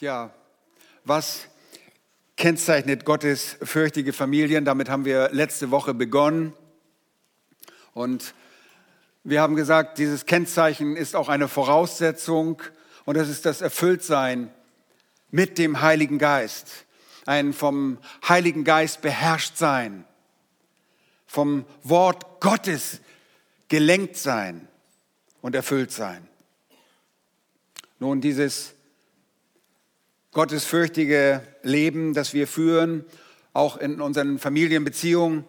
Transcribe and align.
Ja, 0.00 0.34
was 1.04 1.46
kennzeichnet 2.36 3.04
Gottes 3.04 3.56
fürchtige 3.62 4.12
Familien? 4.12 4.64
Damit 4.64 4.88
haben 4.88 5.04
wir 5.04 5.28
letzte 5.30 5.70
Woche 5.70 5.94
begonnen. 5.94 6.52
Und 7.92 8.34
wir 9.22 9.40
haben 9.40 9.54
gesagt, 9.54 9.98
dieses 9.98 10.26
Kennzeichen 10.26 10.96
ist 10.96 11.14
auch 11.14 11.28
eine 11.28 11.46
Voraussetzung 11.46 12.60
und 13.04 13.16
das 13.16 13.28
ist 13.28 13.46
das 13.46 13.60
Erfülltsein 13.60 14.52
mit 15.30 15.58
dem 15.58 15.80
Heiligen 15.80 16.18
Geist. 16.18 16.86
Ein 17.24 17.52
vom 17.52 17.98
Heiligen 18.28 18.64
Geist 18.64 19.00
beherrscht 19.00 19.56
sein, 19.56 20.04
vom 21.24 21.64
Wort 21.84 22.40
Gottes 22.40 23.00
gelenkt 23.68 24.16
sein 24.16 24.66
und 25.40 25.54
erfüllt 25.54 25.92
sein. 25.92 26.26
Nun, 28.00 28.20
dieses 28.20 28.74
gottesfürchtige 30.34 31.40
Leben, 31.62 32.12
das 32.12 32.34
wir 32.34 32.46
führen, 32.46 33.04
auch 33.52 33.76
in 33.76 34.00
unseren 34.00 34.38
Familienbeziehungen, 34.38 35.44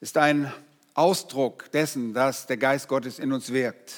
ist 0.00 0.16
ein 0.16 0.52
Ausdruck 0.94 1.70
dessen, 1.72 2.14
dass 2.14 2.46
der 2.46 2.56
Geist 2.56 2.88
Gottes 2.88 3.18
in 3.18 3.32
uns 3.32 3.52
wirkt. 3.52 3.92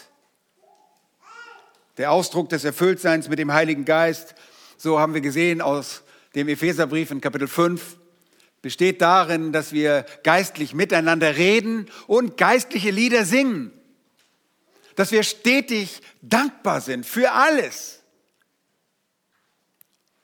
Der 1.99 2.11
Ausdruck 2.11 2.49
des 2.49 2.65
Erfülltseins 2.65 3.29
mit 3.29 3.39
dem 3.39 3.53
Heiligen 3.53 3.85
Geist, 3.85 4.35
so 4.79 4.99
haben 4.99 5.13
wir 5.13 5.21
gesehen 5.21 5.61
aus 5.61 6.03
dem 6.35 6.49
Epheserbrief 6.49 7.11
in 7.11 7.21
Kapitel 7.21 7.49
5, 7.49 7.99
besteht 8.63 9.03
darin, 9.03 9.53
dass 9.53 9.73
wir 9.73 10.07
geistlich 10.23 10.73
miteinander 10.73 11.37
reden 11.37 11.87
und 12.07 12.39
geistliche 12.39 12.91
Lieder 12.91 13.25
singen. 13.25 13.73
Dass 14.97 15.13
wir 15.13 15.23
stetig 15.23 16.01
dankbar 16.23 16.81
sind 16.81 17.05
für 17.05 17.33
alles. 17.33 17.98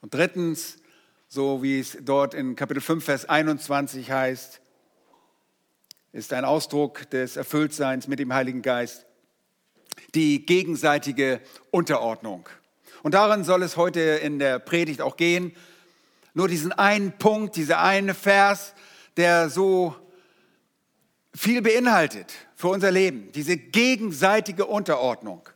Und 0.05 0.13
drittens, 0.13 0.77
so 1.27 1.63
wie 1.63 1.79
es 1.79 1.97
dort 1.99 2.35
in 2.35 2.55
Kapitel 2.55 2.79
5, 2.79 3.03
Vers 3.03 3.25
21 3.25 4.11
heißt, 4.11 4.61
ist 6.11 6.31
ein 6.31 6.45
Ausdruck 6.45 7.09
des 7.09 7.37
Erfülltseins 7.37 8.07
mit 8.07 8.19
dem 8.19 8.31
Heiligen 8.31 8.61
Geist, 8.61 9.07
die 10.13 10.45
gegenseitige 10.45 11.41
Unterordnung. 11.71 12.47
Und 13.01 13.15
darin 13.15 13.43
soll 13.43 13.63
es 13.63 13.77
heute 13.77 13.99
in 13.99 14.37
der 14.37 14.59
Predigt 14.59 15.01
auch 15.01 15.17
gehen. 15.17 15.55
Nur 16.35 16.49
diesen 16.49 16.71
einen 16.71 17.17
Punkt, 17.17 17.55
dieser 17.55 17.81
eine 17.81 18.13
Vers, 18.13 18.75
der 19.17 19.49
so 19.49 19.95
viel 21.33 21.63
beinhaltet 21.63 22.31
für 22.55 22.67
unser 22.67 22.91
Leben, 22.91 23.31
diese 23.31 23.57
gegenseitige 23.57 24.67
Unterordnung. 24.67 25.49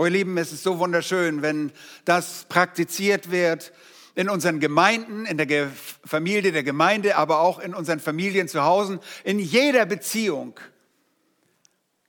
Oh 0.00 0.06
ihr 0.06 0.12
Lieben, 0.12 0.38
es 0.38 0.50
ist 0.50 0.62
so 0.62 0.78
wunderschön, 0.78 1.42
wenn 1.42 1.72
das 2.06 2.46
praktiziert 2.48 3.30
wird, 3.30 3.70
in 4.14 4.30
unseren 4.30 4.58
Gemeinden, 4.58 5.26
in 5.26 5.36
der 5.36 5.70
Familie 6.06 6.52
der 6.52 6.62
Gemeinde, 6.62 7.16
aber 7.16 7.40
auch 7.40 7.58
in 7.58 7.74
unseren 7.74 8.00
Familien 8.00 8.48
zu 8.48 8.62
Hause, 8.62 9.00
in 9.24 9.38
jeder 9.38 9.84
Beziehung, 9.84 10.58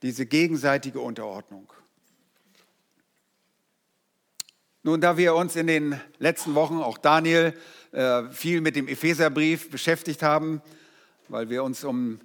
diese 0.00 0.24
gegenseitige 0.24 1.00
Unterordnung. 1.00 1.70
Nun, 4.82 5.02
da 5.02 5.18
wir 5.18 5.34
uns 5.34 5.54
in 5.54 5.66
den 5.66 6.00
letzten 6.18 6.54
Wochen, 6.54 6.78
auch 6.78 6.96
Daniel, 6.96 7.52
äh, 7.90 8.22
viel 8.30 8.62
mit 8.62 8.74
dem 8.74 8.88
Epheserbrief 8.88 9.70
beschäftigt 9.70 10.22
haben, 10.22 10.62
weil 11.28 11.50
wir 11.50 11.62
uns 11.62 11.84
um 11.84 12.20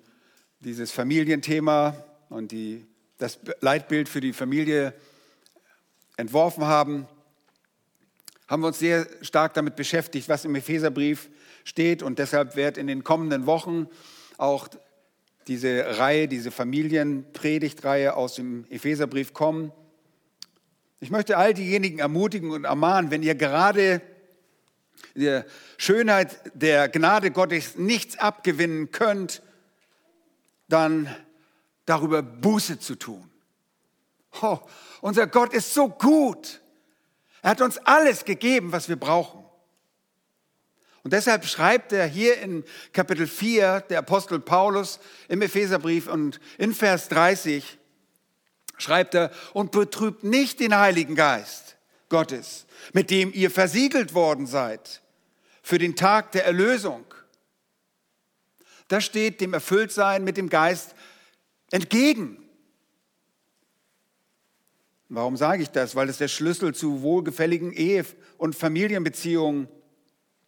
dieses 0.61 0.93
Familienthema 0.93 2.05
und 2.29 2.53
die, 2.53 2.87
das 3.17 3.39
Leitbild 3.59 4.07
für 4.07 4.21
die 4.21 4.31
Familie 4.31 4.93
entworfen 6.17 6.65
haben, 6.65 7.07
haben 8.47 8.61
wir 8.63 8.67
uns 8.67 8.79
sehr 8.79 9.07
stark 9.21 9.53
damit 9.53 9.75
beschäftigt, 9.75 10.29
was 10.29 10.45
im 10.45 10.55
Epheserbrief 10.55 11.29
steht. 11.63 12.01
Und 12.01 12.19
deshalb 12.19 12.55
wird 12.55 12.77
in 12.77 12.87
den 12.87 13.03
kommenden 13.03 13.45
Wochen 13.45 13.87
auch 14.37 14.67
diese 15.47 15.97
Reihe, 15.97 16.27
diese 16.27 16.51
Familienpredigtreihe 16.51 18.15
aus 18.15 18.35
dem 18.35 18.65
Epheserbrief 18.69 19.33
kommen. 19.33 19.71
Ich 20.99 21.11
möchte 21.11 21.37
all 21.37 21.53
diejenigen 21.53 21.99
ermutigen 21.99 22.51
und 22.51 22.65
ermahnen, 22.65 23.11
wenn 23.11 23.23
ihr 23.23 23.35
gerade 23.35 24.01
der 25.15 25.45
Schönheit 25.77 26.39
der 26.53 26.89
Gnade 26.89 27.31
Gottes 27.31 27.77
nichts 27.77 28.17
abgewinnen 28.17 28.91
könnt, 28.91 29.41
dann 30.67 31.13
darüber 31.85 32.21
Buße 32.21 32.79
zu 32.79 32.95
tun. 32.95 33.29
Oh, 34.41 34.59
unser 35.01 35.27
Gott 35.27 35.53
ist 35.53 35.73
so 35.73 35.89
gut. 35.89 36.61
Er 37.41 37.51
hat 37.51 37.61
uns 37.61 37.77
alles 37.79 38.25
gegeben, 38.25 38.71
was 38.71 38.89
wir 38.89 38.97
brauchen. 38.97 39.43
Und 41.03 41.13
deshalb 41.13 41.45
schreibt 41.45 41.93
er 41.93 42.05
hier 42.05 42.39
in 42.41 42.65
Kapitel 42.91 43.27
4, 43.27 43.81
der 43.89 43.99
Apostel 43.99 44.39
Paulus 44.39 44.99
im 45.29 45.41
Epheserbrief 45.41 46.07
und 46.07 46.39
in 46.57 46.73
Vers 46.73 47.07
30 47.07 47.77
schreibt 48.77 49.15
er, 49.15 49.31
und 49.53 49.71
betrübt 49.71 50.23
nicht 50.23 50.59
den 50.59 50.77
Heiligen 50.77 51.15
Geist 51.15 51.77
Gottes, 52.09 52.65
mit 52.93 53.09
dem 53.09 53.31
ihr 53.33 53.49
versiegelt 53.51 54.13
worden 54.13 54.47
seid 54.47 55.01
für 55.61 55.77
den 55.77 55.95
Tag 55.95 56.31
der 56.33 56.45
Erlösung. 56.45 57.05
Das 58.87 59.03
steht 59.03 59.41
dem 59.41 59.53
Erfülltsein 59.53 60.23
mit 60.23 60.37
dem 60.37 60.49
Geist 60.49 60.95
entgegen. 61.71 62.46
Warum 65.09 65.37
sage 65.37 65.63
ich 65.63 65.69
das? 65.69 65.95
Weil 65.95 66.09
es 66.09 66.17
der 66.17 66.27
Schlüssel 66.27 66.75
zu 66.75 67.01
wohlgefälligen 67.01 67.71
Ehe- 67.71 68.05
und 68.37 68.55
Familienbeziehungen 68.55 69.67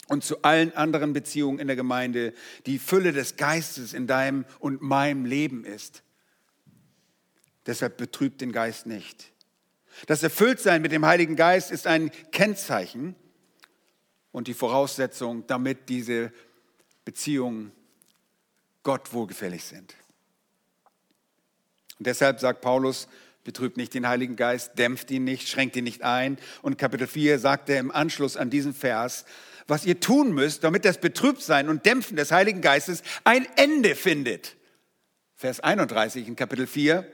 und 0.07 0.23
zu 0.23 0.41
allen 0.41 0.73
anderen 0.75 1.13
Beziehungen 1.13 1.59
in 1.59 1.67
der 1.67 1.75
Gemeinde 1.75 2.33
die 2.65 2.79
Fülle 2.79 3.13
des 3.13 3.37
Geistes 3.37 3.93
in 3.93 4.07
deinem 4.07 4.45
und 4.59 4.81
meinem 4.81 5.25
Leben 5.25 5.63
ist. 5.63 6.03
Deshalb 7.65 7.97
betrübt 7.97 8.41
den 8.41 8.51
Geist 8.51 8.85
nicht. 8.85 9.31
Das 10.07 10.23
Erfülltsein 10.23 10.81
mit 10.81 10.91
dem 10.91 11.05
Heiligen 11.05 11.35
Geist 11.35 11.71
ist 11.71 11.87
ein 11.87 12.11
Kennzeichen 12.31 13.15
und 14.31 14.47
die 14.47 14.53
Voraussetzung, 14.53 15.45
damit 15.47 15.89
diese 15.89 16.31
Beziehungen 17.05 17.71
Gott 18.83 19.13
wohlgefällig 19.13 19.63
sind. 19.63 19.93
Und 21.97 22.07
deshalb 22.07 22.39
sagt 22.39 22.61
Paulus, 22.61 23.07
betrübt 23.44 23.77
nicht 23.77 23.94
den 23.94 24.07
Heiligen 24.07 24.35
Geist, 24.35 24.77
dämpft 24.77 25.11
ihn 25.11 25.23
nicht, 25.23 25.47
schränkt 25.47 25.75
ihn 25.75 25.83
nicht 25.83 26.03
ein. 26.03 26.38
Und 26.61 26.77
Kapitel 26.77 27.07
4 27.07 27.39
sagt 27.39 27.69
er 27.69 27.79
im 27.79 27.91
Anschluss 27.91 28.38
an 28.38 28.50
diesen 28.50 28.73
Vers, 28.73 29.25
was 29.67 29.85
ihr 29.85 30.00
tun 30.00 30.33
müsst, 30.33 30.63
damit 30.63 30.85
das 30.85 31.00
Betrübtsein 31.00 31.69
und 31.69 31.85
Dämpfen 31.85 32.17
des 32.17 32.31
Heiligen 32.31 32.61
Geistes 32.61 33.03
ein 33.23 33.47
Ende 33.55 33.95
findet. 33.95 34.55
Vers 35.35 35.59
31 35.59 36.27
in 36.27 36.35
Kapitel 36.35 36.67
4. 36.67 37.09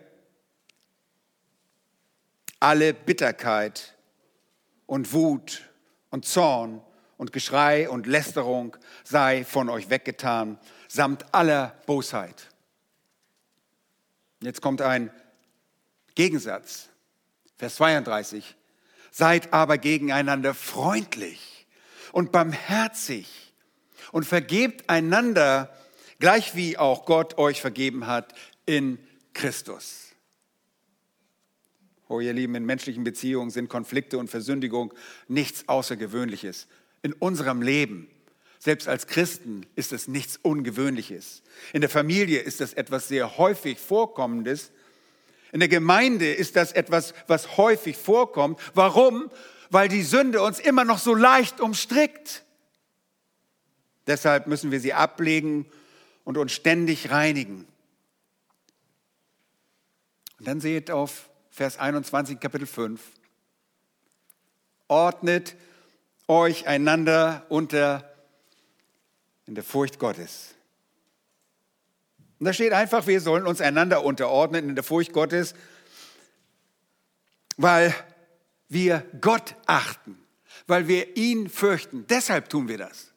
Alle 2.59 2.93
Bitterkeit 2.93 3.95
und 4.87 5.13
Wut 5.13 5.63
und 6.09 6.25
Zorn 6.25 6.81
und 7.17 7.33
Geschrei 7.33 7.89
und 7.89 8.07
Lästerung 8.07 8.75
sei 9.03 9.45
von 9.45 9.69
euch 9.69 9.89
weggetan, 9.89 10.57
samt 10.87 11.33
aller 11.33 11.75
Bosheit. 11.85 12.49
Jetzt 14.41 14.61
kommt 14.61 14.81
ein 14.81 15.11
Gegensatz. 16.15 16.89
Vers 17.57 17.75
32. 17.75 18.55
Seid 19.11 19.53
aber 19.53 19.77
gegeneinander 19.77 20.53
freundlich 20.53 21.67
und 22.11 22.31
barmherzig 22.31 23.53
und 24.11 24.25
vergebt 24.25 24.89
einander, 24.89 25.73
gleich 26.19 26.55
wie 26.55 26.77
auch 26.77 27.05
Gott 27.05 27.37
euch 27.37 27.61
vergeben 27.61 28.07
hat 28.07 28.33
in 28.65 28.97
Christus. 29.33 30.05
Oh, 32.07 32.19
ihr 32.19 32.33
Lieben, 32.33 32.55
in 32.55 32.65
menschlichen 32.65 33.03
Beziehungen 33.03 33.49
sind 33.49 33.67
Konflikte 33.67 34.17
und 34.17 34.29
Versündigung 34.29 34.93
nichts 35.27 35.67
Außergewöhnliches. 35.67 36.67
In 37.01 37.13
unserem 37.13 37.61
Leben, 37.61 38.07
selbst 38.59 38.87
als 38.87 39.07
Christen, 39.07 39.65
ist 39.75 39.91
es 39.91 40.07
nichts 40.07 40.37
Ungewöhnliches. 40.41 41.41
In 41.73 41.81
der 41.81 41.89
Familie 41.89 42.39
ist 42.39 42.61
das 42.61 42.73
etwas 42.73 43.07
sehr 43.07 43.37
häufig 43.37 43.79
Vorkommendes 43.79 44.71
in 45.55 45.61
der 45.61 45.69
Gemeinde 45.69 46.33
ist 46.33 46.57
das 46.57 46.73
etwas, 46.73 47.13
was 47.27 47.55
häufig 47.55 47.95
vorkommt. 47.95 48.59
Warum? 48.73 49.31
Weil 49.69 49.87
die 49.87 50.03
Sünde 50.03 50.41
uns 50.41 50.59
immer 50.59 50.83
noch 50.83 50.99
so 50.99 51.15
leicht 51.15 51.61
umstrickt. 51.61 52.43
Deshalb 54.05 54.47
müssen 54.47 54.71
wir 54.71 54.81
sie 54.81 54.91
ablegen 54.91 55.65
und 56.25 56.37
uns 56.37 56.51
ständig 56.51 57.09
reinigen. 57.09 57.65
Und 60.39 60.45
dann 60.49 60.59
seht 60.59 60.91
auf 60.91 61.29
Vers 61.51 61.79
21, 61.79 62.37
Kapitel 62.41 62.67
5. 62.67 62.99
Ordnet 64.89 65.55
euch 66.27 66.67
einander 66.67 67.45
unter 67.47 68.13
in 69.45 69.55
der 69.55 69.63
Furcht 69.63 69.99
Gottes. 69.99 70.53
Und 72.39 72.45
da 72.45 72.53
steht 72.53 72.73
einfach, 72.73 73.07
wir 73.07 73.21
sollen 73.21 73.47
uns 73.47 73.61
einander 73.61 74.03
unterordnen 74.03 74.69
in 74.69 74.75
der 74.75 74.83
Furcht 74.83 75.13
Gottes, 75.13 75.53
weil 77.57 77.93
wir 78.67 79.05
Gott 79.21 79.55
achten, 79.65 80.17
weil 80.67 80.87
wir 80.87 81.15
ihn 81.15 81.49
fürchten. 81.49 82.05
Deshalb 82.07 82.49
tun 82.49 82.67
wir 82.67 82.77
das. 82.77 83.13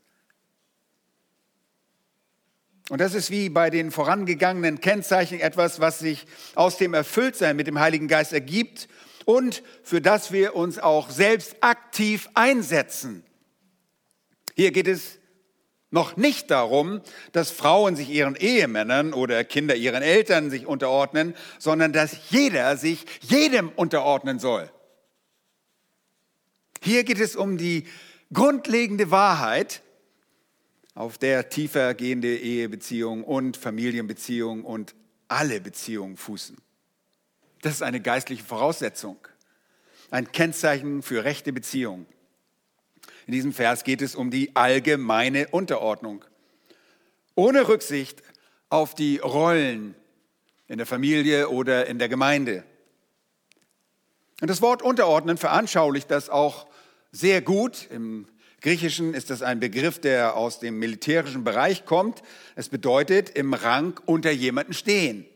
Und 2.89 3.01
das 3.01 3.15
ist 3.15 3.31
wie 3.31 3.51
bei 3.51 3.69
den 3.69 3.91
vorangegangenen 3.91 4.81
Kennzeichen 4.81 5.41
etwas, 5.41 5.79
was 5.79 5.99
sich 5.99 6.27
aus 6.55 6.79
dem 6.79 6.95
Erfülltsein 6.95 7.57
mit 7.57 7.67
dem 7.67 7.79
Heiligen 7.79 8.09
Geist 8.09 8.33
ergibt 8.33 8.89
und 9.27 9.63
für 9.83 10.01
das 10.01 10.33
wir 10.33 10.57
uns 10.57 10.79
auch 10.79 11.11
selbst 11.11 11.57
aktiv 11.61 12.31
einsetzen. 12.33 13.25
Hier 14.57 14.73
geht 14.73 14.89
es 14.89 15.19
noch 15.91 16.17
nicht 16.17 16.51
darum, 16.51 17.01
dass 17.33 17.51
Frauen 17.51 17.97
sich 17.97 18.11
ihren 18.11 18.37
Ehemännern 18.37 19.15
oder 19.15 19.43
Kinder 19.45 19.75
ihren 19.75 20.03
Eltern 20.03 20.51
sich 20.51 20.67
unterordnen, 20.67 21.35
sondern 21.59 21.93
dass 21.93 22.31
jeder 22.31 22.77
sich 22.77 23.07
jedem 23.21 23.71
unterordnen 23.71 24.39
soll. 24.39 24.71
Hier 26.83 27.05
geht 27.05 27.21
es 27.21 27.37
um 27.37 27.57
die 27.57 27.87
grundlegende 28.33 29.11
Wahrheit, 29.11 29.83
auf 30.95 31.17
der 31.17 31.49
tiefer 31.49 31.95
gehende 31.95 32.37
Ehebeziehungen 32.37 33.25
und 33.25 33.57
Familienbeziehungen 33.57 34.65
und 34.65 34.95
alle 35.29 35.61
Beziehungen 35.61 36.17
fußen. 36.17 36.57
Das 37.63 37.75
ist 37.75 37.83
eine 37.83 38.01
geistliche 38.01 38.45
Voraussetzung, 38.45 39.17
ein 40.11 40.33
Kennzeichen 40.33 41.03
für 41.03 41.25
rechte 41.25 41.53
Beziehungen. 41.53 42.07
In 43.29 43.33
diesem 43.33 43.53
Vers 43.53 43.85
geht 43.85 44.01
es 44.01 44.15
um 44.15 44.31
die 44.31 44.57
allgemeine 44.57 45.49
Unterordnung, 45.49 46.25
ohne 47.35 47.69
Rücksicht 47.69 48.23
auf 48.71 48.95
die 48.95 49.19
Rollen 49.19 49.95
in 50.67 50.79
der 50.79 50.87
Familie 50.87 51.51
oder 51.51 51.87
in 51.89 51.99
der 51.99 52.09
Gemeinde. 52.09 52.65
Und 54.41 54.49
das 54.49 54.63
Wort 54.63 54.81
unterordnen 54.81 55.37
veranschaulicht 55.37 56.11
das 56.11 56.31
auch 56.31 56.69
sehr 57.13 57.43
gut 57.43 57.89
im 57.91 58.27
Griechischen 58.63 59.13
ist 59.13 59.29
das 59.29 59.43
ein 59.43 59.61
Begriff, 59.61 60.01
der 60.01 60.35
aus 60.35 60.59
dem 60.59 60.79
militärischen 60.79 61.45
Bereich 61.45 61.85
kommt. 61.85 62.23
Es 62.57 62.71
bedeutet 62.71 63.29
im 63.29 63.53
Rang 63.53 64.01
unter 64.07 64.31
jemanden 64.31 64.73
stehen. 64.73 65.27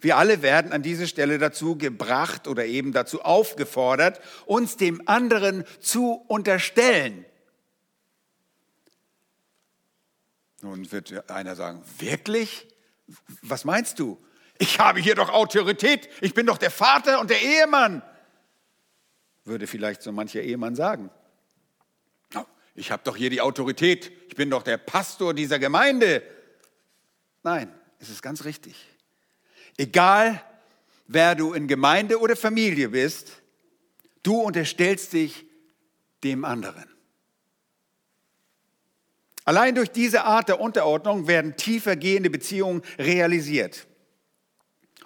Wir 0.00 0.16
alle 0.16 0.42
werden 0.42 0.72
an 0.72 0.82
diese 0.82 1.06
Stelle 1.06 1.38
dazu 1.38 1.76
gebracht 1.76 2.48
oder 2.48 2.66
eben 2.66 2.92
dazu 2.92 3.22
aufgefordert, 3.22 4.20
uns 4.46 4.76
dem 4.76 5.06
anderen 5.08 5.64
zu 5.80 6.12
unterstellen. 6.28 7.24
Nun 10.60 10.90
wird 10.90 11.30
einer 11.30 11.54
sagen, 11.56 11.82
wirklich? 11.98 12.66
Was 13.42 13.64
meinst 13.64 13.98
du? 13.98 14.18
Ich 14.58 14.80
habe 14.80 15.00
hier 15.00 15.14
doch 15.14 15.30
Autorität, 15.30 16.08
ich 16.20 16.34
bin 16.34 16.46
doch 16.46 16.58
der 16.58 16.70
Vater 16.70 17.20
und 17.20 17.30
der 17.30 17.40
Ehemann, 17.40 18.02
würde 19.44 19.66
vielleicht 19.66 20.02
so 20.02 20.10
mancher 20.10 20.42
Ehemann 20.42 20.74
sagen 20.74 21.10
ich 22.78 22.92
habe 22.92 23.02
doch 23.04 23.16
hier 23.16 23.28
die 23.28 23.40
Autorität, 23.40 24.12
ich 24.28 24.36
bin 24.36 24.50
doch 24.50 24.62
der 24.62 24.78
Pastor 24.78 25.34
dieser 25.34 25.58
Gemeinde. 25.58 26.22
Nein, 27.42 27.72
es 27.98 28.08
ist 28.08 28.22
ganz 28.22 28.44
richtig. 28.44 28.76
Egal, 29.78 30.42
wer 31.06 31.34
du 31.34 31.54
in 31.54 31.68
Gemeinde 31.68 32.20
oder 32.20 32.36
Familie 32.36 32.90
bist, 32.90 33.42
du 34.22 34.40
unterstellst 34.40 35.12
dich 35.12 35.46
dem 36.24 36.44
anderen. 36.44 36.84
Allein 39.44 39.74
durch 39.74 39.90
diese 39.90 40.24
Art 40.24 40.48
der 40.48 40.60
Unterordnung 40.60 41.26
werden 41.26 41.56
tiefer 41.56 41.96
gehende 41.96 42.28
Beziehungen 42.28 42.82
realisiert. 42.98 43.86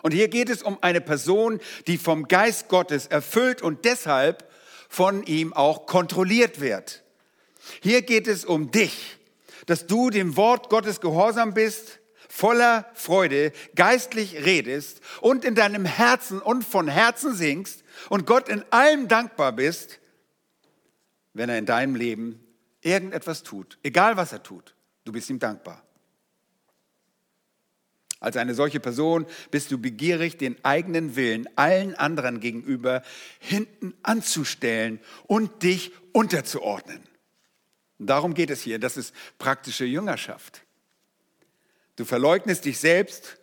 Und 0.03 0.13
hier 0.13 0.27
geht 0.27 0.49
es 0.49 0.63
um 0.65 0.79
eine 0.83 1.01
Person, 1.01 1.61
die 1.87 1.97
vom 1.97 2.27
Geist 2.27 2.69
Gottes 2.69 3.07
erfüllt 3.07 3.63
und 3.63 3.85
deshalb 3.85 4.51
von 4.89 5.23
ihm 5.25 5.53
auch 5.53 5.87
kontrolliert 5.87 6.61
wird. 6.61 7.05
Hier 7.83 8.03
geht 8.03 8.27
es 8.27 8.45
um 8.45 8.73
dich, 8.73 9.19
dass 9.67 9.87
du 9.87 10.11
dem 10.11 10.37
Wort 10.37 10.71
Gottes 10.71 11.01
gehorsam 11.01 11.55
bist, 11.55 12.01
voller 12.33 12.87
Freude, 12.95 13.53
geistlich 13.75 14.47
redest 14.47 15.03
und 15.21 15.45
in 15.45 15.55
deinem 15.55 15.85
Herzen 15.85 16.41
und 16.41 16.65
von 16.65 16.89
Herzen 16.89 17.35
singst 17.35 17.85
und 18.09 18.25
Gott 18.25 18.49
in 18.49 18.65
allem 18.71 19.07
dankbar 19.07 19.53
bist, 19.53 20.01
wenn 21.35 21.51
er 21.51 21.59
in 21.59 21.67
deinem 21.67 21.95
Leben 21.95 22.43
irgendetwas 22.81 23.43
tut, 23.43 23.79
egal 23.83 24.17
was 24.17 24.33
er 24.33 24.43
tut, 24.43 24.75
du 25.05 25.13
bist 25.13 25.29
ihm 25.29 25.41
dankbar. 25.41 25.85
Als 28.19 28.39
eine 28.39 28.55
solche 28.55 28.81
Person 28.81 29.27
bist 29.51 29.71
du 29.71 29.77
begierig, 29.77 30.39
den 30.39 30.57
eigenen 30.65 31.17
Willen 31.17 31.47
allen 31.57 31.95
anderen 31.97 32.41
gegenüber 32.41 33.03
hinten 33.41 33.93
anzustellen 34.03 35.01
und 35.27 35.63
dich 35.63 35.93
unterzuordnen. 36.13 37.03
Darum 37.99 38.33
geht 38.33 38.49
es 38.49 38.63
hier. 38.63 38.79
Das 38.79 38.97
ist 38.97 39.15
praktische 39.37 39.85
Jüngerschaft. 39.85 40.63
Du 42.03 42.07
verleugnest 42.07 42.65
dich 42.65 42.81
selbst, 42.81 43.39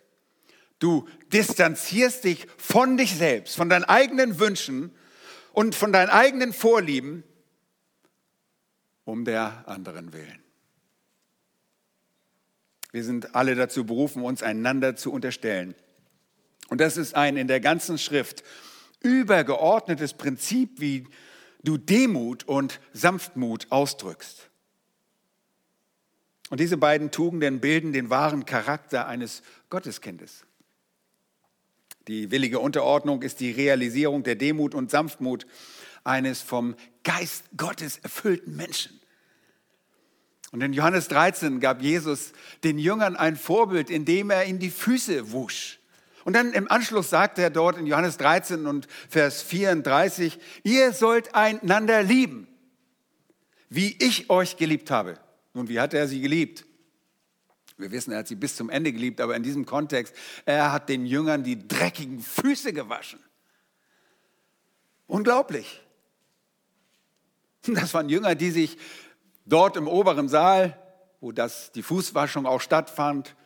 du 0.80 1.08
distanzierst 1.32 2.24
dich 2.24 2.46
von 2.58 2.98
dich 2.98 3.16
selbst, 3.16 3.56
von 3.56 3.70
deinen 3.70 3.84
eigenen 3.84 4.38
Wünschen 4.38 4.94
und 5.54 5.74
von 5.74 5.94
deinen 5.94 6.10
eigenen 6.10 6.52
Vorlieben 6.52 7.24
um 9.04 9.24
der 9.24 9.66
anderen 9.66 10.12
willen. 10.12 10.42
Wir 12.92 13.02
sind 13.02 13.34
alle 13.34 13.54
dazu 13.54 13.86
berufen, 13.86 14.22
uns 14.22 14.42
einander 14.42 14.94
zu 14.94 15.10
unterstellen. 15.10 15.74
Und 16.68 16.82
das 16.82 16.98
ist 16.98 17.14
ein 17.14 17.38
in 17.38 17.48
der 17.48 17.60
ganzen 17.60 17.96
Schrift 17.96 18.44
übergeordnetes 19.00 20.12
Prinzip, 20.12 20.82
wie 20.82 21.06
du 21.62 21.78
Demut 21.78 22.44
und 22.44 22.78
Sanftmut 22.92 23.68
ausdrückst. 23.70 24.49
Und 26.50 26.60
diese 26.60 26.76
beiden 26.76 27.10
Tugenden 27.10 27.60
bilden 27.60 27.92
den 27.92 28.10
wahren 28.10 28.44
Charakter 28.44 29.06
eines 29.06 29.42
Gotteskindes. 29.70 30.44
Die 32.08 32.32
willige 32.32 32.58
Unterordnung 32.58 33.22
ist 33.22 33.38
die 33.40 33.52
Realisierung 33.52 34.24
der 34.24 34.34
Demut 34.34 34.74
und 34.74 34.90
Sanftmut 34.90 35.46
eines 36.02 36.42
vom 36.42 36.74
Geist 37.04 37.44
Gottes 37.56 37.98
erfüllten 37.98 38.56
Menschen. 38.56 39.00
Und 40.50 40.60
in 40.62 40.72
Johannes 40.72 41.06
13 41.06 41.60
gab 41.60 41.80
Jesus 41.80 42.32
den 42.64 42.78
Jüngern 42.78 43.14
ein 43.14 43.36
Vorbild, 43.36 43.88
indem 43.88 44.30
er 44.30 44.46
ihnen 44.46 44.58
die 44.58 44.70
Füße 44.70 45.30
wusch. 45.30 45.78
Und 46.24 46.32
dann 46.34 46.52
im 46.52 46.68
Anschluss 46.68 47.10
sagt 47.10 47.38
er 47.38 47.50
dort 47.50 47.78
in 47.78 47.86
Johannes 47.86 48.16
13 48.16 48.66
und 48.66 48.88
Vers 49.08 49.42
34, 49.42 50.40
ihr 50.64 50.92
sollt 50.92 51.36
einander 51.36 52.02
lieben, 52.02 52.48
wie 53.68 53.96
ich 54.00 54.28
euch 54.30 54.56
geliebt 54.56 54.90
habe. 54.90 55.18
Nun, 55.54 55.68
wie 55.68 55.80
hat 55.80 55.94
er 55.94 56.06
sie 56.06 56.20
geliebt? 56.20 56.64
Wir 57.76 57.90
wissen, 57.90 58.12
er 58.12 58.18
hat 58.18 58.28
sie 58.28 58.34
bis 58.34 58.56
zum 58.56 58.68
Ende 58.70 58.92
geliebt, 58.92 59.20
aber 59.20 59.34
in 59.34 59.42
diesem 59.42 59.64
Kontext, 59.64 60.14
er 60.44 60.72
hat 60.72 60.88
den 60.88 61.06
Jüngern 61.06 61.42
die 61.42 61.66
dreckigen 61.66 62.20
Füße 62.20 62.72
gewaschen. 62.72 63.20
Unglaublich. 65.06 65.82
Das 67.66 67.92
waren 67.94 68.08
Jünger, 68.08 68.34
die 68.34 68.50
sich 68.50 68.78
dort 69.44 69.76
im 69.76 69.88
oberen 69.88 70.28
Saal, 70.28 70.78
wo 71.20 71.32
das, 71.32 71.72
die 71.72 71.82
Fußwaschung 71.82 72.46
auch 72.46 72.60
stattfand, 72.60 73.36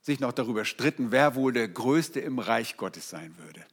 sich 0.00 0.20
noch 0.20 0.32
darüber 0.32 0.64
stritten, 0.64 1.12
wer 1.12 1.34
wohl 1.34 1.52
der 1.52 1.68
Größte 1.68 2.20
im 2.20 2.38
Reich 2.38 2.76
Gottes 2.76 3.10
sein 3.10 3.36
würde. 3.38 3.64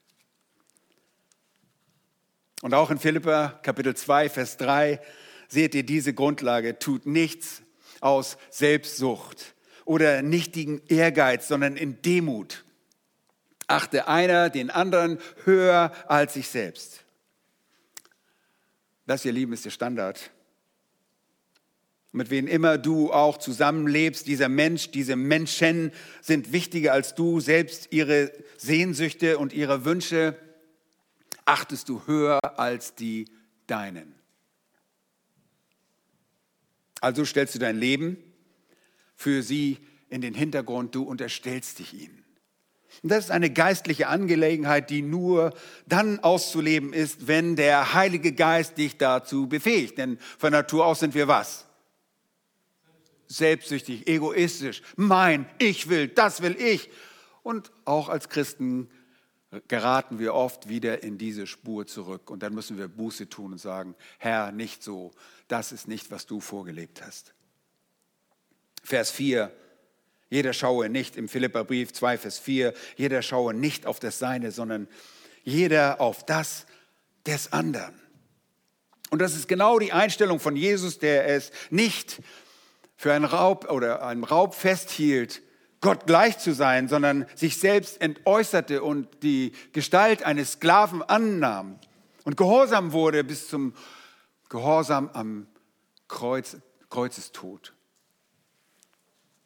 Und 2.61 2.73
auch 2.73 2.91
in 2.91 2.99
Philippa 2.99 3.59
Kapitel 3.63 3.95
2, 3.95 4.29
Vers 4.29 4.57
3 4.57 4.99
seht 5.55 5.73
ihr 5.73 5.83
diese 5.83 6.13
Grundlage, 6.13 6.79
tut 6.79 7.05
nichts 7.05 7.63
aus 8.01 8.37
Selbstsucht 8.51 9.55
oder 9.85 10.21
nichtigen 10.21 10.81
Ehrgeiz, 10.87 11.47
sondern 11.47 11.77
in 11.77 12.01
Demut. 12.01 12.65
Achte 13.67 14.07
einer 14.07 14.49
den 14.49 14.69
anderen 14.69 15.17
höher 15.45 15.91
als 16.07 16.33
sich 16.33 16.49
selbst. 16.49 17.05
Das, 19.07 19.23
ihr 19.23 19.31
Lieben, 19.31 19.53
ist 19.53 19.65
der 19.65 19.71
Standard. 19.71 20.29
Mit 22.11 22.29
wem 22.29 22.47
immer 22.47 22.77
du 22.77 23.13
auch 23.13 23.37
zusammenlebst, 23.37 24.27
dieser 24.27 24.49
Mensch, 24.49 24.91
diese 24.91 25.15
Menschen 25.15 25.91
sind 26.21 26.51
wichtiger 26.51 26.91
als 26.91 27.15
du, 27.15 27.39
selbst 27.39 27.87
ihre 27.91 28.31
Sehnsüchte 28.57 29.37
und 29.37 29.53
ihre 29.53 29.85
Wünsche 29.85 30.37
achtest 31.45 31.87
du 31.87 32.05
höher 32.07 32.39
als 32.59 32.95
die 32.95 33.25
deinen. 33.67 34.14
Also 37.05 37.23
stellst 37.23 37.53
du 37.53 37.59
dein 37.59 37.77
Leben 37.77 38.17
für 39.15 39.43
sie 39.43 39.77
in 40.09 40.21
den 40.21 40.33
Hintergrund, 40.33 40.95
du 40.95 41.03
unterstellst 41.03 41.77
dich 41.77 41.93
ihnen. 41.93 42.25
Und 43.03 43.11
das 43.11 43.25
ist 43.25 43.29
eine 43.29 43.51
geistliche 43.51 44.07
Angelegenheit, 44.07 44.89
die 44.89 45.03
nur 45.03 45.53
dann 45.85 46.17
auszuleben 46.17 46.93
ist, 46.93 47.27
wenn 47.27 47.55
der 47.55 47.93
Heilige 47.93 48.33
Geist 48.33 48.79
dich 48.79 48.97
dazu 48.97 49.47
befähigt. 49.47 49.99
Denn 49.99 50.17
von 50.39 50.51
Natur 50.51 50.87
aus 50.87 51.01
sind 51.01 51.13
wir 51.13 51.27
was? 51.27 51.67
Selbstsüchtig, 53.27 54.07
egoistisch. 54.07 54.81
Mein, 54.95 55.47
ich 55.59 55.89
will, 55.89 56.07
das 56.07 56.41
will 56.41 56.55
ich. 56.59 56.89
Und 57.43 57.71
auch 57.85 58.09
als 58.09 58.29
Christen 58.29 58.89
geraten 59.67 60.19
wir 60.19 60.33
oft 60.33 60.69
wieder 60.69 61.03
in 61.03 61.17
diese 61.17 61.47
Spur 61.47 61.85
zurück. 61.87 62.29
Und 62.29 62.43
dann 62.43 62.53
müssen 62.53 62.77
wir 62.77 62.87
Buße 62.87 63.29
tun 63.29 63.53
und 63.53 63.57
sagen, 63.57 63.95
Herr, 64.17 64.51
nicht 64.51 64.83
so, 64.83 65.11
das 65.47 65.71
ist 65.71 65.87
nicht, 65.87 66.11
was 66.11 66.25
du 66.25 66.39
vorgelebt 66.39 67.01
hast. 67.01 67.33
Vers 68.83 69.11
4, 69.11 69.51
jeder 70.29 70.53
schaue 70.53 70.89
nicht 70.89 71.17
im 71.17 71.27
Philipperbrief 71.27 71.93
2, 71.93 72.17
Vers 72.17 72.39
4, 72.39 72.73
jeder 72.97 73.21
schaue 73.21 73.53
nicht 73.53 73.85
auf 73.85 73.99
das 73.99 74.19
Seine, 74.19 74.51
sondern 74.51 74.87
jeder 75.43 76.01
auf 76.01 76.25
das 76.25 76.65
des 77.25 77.53
anderen. 77.53 77.99
Und 79.11 79.19
das 79.19 79.35
ist 79.35 79.47
genau 79.47 79.79
die 79.79 79.93
Einstellung 79.93 80.39
von 80.39 80.55
Jesus, 80.55 80.99
der 80.99 81.27
es 81.27 81.51
nicht 81.69 82.21
für 82.97 83.13
einen 83.13 83.25
Raub 83.25 83.69
oder 83.71 84.05
einen 84.05 84.23
Raub 84.23 84.55
festhielt, 84.55 85.41
Gott 85.85 86.07
gleich 86.07 86.39
zu 86.39 86.51
sein, 86.55 86.87
sondern 86.87 87.27
sich 87.35 87.57
selbst 87.57 88.01
entäußerte 88.01 88.81
und 88.81 89.07
die 89.21 89.51
Gestalt 89.71 90.23
eines 90.23 90.53
Sklaven 90.53 91.03
annahm 91.03 91.79
und 92.23 92.37
gehorsam 92.37 92.91
wurde 92.91 93.23
bis 93.23 93.47
zum 93.47 93.75
Gehorsam 94.49 95.11
am 95.13 95.45
Kreuz, 96.07 96.57
Kreuzestod. 96.89 97.75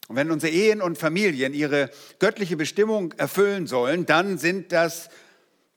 Und 0.08 0.16
wenn 0.16 0.32
unsere 0.32 0.54
Ehen 0.54 0.82
und 0.82 0.98
Familien 0.98 1.54
ihre 1.54 1.90
göttliche 2.20 2.56
Bestimmung 2.56 3.12
erfüllen 3.18 3.68
sollen, 3.68 4.06
dann 4.06 4.38
sind 4.38 4.72
das 4.72 5.10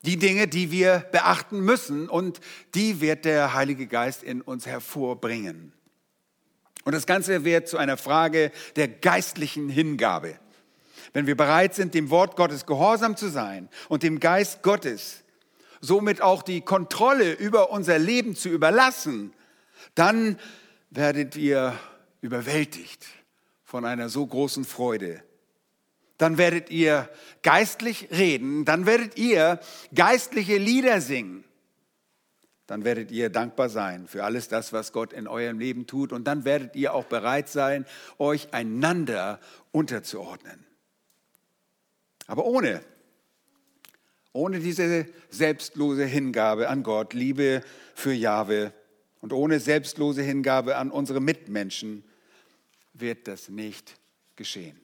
die 0.02 0.16
Dinge, 0.16 0.46
die 0.46 0.70
wir 0.70 1.04
beachten 1.10 1.58
müssen 1.58 2.08
und 2.08 2.38
die 2.76 3.00
wird 3.00 3.24
der 3.24 3.52
Heilige 3.52 3.88
Geist 3.88 4.22
in 4.22 4.40
uns 4.40 4.66
hervorbringen. 4.66 5.72
Und 6.84 6.92
das 6.92 7.06
Ganze 7.06 7.44
wird 7.44 7.66
zu 7.66 7.78
einer 7.78 7.96
Frage 7.96 8.52
der 8.76 8.86
geistlichen 8.86 9.68
Hingabe. 9.68 10.38
Wenn 11.12 11.26
wir 11.26 11.36
bereit 11.36 11.74
sind, 11.74 11.94
dem 11.94 12.10
Wort 12.10 12.36
Gottes 12.36 12.66
gehorsam 12.66 13.16
zu 13.16 13.28
sein 13.28 13.68
und 13.88 14.02
dem 14.02 14.20
Geist 14.20 14.62
Gottes 14.62 15.22
somit 15.80 16.22
auch 16.22 16.42
die 16.42 16.60
Kontrolle 16.60 17.32
über 17.32 17.70
unser 17.70 17.98
Leben 17.98 18.36
zu 18.36 18.48
überlassen, 18.48 19.32
dann 19.94 20.38
werdet 20.90 21.36
ihr 21.36 21.74
überwältigt 22.20 23.04
von 23.64 23.84
einer 23.84 24.08
so 24.08 24.24
großen 24.26 24.64
Freude. 24.64 25.22
Dann 26.18 26.38
werdet 26.38 26.70
ihr 26.70 27.08
geistlich 27.42 28.08
reden, 28.12 28.64
dann 28.64 28.86
werdet 28.86 29.18
ihr 29.18 29.58
geistliche 29.92 30.56
Lieder 30.56 31.00
singen 31.00 31.44
dann 32.72 32.84
werdet 32.84 33.10
ihr 33.10 33.28
dankbar 33.28 33.68
sein 33.68 34.06
für 34.06 34.24
alles 34.24 34.48
das, 34.48 34.72
was 34.72 34.92
Gott 34.92 35.12
in 35.12 35.28
eurem 35.28 35.58
Leben 35.58 35.86
tut. 35.86 36.10
Und 36.10 36.24
dann 36.24 36.46
werdet 36.46 36.74
ihr 36.74 36.94
auch 36.94 37.04
bereit 37.04 37.50
sein, 37.50 37.84
euch 38.18 38.54
einander 38.54 39.40
unterzuordnen. 39.72 40.64
Aber 42.26 42.44
ohne, 42.44 42.82
ohne 44.32 44.60
diese 44.60 45.06
selbstlose 45.30 46.04
Hingabe 46.04 46.68
an 46.68 46.82
Gott, 46.82 47.14
Liebe 47.14 47.62
für 47.94 48.12
Jahwe 48.12 48.72
und 49.20 49.32
ohne 49.32 49.60
selbstlose 49.60 50.22
Hingabe 50.22 50.76
an 50.76 50.90
unsere 50.90 51.20
Mitmenschen 51.20 52.04
wird 52.94 53.28
das 53.28 53.48
nicht 53.48 53.94
geschehen. 54.36 54.80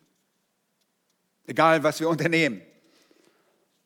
Egal, 1.46 1.82
was 1.82 2.00
wir 2.00 2.08
unternehmen. 2.08 2.60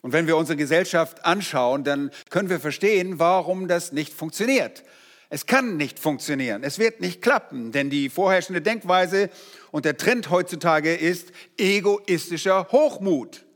Und 0.03 0.13
wenn 0.13 0.27
wir 0.27 0.37
unsere 0.37 0.57
Gesellschaft 0.57 1.25
anschauen, 1.25 1.85
dann 1.85 2.11
können 2.29 2.51
wir 2.51 2.59
verstehen, 2.59 3.21
warum 3.21 3.69
das 3.69 3.93
nicht 3.93 4.13
funktioniert. 4.13 4.83
Es 5.35 5.47
kann 5.47 5.79
nicht 5.79 5.99
funktionieren, 5.99 6.63
es 6.63 6.79
wird 6.79 7.01
nicht 7.01 7.23
klappen, 7.23 7.73
denn 7.73 7.89
die 7.89 8.11
vorherrschende 8.11 8.61
Denkweise 8.61 9.31
und 9.71 9.87
der 9.87 9.97
Trend 9.97 10.29
heutzutage 10.29 10.95
ist 10.95 11.33
egoistischer 11.57 12.71
Hochmut. 12.71 13.47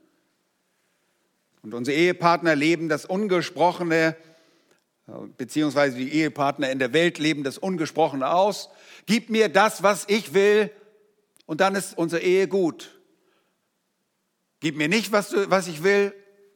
Und 1.60 1.74
unsere 1.74 1.94
Ehepartner 1.94 2.56
leben 2.56 2.88
das 2.88 3.04
Ungesprochene, 3.04 4.16
beziehungsweise 5.36 5.98
die 5.98 6.14
Ehepartner 6.14 6.70
in 6.70 6.78
der 6.78 6.94
Welt 6.94 7.18
leben 7.18 7.44
das 7.44 7.58
Ungesprochene 7.58 8.26
aus. 8.26 8.70
Gib 9.04 9.28
mir 9.28 9.50
das, 9.50 9.82
was 9.82 10.06
ich 10.08 10.32
will, 10.32 10.70
und 11.44 11.60
dann 11.60 11.74
ist 11.74 11.98
unsere 11.98 12.22
Ehe 12.22 12.48
gut. 12.48 12.98
Gib 14.60 14.76
mir 14.76 14.88
nicht, 14.88 15.12
was, 15.12 15.28
du, 15.28 15.50
was 15.50 15.68
ich 15.68 15.82
will, 15.82 16.14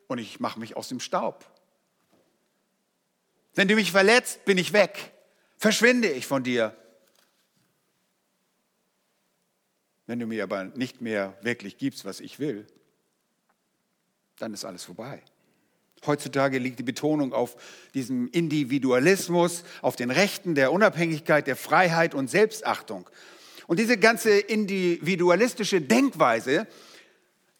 und 0.09 0.17
ich 0.17 0.41
mache 0.41 0.59
mich 0.59 0.79
aus 0.79 0.89
dem 0.89 0.99
Staub. 0.99 1.45
Wenn 3.55 3.69
du 3.69 3.75
mich 3.75 3.93
verletzt, 3.93 4.45
bin 4.45 4.59
ich 4.59 4.73
weg. 4.73 5.13
Verschwinde 5.59 6.09
ich 6.11 6.27
von 6.27 6.43
dir. 6.43 6.75
Wenn 10.07 10.19
du 10.19 10.27
mir 10.27 10.43
aber 10.43 10.65
nicht 10.65 11.01
mehr 11.01 11.37
wirklich 11.43 11.79
gibst, 11.79 12.05
was 12.05 12.21
ich 12.21 12.39
will, 12.39 12.67
dann 14.39 14.55
ist 14.55 14.65
alles 14.65 14.85
vorbei. 14.85 15.23
Heutzutage 16.07 16.59
liegt 16.59 16.79
die 16.79 16.85
Betonung 16.85 17.33
auf 17.35 17.57
diesem 17.93 18.29
Individualismus, 18.31 19.65
auf 19.83 19.97
den 19.97 20.11
Rechten 20.11 20.55
der 20.55 20.73
Unabhängigkeit, 20.73 21.47
der 21.47 21.57
Freiheit 21.57 22.15
und 22.15 22.31
Selbstachtung. 22.31 23.09
Und 23.67 23.79
diese 23.79 23.99
ganze 23.99 24.39
individualistische 24.39 25.81
Denkweise 25.81 26.67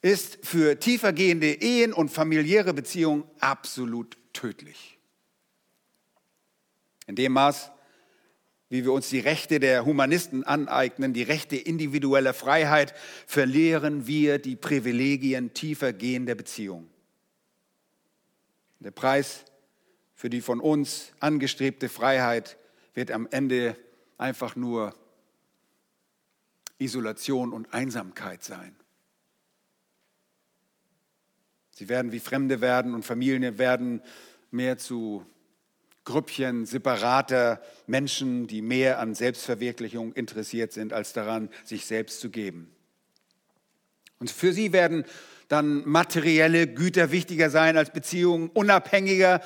ist 0.03 0.39
für 0.43 0.81
tiefergehende 0.81 1.53
Ehen 1.53 1.93
und 1.93 2.09
familiäre 2.09 2.73
Beziehungen 2.73 3.25
absolut 3.41 4.17
tödlich. 4.33 5.00
In 7.11 7.17
dem 7.17 7.33
Maß, 7.33 7.73
wie 8.69 8.85
wir 8.85 8.93
uns 8.93 9.09
die 9.09 9.19
Rechte 9.19 9.59
der 9.59 9.85
Humanisten 9.85 10.45
aneignen, 10.45 11.13
die 11.13 11.25
Rechte 11.25 11.57
individueller 11.57 12.33
Freiheit, 12.33 12.95
verlieren 13.27 14.07
wir 14.07 14.39
die 14.39 14.55
Privilegien 14.55 15.53
tiefergehender 15.53 16.37
Beziehungen. 16.37 16.89
Der 18.79 18.93
Preis 18.93 19.45
für 20.15 20.31
die 20.31 20.41
von 20.41 20.61
uns 20.61 21.11
angestrebte 21.19 21.89
Freiheit 21.89 22.59
wird 22.95 23.11
am 23.11 23.27
Ende 23.33 23.77
einfach 24.17 24.55
nur 24.55 24.95
Isolation 26.79 27.53
und 27.53 27.75
Einsamkeit 27.75 28.45
sein. 28.45 28.77
Sie 31.73 31.89
werden 31.89 32.13
wie 32.13 32.21
Fremde 32.21 32.61
werden 32.61 32.95
und 32.95 33.05
Familien 33.05 33.59
werden 33.59 34.01
mehr 34.53 34.79
zu 34.79 35.27
Grüppchen 36.05 36.67
separater 36.67 37.61
Menschen, 37.87 38.47
die 38.47 38.63
mehr 38.63 38.99
an 38.99 39.15
Selbstverwirklichung 39.15 40.13
interessiert 40.13 40.73
sind, 40.73 40.93
als 40.93 41.13
daran, 41.13 41.51
sich 41.65 41.87
selbst 41.87 42.21
zu 42.21 42.31
geben. 42.31 42.71
Und 44.19 44.31
für 44.31 44.53
sie 44.53 44.73
werden 44.73 45.05
dann 45.49 45.87
materielle 45.89 46.67
Güter 46.67 47.11
wichtiger 47.11 47.51
sein 47.51 47.77
als 47.77 47.91
Beziehungen, 47.91 48.51
unabhängiger, 48.51 49.41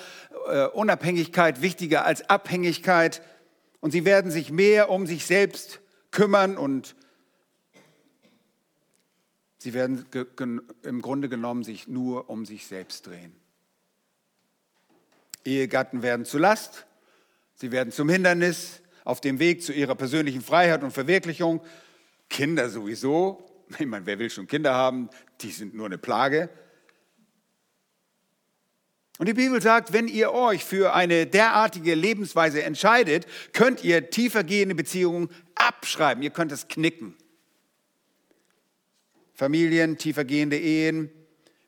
äh, 0.49 0.67
Unabhängigkeit 0.67 1.63
wichtiger 1.63 2.05
als 2.05 2.29
Abhängigkeit. 2.29 3.23
Und 3.81 3.93
sie 3.93 4.05
werden 4.05 4.31
sich 4.31 4.51
mehr 4.51 4.91
um 4.91 5.07
sich 5.07 5.27
selbst 5.27 5.81
kümmern 6.11 6.57
und 6.57 6.95
Sie 9.65 9.73
werden 9.73 10.05
im 10.83 11.01
Grunde 11.01 11.31
genommen 11.31 11.65
sich 11.65 11.89
nur 11.89 12.29
um 12.29 12.45
sich 12.45 12.67
selbst 12.67 13.07
drehen. 13.07 13.35
Ehegatten 15.45 16.03
werden 16.03 16.25
zu 16.25 16.39
Last, 16.39 16.87
sie 17.55 17.73
werden 17.73 17.93
zum 17.93 18.09
Hindernis 18.09 18.81
auf 19.05 19.21
dem 19.21 19.39
Weg 19.39 19.63
zu 19.63 19.73
ihrer 19.73 19.95
persönlichen 19.95 20.41
Freiheit 20.41 20.83
und 20.83 20.91
Verwirklichung. 20.91 21.63
Kinder 22.29 22.69
sowieso. 22.69 23.47
Ich 23.79 23.87
meine, 23.87 24.05
wer 24.05 24.19
will 24.19 24.29
schon 24.29 24.47
Kinder 24.47 24.75
haben? 24.75 25.09
Die 25.41 25.51
sind 25.51 25.75
nur 25.75 25.87
eine 25.87 25.97
Plage. 25.97 26.51
Und 29.19 29.27
die 29.27 29.35
Bibel 29.35 29.63
sagt, 29.63 29.93
wenn 29.93 30.07
ihr 30.07 30.33
euch 30.33 30.65
für 30.65 30.93
eine 30.93 31.27
derartige 31.27 31.95
Lebensweise 31.95 32.63
entscheidet, 32.63 33.27
könnt 33.53 33.83
ihr 33.83 34.11
tiefergehende 34.11 34.75
Beziehungen 34.75 35.31
abschreiben. 35.55 36.23
Ihr 36.23 36.31
könnt 36.31 36.53
es 36.53 36.69
knicken. 36.69 37.17
Familien, 39.33 39.99
tiefergehende 39.99 40.59
Ehen, 40.59 41.11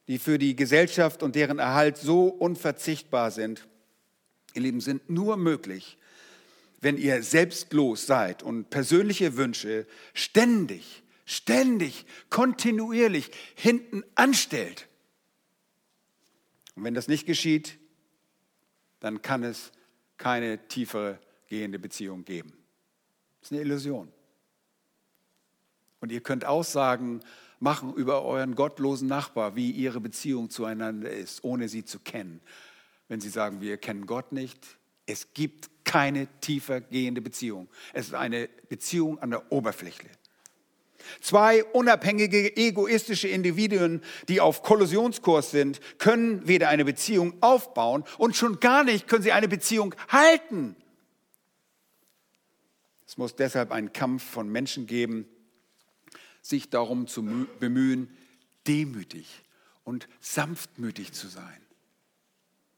die 0.09 0.19
für 0.19 0.39
die 0.39 0.57
Gesellschaft 0.57 1.23
und 1.23 1.35
deren 1.35 1.59
Erhalt 1.59 1.97
so 1.97 2.29
unverzichtbar 2.29 3.31
sind, 3.31 3.67
ihr 4.55 4.63
Lieben, 4.63 4.81
sind 4.81 5.11
nur 5.11 5.37
möglich, 5.37 5.99
wenn 6.81 6.97
ihr 6.97 7.23
selbstlos 7.23 8.07
seid 8.07 8.43
und 8.43 8.71
persönliche 8.71 9.37
Wünsche 9.37 9.87
ständig, 10.15 11.03
ständig, 11.25 12.07
kontinuierlich 12.31 13.31
hinten 13.55 14.05
anstellt. 14.15 14.87
Und 16.77 16.85
wenn 16.85 16.95
das 16.95 17.09
nicht 17.09 17.27
geschieht, 17.27 17.79
dann 19.01 19.23
kann 19.23 19.43
es 19.43 19.73
keine 20.19 20.69
tiefere 20.69 21.19
gehende 21.49 21.79
Beziehung 21.79 22.25
geben. 22.25 22.53
Das 23.41 23.51
ist 23.51 23.53
eine 23.53 23.63
Illusion. 23.63 24.13
Und 26.01 26.13
ihr 26.13 26.21
könnt 26.21 26.45
Aussagen 26.45 27.21
machen 27.59 27.95
über 27.95 28.25
euren 28.25 28.55
gottlosen 28.55 29.09
Nachbar, 29.09 29.57
wie 29.57 29.71
ihre 29.71 30.01
Beziehung 30.01 30.51
zueinander 30.51 31.11
ist, 31.11 31.45
ohne 31.45 31.69
sie 31.69 31.85
zu 31.85 31.99
kennen. 31.99 32.41
Wenn 33.09 33.21
sie 33.21 33.29
sagen, 33.29 33.61
wir 33.61 33.77
kennen 33.77 34.07
Gott 34.07 34.33
nicht, 34.33 34.59
es 35.07 35.33
gibt 35.33 35.71
keine 35.85 36.27
tiefer 36.41 36.81
gehende 36.81 37.21
Beziehung. 37.21 37.69
Es 37.93 38.09
ist 38.09 38.15
eine 38.15 38.49
Beziehung 38.69 39.19
an 39.21 39.31
der 39.31 39.53
Oberfläche. 39.53 40.09
Zwei 41.21 41.65
unabhängige, 41.65 42.57
egoistische 42.57 43.29
Individuen, 43.29 44.03
die 44.29 44.41
auf 44.41 44.63
Kollisionskurs 44.63 45.53
sind, 45.53 45.81
können 45.99 46.47
weder 46.49 46.69
eine 46.69 46.85
Beziehung 46.85 47.35
aufbauen 47.41 48.03
und 48.19 48.35
schon 48.35 48.59
gar 48.59 48.83
nicht 48.83 49.07
können 49.07 49.23
sie 49.23 49.33
eine 49.33 49.47
Beziehung 49.47 49.95
halten. 50.09 50.75
Es 53.07 53.17
muss 53.17 53.37
deshalb 53.37 53.71
einen 53.71 53.93
Kampf 53.93 54.25
von 54.25 54.49
Menschen 54.49 54.87
geben, 54.87 55.29
sich 56.49 56.71
darum 56.71 57.07
zu 57.07 57.23
bemühen, 57.61 58.17
demütig 58.67 59.43
und 59.85 60.09
sanftmütig 60.21 61.13
zu 61.13 61.29
sein. 61.29 61.61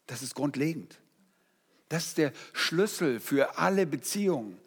Das 0.06 0.22
ist 0.22 0.34
grundlegend. 0.34 0.98
Das 1.88 2.06
ist 2.06 2.18
der 2.18 2.32
Schlüssel 2.52 3.20
für 3.20 3.58
alle 3.58 3.86
Beziehungen. 3.86 4.58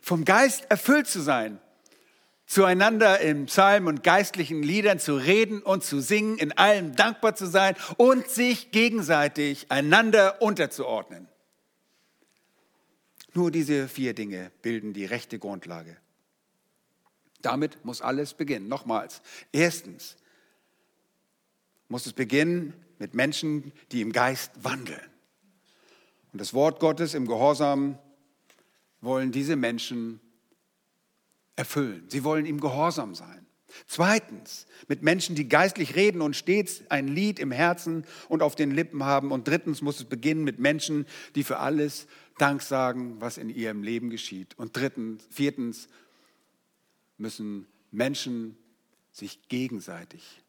Vom 0.00 0.24
Geist 0.24 0.66
erfüllt 0.70 1.06
zu 1.06 1.20
sein, 1.20 1.58
zueinander 2.46 3.20
im 3.20 3.46
Psalm 3.46 3.86
und 3.86 4.02
geistlichen 4.02 4.62
Liedern 4.62 4.98
zu 4.98 5.16
reden 5.16 5.62
und 5.62 5.82
zu 5.82 6.00
singen, 6.00 6.38
in 6.38 6.52
allem 6.52 6.94
dankbar 6.94 7.34
zu 7.34 7.46
sein 7.46 7.74
und 7.96 8.28
sich 8.28 8.70
gegenseitig 8.70 9.70
einander 9.70 10.42
unterzuordnen. 10.42 11.28
Nur 13.32 13.50
diese 13.50 13.88
vier 13.88 14.14
Dinge 14.14 14.52
bilden 14.62 14.92
die 14.92 15.06
rechte 15.06 15.38
Grundlage. 15.38 15.96
Damit 17.44 17.84
muss 17.84 18.00
alles 18.00 18.34
beginnen. 18.34 18.68
Nochmals. 18.68 19.22
Erstens 19.52 20.16
muss 21.88 22.06
es 22.06 22.12
beginnen 22.12 22.74
mit 22.98 23.14
Menschen, 23.14 23.72
die 23.92 24.00
im 24.00 24.12
Geist 24.12 24.52
wandeln. 24.62 25.00
Und 26.32 26.40
das 26.40 26.54
Wort 26.54 26.80
Gottes 26.80 27.14
im 27.14 27.26
Gehorsam 27.26 27.98
wollen 29.00 29.30
diese 29.30 29.56
Menschen 29.56 30.20
erfüllen. 31.56 32.04
Sie 32.08 32.24
wollen 32.24 32.46
ihm 32.46 32.60
gehorsam 32.60 33.14
sein. 33.14 33.46
Zweitens, 33.86 34.66
mit 34.88 35.02
Menschen, 35.02 35.34
die 35.34 35.48
geistlich 35.48 35.96
reden 35.96 36.22
und 36.22 36.36
stets 36.36 36.82
ein 36.88 37.08
Lied 37.08 37.38
im 37.38 37.50
Herzen 37.50 38.04
und 38.28 38.42
auf 38.42 38.54
den 38.54 38.70
Lippen 38.70 39.04
haben. 39.04 39.32
Und 39.32 39.48
drittens 39.48 39.82
muss 39.82 39.98
es 39.98 40.04
beginnen 40.04 40.44
mit 40.44 40.58
Menschen, 40.58 41.06
die 41.34 41.44
für 41.44 41.58
alles 41.58 42.06
Dank 42.38 42.62
sagen, 42.62 43.20
was 43.20 43.36
in 43.36 43.48
ihrem 43.48 43.82
Leben 43.82 44.10
geschieht. 44.10 44.56
Und 44.58 44.76
drittens, 44.76 45.26
viertens 45.30 45.88
müssen 47.16 47.66
Menschen 47.90 48.56
sich 49.12 49.48
gegenseitig 49.48 50.42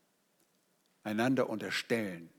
einander 1.04 1.50
unterstellen, 1.50 2.30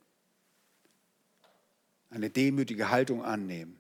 eine 2.11 2.30
demütige 2.30 2.90
Haltung 2.90 3.25
annehmen 3.25 3.78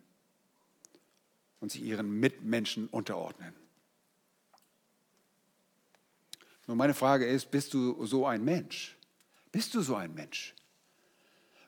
und 1.60 1.72
sich 1.72 1.82
ihren 1.82 2.20
Mitmenschen 2.20 2.86
unterordnen. 2.88 3.54
Nun, 6.66 6.76
meine 6.76 6.94
Frage 6.94 7.26
ist, 7.26 7.50
bist 7.50 7.74
du 7.74 8.04
so 8.06 8.26
ein 8.26 8.44
Mensch? 8.44 8.96
Bist 9.52 9.74
du 9.74 9.80
so 9.80 9.96
ein 9.96 10.14
Mensch? 10.14 10.54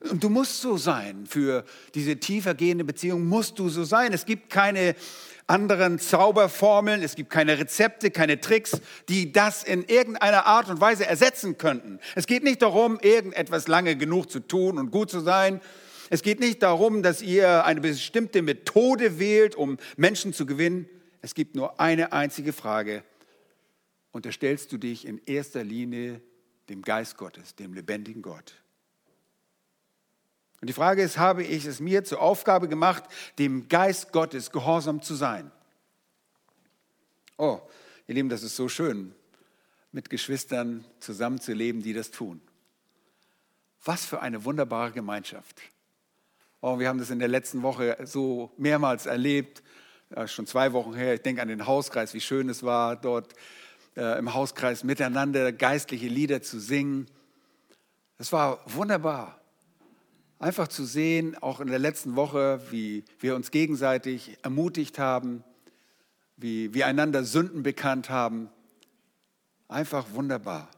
Und 0.00 0.22
du 0.22 0.28
musst 0.28 0.60
so 0.60 0.76
sein. 0.76 1.26
Für 1.26 1.64
diese 1.94 2.16
tiefer 2.18 2.54
gehende 2.54 2.84
Beziehung 2.84 3.26
musst 3.26 3.58
du 3.58 3.68
so 3.68 3.84
sein. 3.84 4.12
Es 4.12 4.26
gibt 4.26 4.50
keine 4.50 4.94
anderen 5.46 5.98
Zauberformeln, 5.98 7.02
es 7.02 7.16
gibt 7.16 7.30
keine 7.30 7.58
Rezepte, 7.58 8.10
keine 8.10 8.40
Tricks, 8.40 8.80
die 9.08 9.32
das 9.32 9.64
in 9.64 9.82
irgendeiner 9.82 10.46
Art 10.46 10.68
und 10.68 10.80
Weise 10.80 11.06
ersetzen 11.06 11.56
könnten. 11.56 11.98
Es 12.14 12.26
geht 12.26 12.44
nicht 12.44 12.62
darum, 12.62 12.98
irgendetwas 13.00 13.66
lange 13.66 13.96
genug 13.96 14.30
zu 14.30 14.40
tun 14.40 14.78
und 14.78 14.90
gut 14.90 15.10
zu 15.10 15.20
sein. 15.20 15.60
Es 16.10 16.22
geht 16.22 16.40
nicht 16.40 16.62
darum, 16.62 17.02
dass 17.02 17.22
ihr 17.22 17.64
eine 17.64 17.80
bestimmte 17.80 18.42
Methode 18.42 19.18
wählt, 19.18 19.56
um 19.56 19.78
Menschen 19.96 20.32
zu 20.32 20.46
gewinnen. 20.46 20.88
Es 21.22 21.34
gibt 21.34 21.56
nur 21.56 21.80
eine 21.80 22.12
einzige 22.12 22.52
Frage 22.52 23.02
unterstellst 24.12 24.72
du 24.72 24.78
dich 24.78 25.06
in 25.06 25.20
erster 25.26 25.64
Linie 25.64 26.20
dem 26.68 26.82
Geist 26.82 27.16
Gottes, 27.16 27.54
dem 27.54 27.72
lebendigen 27.72 28.22
Gott. 28.22 28.54
Und 30.60 30.68
die 30.68 30.72
Frage 30.72 31.02
ist, 31.02 31.18
habe 31.18 31.44
ich 31.44 31.64
es 31.64 31.80
mir 31.80 32.04
zur 32.04 32.20
Aufgabe 32.20 32.68
gemacht, 32.68 33.04
dem 33.38 33.68
Geist 33.68 34.12
Gottes 34.12 34.50
gehorsam 34.50 35.02
zu 35.02 35.14
sein? 35.14 35.50
Oh, 37.36 37.60
ihr 38.08 38.16
Lieben, 38.16 38.28
das 38.28 38.42
ist 38.42 38.56
so 38.56 38.68
schön, 38.68 39.14
mit 39.92 40.10
Geschwistern 40.10 40.84
zusammenzuleben, 40.98 41.82
die 41.82 41.92
das 41.92 42.10
tun. 42.10 42.40
Was 43.84 44.04
für 44.04 44.20
eine 44.20 44.44
wunderbare 44.44 44.90
Gemeinschaft. 44.90 45.60
Oh, 46.60 46.80
wir 46.80 46.88
haben 46.88 46.98
das 46.98 47.10
in 47.10 47.20
der 47.20 47.28
letzten 47.28 47.62
Woche 47.62 47.96
so 48.02 48.50
mehrmals 48.56 49.06
erlebt, 49.06 49.62
schon 50.26 50.46
zwei 50.46 50.72
Wochen 50.72 50.94
her. 50.94 51.14
Ich 51.14 51.22
denke 51.22 51.40
an 51.40 51.48
den 51.48 51.66
Hauskreis, 51.66 52.14
wie 52.14 52.20
schön 52.20 52.48
es 52.48 52.64
war, 52.64 52.96
dort 52.96 53.34
äh, 53.96 54.18
im 54.18 54.34
Hauskreis 54.34 54.82
miteinander 54.82 55.52
geistliche 55.52 56.08
Lieder 56.08 56.42
zu 56.42 56.58
singen. 56.58 57.06
Es 58.18 58.32
war 58.32 58.60
wunderbar. 58.66 59.40
Einfach 60.40 60.68
zu 60.68 60.84
sehen, 60.84 61.36
auch 61.42 61.58
in 61.60 61.66
der 61.66 61.80
letzten 61.80 62.14
Woche, 62.14 62.60
wie 62.70 63.04
wir 63.18 63.34
uns 63.34 63.50
gegenseitig 63.50 64.38
ermutigt 64.42 64.98
haben, 64.98 65.42
wie 66.36 66.72
wir 66.72 66.86
einander 66.86 67.24
Sünden 67.24 67.64
bekannt 67.64 68.08
haben. 68.08 68.48
Einfach 69.66 70.06
wunderbar. 70.12 70.70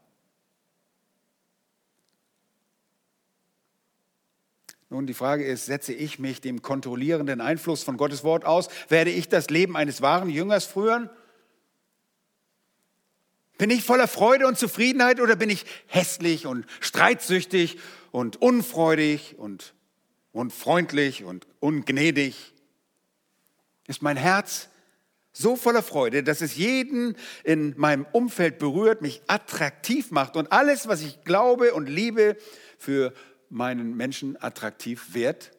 Nun, 4.89 5.07
die 5.07 5.15
Frage 5.15 5.45
ist, 5.45 5.67
setze 5.67 5.93
ich 5.93 6.19
mich 6.19 6.41
dem 6.41 6.63
kontrollierenden 6.63 7.41
Einfluss 7.41 7.85
von 7.85 7.99
Gottes 7.99 8.25
Wort 8.25 8.45
aus? 8.45 8.69
Werde 8.89 9.11
ich 9.11 9.29
das 9.29 9.51
Leben 9.51 9.77
eines 9.77 10.01
wahren 10.01 10.31
Jüngers 10.31 10.65
führen? 10.65 11.11
Bin 13.59 13.69
ich 13.69 13.85
voller 13.85 14.09
Freude 14.09 14.49
und 14.49 14.59
Zufriedenheit 14.59 15.21
oder 15.21 15.37
bin 15.37 15.51
ich 15.51 15.67
hässlich 15.87 16.47
und 16.47 16.65
streitsüchtig 16.81 17.79
und 18.13 18.41
unfreudig 18.41 19.39
und 19.39 19.75
unfreundlich 20.33 21.25
und 21.25 21.47
ungnädig? 21.61 22.55
Ist 23.87 24.03
mein 24.03 24.17
Herz 24.17 24.69
so 25.33 25.57
voller 25.57 25.83
Freude, 25.83 26.23
dass 26.23 26.41
es 26.41 26.57
jeden 26.57 27.17
in 27.45 27.75
meinem 27.77 28.07
Umfeld 28.13 28.59
berührt, 28.59 29.03
mich 29.03 29.23
attraktiv 29.27 30.11
macht 30.11 30.37
und 30.37 30.53
alles, 30.53 30.89
was 30.89 31.03
ich 31.03 31.23
glaube 31.25 31.73
und 31.75 31.89
liebe, 31.89 32.37
für 32.79 33.13
meinen 33.49 33.97
Menschen 33.97 34.41
attraktiv 34.43 35.15
wird? 35.15 35.53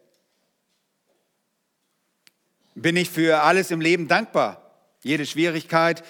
Bin 2.76 2.96
ich 2.96 3.10
für 3.10 3.42
alles 3.42 3.72
im 3.72 3.82
Leben 3.82 4.08
dankbar? 4.08 4.72
Jede 5.04 5.26
Schwierigkeit, 5.26 6.04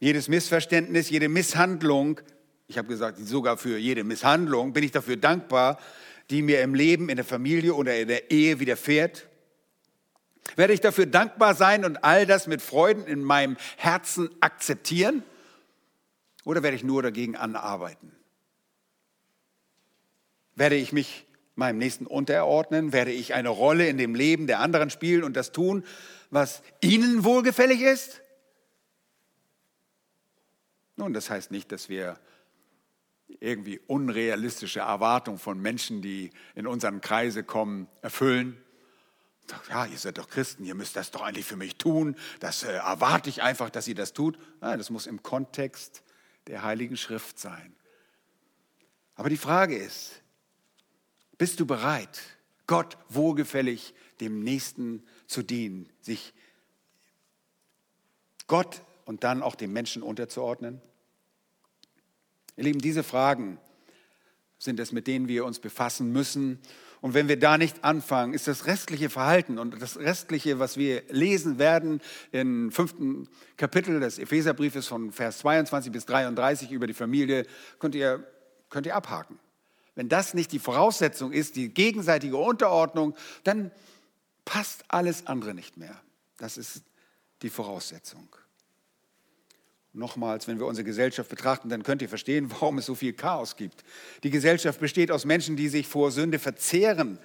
jedes 0.00 0.28
Missverständnis, 0.28 1.10
jede 1.10 1.28
Misshandlung, 1.28 2.20
ich 2.68 2.76
habe 2.76 2.88
gesagt, 2.88 3.18
sogar 3.18 3.56
für 3.56 3.78
jede 3.78 4.04
Misshandlung 4.04 4.74
bin 4.74 4.84
ich 4.84 4.92
dafür 4.92 5.16
dankbar, 5.16 5.80
die 6.28 6.42
mir 6.42 6.60
im 6.60 6.74
Leben, 6.74 7.08
in 7.08 7.16
der 7.16 7.24
Familie 7.24 7.74
oder 7.74 7.96
in 7.96 8.08
der 8.08 8.30
Ehe 8.30 8.60
widerfährt. 8.60 9.26
Werde 10.54 10.74
ich 10.74 10.80
dafür 10.80 11.06
dankbar 11.06 11.54
sein 11.54 11.86
und 11.86 12.04
all 12.04 12.26
das 12.26 12.46
mit 12.46 12.60
Freuden 12.60 13.06
in 13.06 13.24
meinem 13.24 13.56
Herzen 13.78 14.28
akzeptieren? 14.40 15.22
Oder 16.44 16.62
werde 16.62 16.76
ich 16.76 16.84
nur 16.84 17.02
dagegen 17.02 17.36
anarbeiten? 17.36 18.12
Werde 20.54 20.76
ich 20.76 20.92
mich 20.92 21.26
meinem 21.54 21.78
Nächsten 21.78 22.06
unterordnen? 22.06 22.92
Werde 22.92 23.12
ich 23.12 23.32
eine 23.32 23.48
Rolle 23.48 23.88
in 23.88 23.96
dem 23.96 24.14
Leben 24.14 24.46
der 24.46 24.60
anderen 24.60 24.90
spielen 24.90 25.24
und 25.24 25.36
das 25.36 25.52
tun, 25.52 25.84
was 26.30 26.62
ihnen 26.82 27.24
wohlgefällig 27.24 27.80
ist? 27.80 28.20
Nun, 30.96 31.14
das 31.14 31.30
heißt 31.30 31.50
nicht, 31.50 31.72
dass 31.72 31.88
wir 31.88 32.18
irgendwie 33.40 33.80
unrealistische 33.86 34.80
Erwartungen 34.80 35.38
von 35.38 35.60
Menschen, 35.60 36.02
die 36.02 36.30
in 36.54 36.66
unseren 36.66 37.00
Kreise 37.00 37.44
kommen, 37.44 37.88
erfüllen. 38.02 38.56
Ja, 39.70 39.86
ihr 39.86 39.96
seid 39.96 40.18
doch 40.18 40.28
Christen, 40.28 40.64
ihr 40.64 40.74
müsst 40.74 40.96
das 40.96 41.10
doch 41.10 41.22
eigentlich 41.22 41.46
für 41.46 41.56
mich 41.56 41.76
tun. 41.76 42.16
Das 42.40 42.64
äh, 42.64 42.72
erwarte 42.72 43.30
ich 43.30 43.42
einfach, 43.42 43.70
dass 43.70 43.88
ihr 43.88 43.94
das 43.94 44.12
tut. 44.12 44.38
Nein, 44.60 44.78
das 44.78 44.90
muss 44.90 45.06
im 45.06 45.22
Kontext 45.22 46.02
der 46.46 46.62
Heiligen 46.62 46.96
Schrift 46.96 47.38
sein. 47.38 47.74
Aber 49.14 49.30
die 49.30 49.36
Frage 49.36 49.76
ist, 49.76 50.22
bist 51.38 51.60
du 51.60 51.66
bereit, 51.66 52.20
Gott 52.66 52.98
wohlgefällig 53.08 53.94
dem 54.20 54.42
Nächsten 54.42 55.06
zu 55.26 55.42
dienen, 55.42 55.88
sich 56.00 56.34
Gott 58.46 58.82
und 59.04 59.24
dann 59.24 59.42
auch 59.42 59.54
dem 59.54 59.72
Menschen 59.72 60.02
unterzuordnen? 60.02 60.80
Ihr 62.58 62.64
Lieben, 62.64 62.80
diese 62.80 63.04
Fragen 63.04 63.56
sind 64.58 64.80
es, 64.80 64.90
mit 64.90 65.06
denen 65.06 65.28
wir 65.28 65.44
uns 65.44 65.60
befassen 65.60 66.10
müssen. 66.10 66.58
Und 67.00 67.14
wenn 67.14 67.28
wir 67.28 67.38
da 67.38 67.56
nicht 67.56 67.84
anfangen, 67.84 68.34
ist 68.34 68.48
das 68.48 68.66
restliche 68.66 69.10
Verhalten 69.10 69.60
und 69.60 69.80
das 69.80 69.96
restliche, 69.96 70.58
was 70.58 70.76
wir 70.76 71.04
lesen 71.08 71.60
werden 71.60 72.00
im 72.32 72.72
fünften 72.72 73.28
Kapitel 73.56 74.00
des 74.00 74.18
Epheserbriefes 74.18 74.88
von 74.88 75.12
Vers 75.12 75.38
22 75.38 75.92
bis 75.92 76.04
33 76.06 76.72
über 76.72 76.88
die 76.88 76.94
Familie, 76.94 77.46
könnt 77.78 77.94
ihr, 77.94 78.26
könnt 78.70 78.86
ihr 78.86 78.96
abhaken. 78.96 79.38
Wenn 79.94 80.08
das 80.08 80.34
nicht 80.34 80.50
die 80.50 80.58
Voraussetzung 80.58 81.30
ist, 81.30 81.54
die 81.54 81.72
gegenseitige 81.72 82.38
Unterordnung, 82.38 83.14
dann 83.44 83.70
passt 84.44 84.84
alles 84.88 85.28
andere 85.28 85.54
nicht 85.54 85.76
mehr. 85.76 85.94
Das 86.38 86.58
ist 86.58 86.82
die 87.42 87.50
Voraussetzung. 87.50 88.28
Nochmals, 89.94 90.46
wenn 90.46 90.58
wir 90.58 90.66
unsere 90.66 90.84
Gesellschaft 90.84 91.30
betrachten, 91.30 91.68
dann 91.68 91.82
könnt 91.82 92.02
ihr 92.02 92.08
verstehen, 92.08 92.50
warum 92.60 92.78
es 92.78 92.86
so 92.86 92.94
viel 92.94 93.12
Chaos 93.12 93.56
gibt. 93.56 93.84
Die 94.22 94.30
Gesellschaft 94.30 94.80
besteht 94.80 95.10
aus 95.10 95.24
Menschen, 95.24 95.56
die 95.56 95.68
sich 95.68 95.86
vor 95.86 96.10
Sünde 96.10 96.38
verzehren 96.38 97.18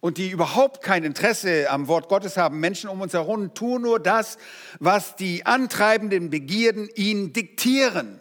und 0.00 0.18
die 0.18 0.30
überhaupt 0.30 0.82
kein 0.82 1.04
Interesse 1.04 1.70
am 1.70 1.88
Wort 1.88 2.08
Gottes 2.08 2.36
haben. 2.36 2.60
Menschen 2.60 2.88
um 2.90 3.00
uns 3.00 3.12
herum 3.12 3.54
tun 3.54 3.82
nur 3.82 3.98
das, 3.98 4.38
was 4.78 5.16
die 5.16 5.46
antreibenden 5.46 6.30
Begierden 6.30 6.88
ihnen 6.94 7.32
diktieren. 7.32 8.20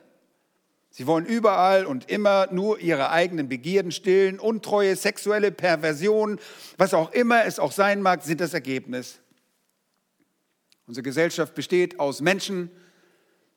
Sie 0.89 1.07
wollen 1.07 1.25
überall 1.25 1.85
und 1.85 2.09
immer 2.09 2.47
nur 2.51 2.79
ihre 2.79 3.09
eigenen 3.09 3.49
Begierden 3.49 3.91
stillen. 3.91 4.39
Untreue, 4.39 4.95
sexuelle 4.95 5.51
Perversion, 5.51 6.39
was 6.77 6.93
auch 6.93 7.11
immer 7.11 7.43
es 7.43 7.59
auch 7.59 7.73
sein 7.73 8.01
mag, 8.01 8.23
sind 8.23 8.39
das 8.39 8.53
Ergebnis. 8.53 9.19
Unsere 10.87 11.03
Gesellschaft 11.03 11.53
besteht 11.53 11.99
aus 11.99 12.21
Menschen, 12.21 12.71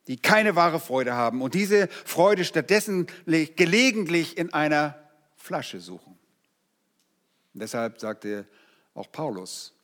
die 0.08 0.16
keine 0.16 0.56
wahre 0.56 0.80
Freude 0.80 1.12
haben 1.14 1.42
und 1.42 1.54
diese 1.54 1.88
Freude 1.88 2.44
stattdessen 2.44 3.06
gelegentlich 3.26 4.36
in 4.38 4.52
einer 4.52 4.98
Flasche 5.36 5.80
suchen. 5.80 6.18
Und 7.54 7.60
deshalb 7.62 8.00
sagte 8.00 8.46
auch 8.94 9.12
Paulus, 9.12 9.74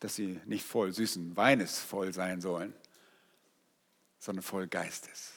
dass 0.00 0.16
sie 0.16 0.40
nicht 0.46 0.64
voll 0.64 0.92
süßen 0.92 1.36
Weines 1.36 1.78
voll 1.78 2.12
sein 2.14 2.40
sollen, 2.40 2.72
sondern 4.18 4.42
voll 4.42 4.66
Geistes. 4.66 5.32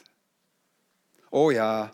Oh 1.29 1.51
ja, 1.51 1.91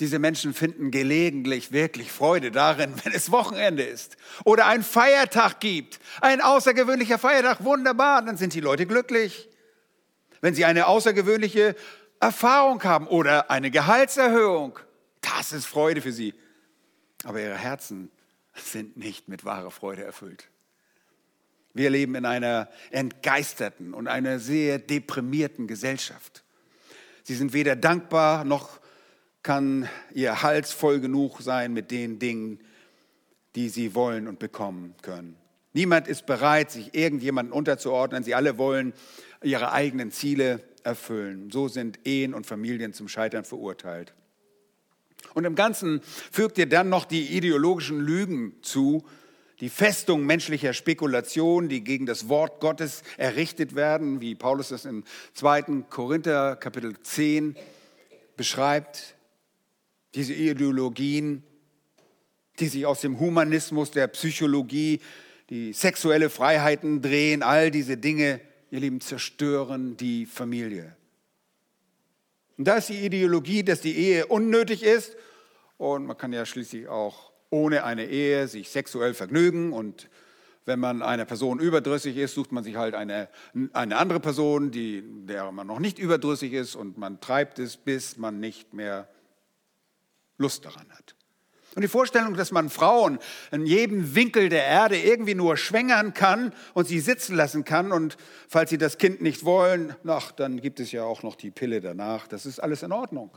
diese 0.00 0.18
Menschen 0.18 0.54
finden 0.54 0.90
gelegentlich 0.90 1.70
wirklich 1.70 2.10
Freude 2.10 2.50
darin, 2.50 2.94
wenn 3.04 3.12
es 3.12 3.30
Wochenende 3.30 3.84
ist 3.84 4.16
oder 4.44 4.66
ein 4.66 4.82
Feiertag 4.82 5.60
gibt. 5.60 6.00
Ein 6.20 6.40
außergewöhnlicher 6.40 7.18
Feiertag, 7.18 7.62
wunderbar, 7.62 8.22
dann 8.22 8.36
sind 8.36 8.54
die 8.54 8.60
Leute 8.60 8.86
glücklich. 8.86 9.48
Wenn 10.40 10.54
sie 10.54 10.64
eine 10.64 10.86
außergewöhnliche 10.86 11.74
Erfahrung 12.20 12.82
haben 12.84 13.06
oder 13.06 13.50
eine 13.50 13.70
Gehaltserhöhung, 13.70 14.78
das 15.20 15.52
ist 15.52 15.66
Freude 15.66 16.00
für 16.00 16.12
sie. 16.12 16.34
Aber 17.24 17.40
ihre 17.40 17.56
Herzen 17.56 18.10
sind 18.54 18.96
nicht 18.96 19.28
mit 19.28 19.44
wahrer 19.44 19.70
Freude 19.70 20.04
erfüllt. 20.04 20.48
Wir 21.74 21.90
leben 21.90 22.14
in 22.14 22.24
einer 22.24 22.70
entgeisterten 22.90 23.92
und 23.92 24.08
einer 24.08 24.38
sehr 24.38 24.78
deprimierten 24.78 25.66
Gesellschaft. 25.66 26.42
Sie 27.22 27.34
sind 27.34 27.52
weder 27.52 27.76
dankbar 27.76 28.44
noch 28.44 28.80
kann 29.46 29.88
ihr 30.12 30.42
Hals 30.42 30.72
voll 30.72 30.98
genug 30.98 31.40
sein 31.40 31.72
mit 31.72 31.92
den 31.92 32.18
Dingen, 32.18 32.58
die 33.54 33.68
sie 33.68 33.94
wollen 33.94 34.26
und 34.26 34.40
bekommen 34.40 34.96
können. 35.02 35.36
Niemand 35.76 36.08
ist 36.08 36.24
bereit, 36.24 36.70
sich 36.70 36.94
irgendjemandem 36.94 37.52
unterzuordnen. 37.52 38.24
Sie 38.24 38.34
alle 38.34 38.56
wollen 38.56 38.94
ihre 39.42 39.72
eigenen 39.72 40.10
Ziele 40.10 40.64
erfüllen. 40.84 41.50
So 41.50 41.68
sind 41.68 41.98
Ehen 42.06 42.32
und 42.32 42.46
Familien 42.46 42.94
zum 42.94 43.08
Scheitern 43.08 43.44
verurteilt. 43.44 44.14
Und 45.34 45.44
im 45.44 45.54
Ganzen 45.54 46.00
fügt 46.32 46.56
ihr 46.56 46.66
dann 46.66 46.88
noch 46.88 47.04
die 47.04 47.26
ideologischen 47.36 48.00
Lügen 48.00 48.54
zu, 48.62 49.04
die 49.60 49.68
Festung 49.68 50.24
menschlicher 50.24 50.72
Spekulation, 50.72 51.68
die 51.68 51.84
gegen 51.84 52.06
das 52.06 52.30
Wort 52.30 52.58
Gottes 52.60 53.02
errichtet 53.18 53.74
werden, 53.74 54.22
wie 54.22 54.34
Paulus 54.34 54.70
das 54.70 54.86
im 54.86 55.04
2. 55.34 55.84
Korinther 55.90 56.56
Kapitel 56.56 56.98
10 56.98 57.54
beschreibt. 58.34 59.14
Diese 60.14 60.32
Ideologien, 60.32 61.42
die 62.60 62.68
sich 62.68 62.86
aus 62.86 63.02
dem 63.02 63.20
Humanismus, 63.20 63.90
der 63.90 64.06
Psychologie, 64.06 65.00
die 65.50 65.72
sexuelle 65.72 66.30
Freiheiten 66.30 67.02
drehen, 67.02 67.42
all 67.42 67.70
diese 67.70 67.96
Dinge, 67.96 68.40
ihr 68.70 68.80
Lieben, 68.80 69.00
zerstören 69.00 69.96
die 69.96 70.26
Familie. 70.26 70.96
Und 72.58 72.66
da 72.66 72.76
ist 72.76 72.88
die 72.88 73.04
Ideologie, 73.04 73.62
dass 73.62 73.80
die 73.80 73.96
Ehe 73.96 74.26
unnötig 74.26 74.82
ist 74.82 75.16
und 75.76 76.06
man 76.06 76.16
kann 76.16 76.32
ja 76.32 76.46
schließlich 76.46 76.88
auch 76.88 77.32
ohne 77.50 77.84
eine 77.84 78.06
Ehe 78.06 78.48
sich 78.48 78.70
sexuell 78.70 79.14
vergnügen 79.14 79.72
und 79.72 80.08
wenn 80.66 80.80
man 80.80 81.00
einer 81.00 81.24
Person 81.24 81.60
überdrüssig 81.60 82.16
ist, 82.16 82.34
sucht 82.34 82.50
man 82.50 82.64
sich 82.64 82.74
halt 82.74 82.94
eine, 82.94 83.28
eine 83.72 83.96
andere 83.96 84.18
Person, 84.18 84.72
die, 84.72 85.04
der 85.26 85.52
man 85.52 85.66
noch 85.66 85.78
nicht 85.78 85.98
überdrüssig 85.98 86.52
ist 86.52 86.74
und 86.74 86.98
man 86.98 87.20
treibt 87.20 87.60
es, 87.60 87.76
bis 87.76 88.16
man 88.16 88.40
nicht 88.40 88.74
mehr 88.74 89.08
Lust 90.38 90.64
daran 90.64 90.90
hat. 90.90 91.15
Und 91.76 91.82
die 91.82 91.88
Vorstellung, 91.88 92.32
dass 92.34 92.52
man 92.52 92.70
Frauen 92.70 93.18
in 93.52 93.66
jedem 93.66 94.14
Winkel 94.14 94.48
der 94.48 94.64
Erde 94.64 94.98
irgendwie 94.98 95.34
nur 95.34 95.58
schwängern 95.58 96.14
kann 96.14 96.54
und 96.72 96.88
sie 96.88 97.00
sitzen 97.00 97.36
lassen 97.36 97.66
kann 97.66 97.92
und 97.92 98.16
falls 98.48 98.70
sie 98.70 98.78
das 98.78 98.96
Kind 98.96 99.20
nicht 99.20 99.44
wollen, 99.44 99.94
ach, 100.06 100.32
dann 100.32 100.62
gibt 100.62 100.80
es 100.80 100.90
ja 100.90 101.04
auch 101.04 101.22
noch 101.22 101.36
die 101.36 101.50
Pille 101.50 101.82
danach, 101.82 102.28
das 102.28 102.46
ist 102.46 102.60
alles 102.60 102.82
in 102.82 102.92
Ordnung. 102.92 103.36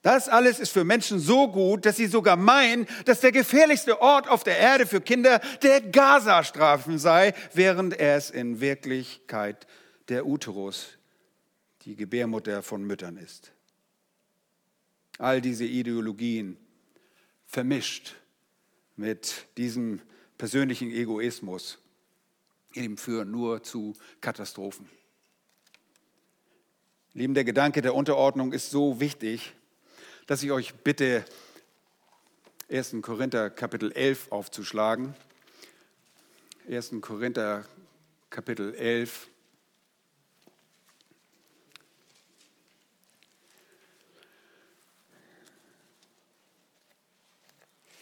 Das 0.00 0.30
alles 0.30 0.58
ist 0.58 0.70
für 0.70 0.84
Menschen 0.84 1.18
so 1.18 1.48
gut, 1.48 1.84
dass 1.84 1.96
sie 1.96 2.06
sogar 2.06 2.36
meinen, 2.36 2.86
dass 3.04 3.20
der 3.20 3.32
gefährlichste 3.32 4.00
Ort 4.00 4.30
auf 4.30 4.42
der 4.42 4.56
Erde 4.56 4.86
für 4.86 5.02
Kinder 5.02 5.40
der 5.62 5.82
Gazastreifen 5.82 6.98
sei, 6.98 7.34
während 7.52 8.00
es 8.00 8.30
in 8.30 8.62
Wirklichkeit 8.62 9.66
der 10.08 10.24
Uterus, 10.24 10.96
die 11.82 11.96
Gebärmutter 11.96 12.62
von 12.62 12.82
Müttern 12.82 13.18
ist. 13.18 13.52
All 15.18 15.42
diese 15.42 15.64
Ideologien 15.64 16.56
vermischt 17.46 18.16
mit 18.96 19.46
diesem 19.56 20.00
persönlichen 20.38 20.90
Egoismus 20.90 21.78
eben 22.74 22.96
führen 22.96 23.30
nur 23.30 23.62
zu 23.62 23.94
Katastrophen. 24.20 24.88
Lieben, 27.14 27.34
der 27.34 27.44
Gedanke 27.44 27.80
der 27.80 27.94
Unterordnung 27.94 28.52
ist 28.52 28.70
so 28.70 29.00
wichtig, 29.00 29.54
dass 30.26 30.42
ich 30.42 30.50
euch 30.50 30.74
bitte, 30.74 31.24
1. 32.68 32.96
Korinther 33.00 33.48
Kapitel 33.48 33.92
11 33.92 34.32
aufzuschlagen. 34.32 35.14
1. 36.68 36.94
Korinther 37.00 37.64
Kapitel 38.28 38.74
11. 38.74 39.28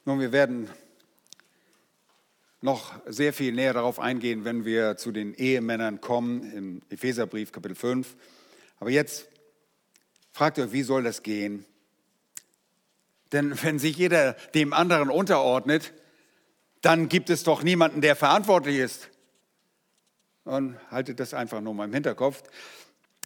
Nun, 0.06 0.20
wir 0.20 0.32
werden 0.32 0.68
noch 2.60 2.94
sehr 3.06 3.32
viel 3.32 3.52
näher 3.54 3.72
darauf 3.72 3.98
eingehen, 3.98 4.44
wenn 4.44 4.66
wir 4.66 4.98
zu 4.98 5.12
den 5.12 5.32
Ehemännern 5.32 6.02
kommen, 6.02 6.52
im 6.52 6.82
Epheserbrief 6.90 7.52
Kapitel 7.52 7.74
5. 7.74 8.14
Aber 8.80 8.90
jetzt 8.90 9.26
fragt 10.30 10.58
ihr 10.58 10.64
euch, 10.64 10.72
wie 10.72 10.82
soll 10.82 11.04
das 11.04 11.22
gehen? 11.22 11.64
Denn 13.32 13.62
wenn 13.62 13.78
sich 13.78 13.96
jeder 13.96 14.34
dem 14.54 14.74
anderen 14.74 15.08
unterordnet, 15.08 15.94
dann 16.82 17.08
gibt 17.08 17.30
es 17.30 17.42
doch 17.42 17.62
niemanden, 17.62 18.02
der 18.02 18.14
verantwortlich 18.14 18.76
ist. 18.76 19.08
Und 20.44 20.76
haltet 20.90 21.18
das 21.18 21.32
einfach 21.32 21.62
nur 21.62 21.72
mal 21.72 21.86
im 21.86 21.94
Hinterkopf. 21.94 22.42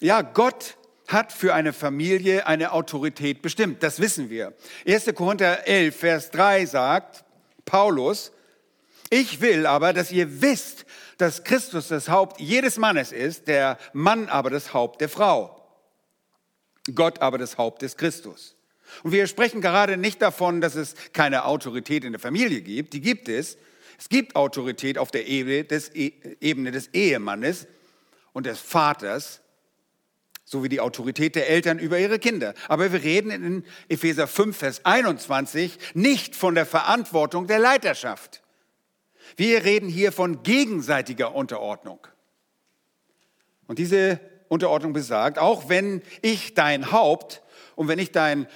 Ja, 0.01 0.23
Gott 0.23 0.79
hat 1.09 1.33
für 1.33 1.55
eine 1.55 1.73
Familie 1.73 2.47
eine 2.47 2.73
Autorität 2.73 3.43
bestimmt. 3.43 3.83
Das 3.83 3.99
wissen 3.99 4.31
wir. 4.31 4.55
1. 4.87 5.07
Korinther 5.15 5.67
11, 5.67 5.97
Vers 5.97 6.31
3 6.31 6.67
sagt 6.67 7.25
Paulus, 7.65 8.31
ich 9.11 9.41
will 9.41 9.67
aber, 9.67 9.95
dass 9.95 10.13
ihr 10.13 10.43
wisst, 10.43 10.85
dass 11.17 11.43
Christus 11.43 11.89
das 11.89 12.11
Haupt 12.11 12.41
jedes 12.41 12.77
Mannes 12.77 13.11
ist, 13.11 13.49
der 13.49 13.79
Mann 13.95 14.29
aber 14.29 14.51
das 14.51 14.75
Haupt 14.75 15.01
der 15.01 15.09
Frau, 15.09 15.67
Gott 16.95 17.21
aber 17.21 17.39
das 17.39 17.57
Haupt 17.59 17.83
des 17.83 17.97
Christus. 17.97 18.55
Und 19.03 19.13
wir 19.13 19.27
sprechen 19.27 19.61
gerade 19.61 19.97
nicht 19.97 20.21
davon, 20.23 20.61
dass 20.61 20.75
es 20.75 20.95
keine 21.13 21.45
Autorität 21.45 22.05
in 22.05 22.13
der 22.13 22.21
Familie 22.21 22.61
gibt. 22.61 22.93
Die 22.93 23.01
gibt 23.01 23.29
es. 23.29 23.59
Es 23.99 24.09
gibt 24.09 24.37
Autorität 24.37 24.97
auf 24.99 25.11
der 25.11 25.27
Ebene 25.27 25.65
des, 25.65 25.91
e 25.95 26.13
Ehemannes 26.93 27.67
und 28.33 28.47
des 28.47 28.61
Vaters, 28.61 29.41
sowie 30.49 30.71
die 30.71 30.81
Autorität 30.81 31.35
der 31.37 31.51
Eltern 31.51 31.79
über 31.79 31.99
ihre 31.99 32.19
Kinder. 32.19 32.55
Aber 32.69 32.91
wir 32.91 33.03
reden 33.03 33.31
in 33.31 33.65
Epheser 33.89 34.27
5, 34.27 34.57
Vers 34.57 34.85
21 34.85 35.79
nicht 35.95 36.35
von 36.35 36.55
der 36.55 36.65
Verantwortung 36.65 37.47
der 37.47 37.59
Leiterschaft. 37.59 38.43
Wir 39.37 39.65
reden 39.65 39.91
hier 39.91 40.11
von 40.11 40.43
gegenseitiger 40.43 41.35
Unterordnung. 41.35 42.07
Und 43.67 43.79
diese 43.79 44.21
Unterordnung 44.49 44.95
besagt, 44.95 45.39
auch 45.39 45.69
wenn 45.69 46.01
ich 46.23 46.55
dein 46.55 46.93
Haupt 46.93 47.43
und 47.77 47.89
wenn 47.89 47.99
ich 47.99 48.11
dein 48.11 48.47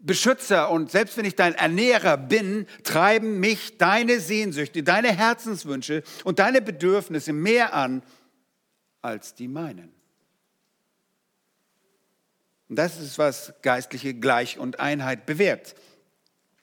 Beschützer 0.00 0.70
und 0.70 0.90
selbst 0.90 1.16
wenn 1.16 1.24
ich 1.24 1.36
dein 1.36 1.54
Ernährer 1.54 2.16
bin, 2.16 2.66
treiben 2.82 3.38
mich 3.38 3.78
deine 3.78 4.18
Sehnsüchte, 4.18 4.82
deine 4.82 5.12
Herzenswünsche 5.12 6.02
und 6.24 6.40
deine 6.40 6.60
Bedürfnisse 6.60 7.32
mehr 7.32 7.72
an 7.72 8.02
als 9.00 9.34
die 9.34 9.46
meinen. 9.46 9.99
Und 12.70 12.76
das 12.76 13.00
ist, 13.00 13.18
was 13.18 13.52
geistliche 13.62 14.14
Gleich 14.14 14.56
und 14.56 14.78
Einheit 14.78 15.26
bewirkt. 15.26 15.74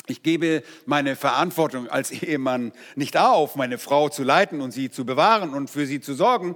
Ich 0.07 0.23
gebe 0.23 0.63
meine 0.85 1.17
Verantwortung 1.17 1.89
als 1.89 2.11
Ehemann 2.11 2.71
nicht 2.95 3.17
auf, 3.17 3.57
meine 3.57 3.77
Frau 3.77 4.07
zu 4.07 4.23
leiten 4.23 4.61
und 4.61 4.71
sie 4.71 4.89
zu 4.89 5.05
bewahren 5.05 5.53
und 5.53 5.69
für 5.69 5.85
sie 5.85 5.99
zu 5.99 6.13
sorgen. 6.13 6.55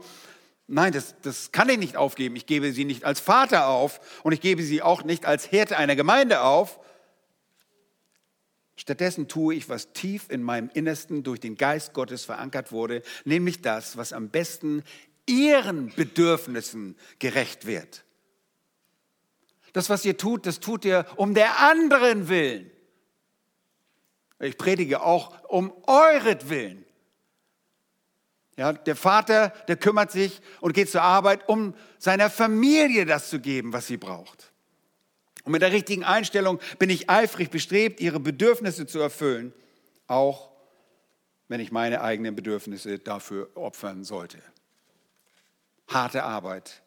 Nein, 0.68 0.94
das, 0.94 1.16
das 1.22 1.52
kann 1.52 1.68
ich 1.68 1.78
nicht 1.78 1.98
aufgeben. 1.98 2.38
Ich 2.38 2.46
gebe 2.46 2.72
sie 2.72 2.86
nicht 2.86 3.04
als 3.04 3.20
Vater 3.20 3.68
auf 3.68 4.00
und 4.24 4.32
ich 4.32 4.40
gebe 4.40 4.64
sie 4.64 4.82
auch 4.82 5.04
nicht 5.04 5.26
als 5.26 5.44
Hirte 5.44 5.78
einer 5.78 5.98
Gemeinde 5.98 6.44
auf. 6.44 6.80
Stattdessen 8.78 9.28
tue 9.28 9.56
ich, 9.56 9.68
was 9.68 9.92
tief 9.92 10.28
in 10.30 10.44
meinem 10.44 10.70
Innersten 10.74 11.24
durch 11.24 11.42
den 11.42 11.58
Geist 11.58 11.92
Gottes 11.92 12.24
verankert 12.24 12.72
wurde, 12.72 13.04
nämlich 13.26 13.62
das, 13.62 13.98
was 13.98 14.14
am 14.14 14.30
besten 14.30 14.84
ihren 15.26 15.94
Bedürfnissen 15.94 16.96
gerecht 17.20 17.66
wird. 17.66 18.06
Das, 19.74 19.90
was 19.90 20.04
ihr 20.06 20.18
tut, 20.18 20.46
das 20.46 20.60
tut 20.60 20.86
ihr 20.86 21.06
um 21.16 21.34
der 21.34 21.60
anderen 21.60 22.28
willen. 22.30 22.72
Ich 24.40 24.58
predige 24.58 25.04
auch 25.04 25.48
um 25.50 25.72
euretwillen. 25.88 26.84
Ja, 28.58 28.74
der 28.74 28.96
Vater, 28.96 29.50
der 29.68 29.78
kümmert 29.78 30.12
sich 30.12 30.42
und 30.60 30.74
geht 30.74 30.90
zur 30.90 31.02
Arbeit, 31.02 31.48
um 31.48 31.74
seiner 31.98 32.30
Familie 32.30 33.06
das 33.06 33.30
zu 33.30 33.40
geben, 33.40 33.72
was 33.72 33.88
sie 33.88 33.98
braucht. 33.98 34.52
Und 35.44 35.54
mit 35.54 35.62
der 35.62 35.72
richtigen 35.72 36.04
Einstellung 36.04 36.60
bin 36.78 36.90
ich 36.90 37.10
eifrig 37.10 37.50
bestrebt, 37.50 38.00
ihre 38.00 38.20
Bedürfnisse 38.20 38.86
zu 38.86 39.00
erfüllen, 39.00 39.54
auch 40.08 40.52
wenn 41.48 41.60
ich 41.60 41.72
meine 41.72 42.02
eigenen 42.02 42.36
Bedürfnisse 42.36 43.00
dafür 43.00 43.50
opfern 43.56 44.04
sollte. 44.04 44.38
Harte 45.88 46.24
Arbeit. 46.24 46.82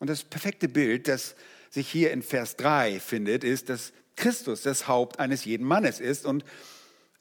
Und 0.00 0.10
das 0.10 0.24
perfekte 0.24 0.68
Bild, 0.68 1.06
das 1.06 1.36
sich 1.68 1.88
hier 1.88 2.10
in 2.10 2.22
Vers 2.22 2.56
3 2.56 2.98
findet, 2.98 3.44
ist, 3.44 3.68
dass 3.68 3.92
Christus 4.16 4.62
das 4.62 4.88
Haupt 4.88 5.20
eines 5.20 5.44
jeden 5.44 5.66
Mannes 5.66 6.00
ist 6.00 6.26
und 6.26 6.44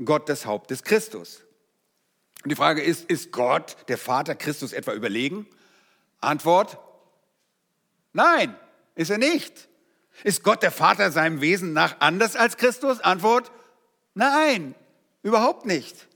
Gott 0.03 0.27
das 0.27 0.45
Haupt 0.45 0.71
des 0.71 0.83
Christus. 0.83 1.43
Und 2.43 2.49
die 2.49 2.55
Frage 2.55 2.81
ist, 2.81 3.09
ist 3.09 3.31
Gott, 3.31 3.75
der 3.89 3.97
Vater 3.97 4.33
Christus 4.33 4.73
etwa 4.73 4.93
überlegen? 4.93 5.45
Antwort, 6.21 6.77
nein, 8.13 8.55
ist 8.95 9.11
er 9.11 9.17
nicht. 9.17 9.67
Ist 10.23 10.43
Gott 10.43 10.63
der 10.63 10.71
Vater 10.71 11.11
seinem 11.11 11.41
Wesen 11.41 11.73
nach 11.73 11.97
anders 11.99 12.35
als 12.35 12.57
Christus? 12.57 13.01
Antwort, 13.01 13.51
nein, 14.13 14.73
überhaupt 15.21 15.65
nicht. 15.65 16.07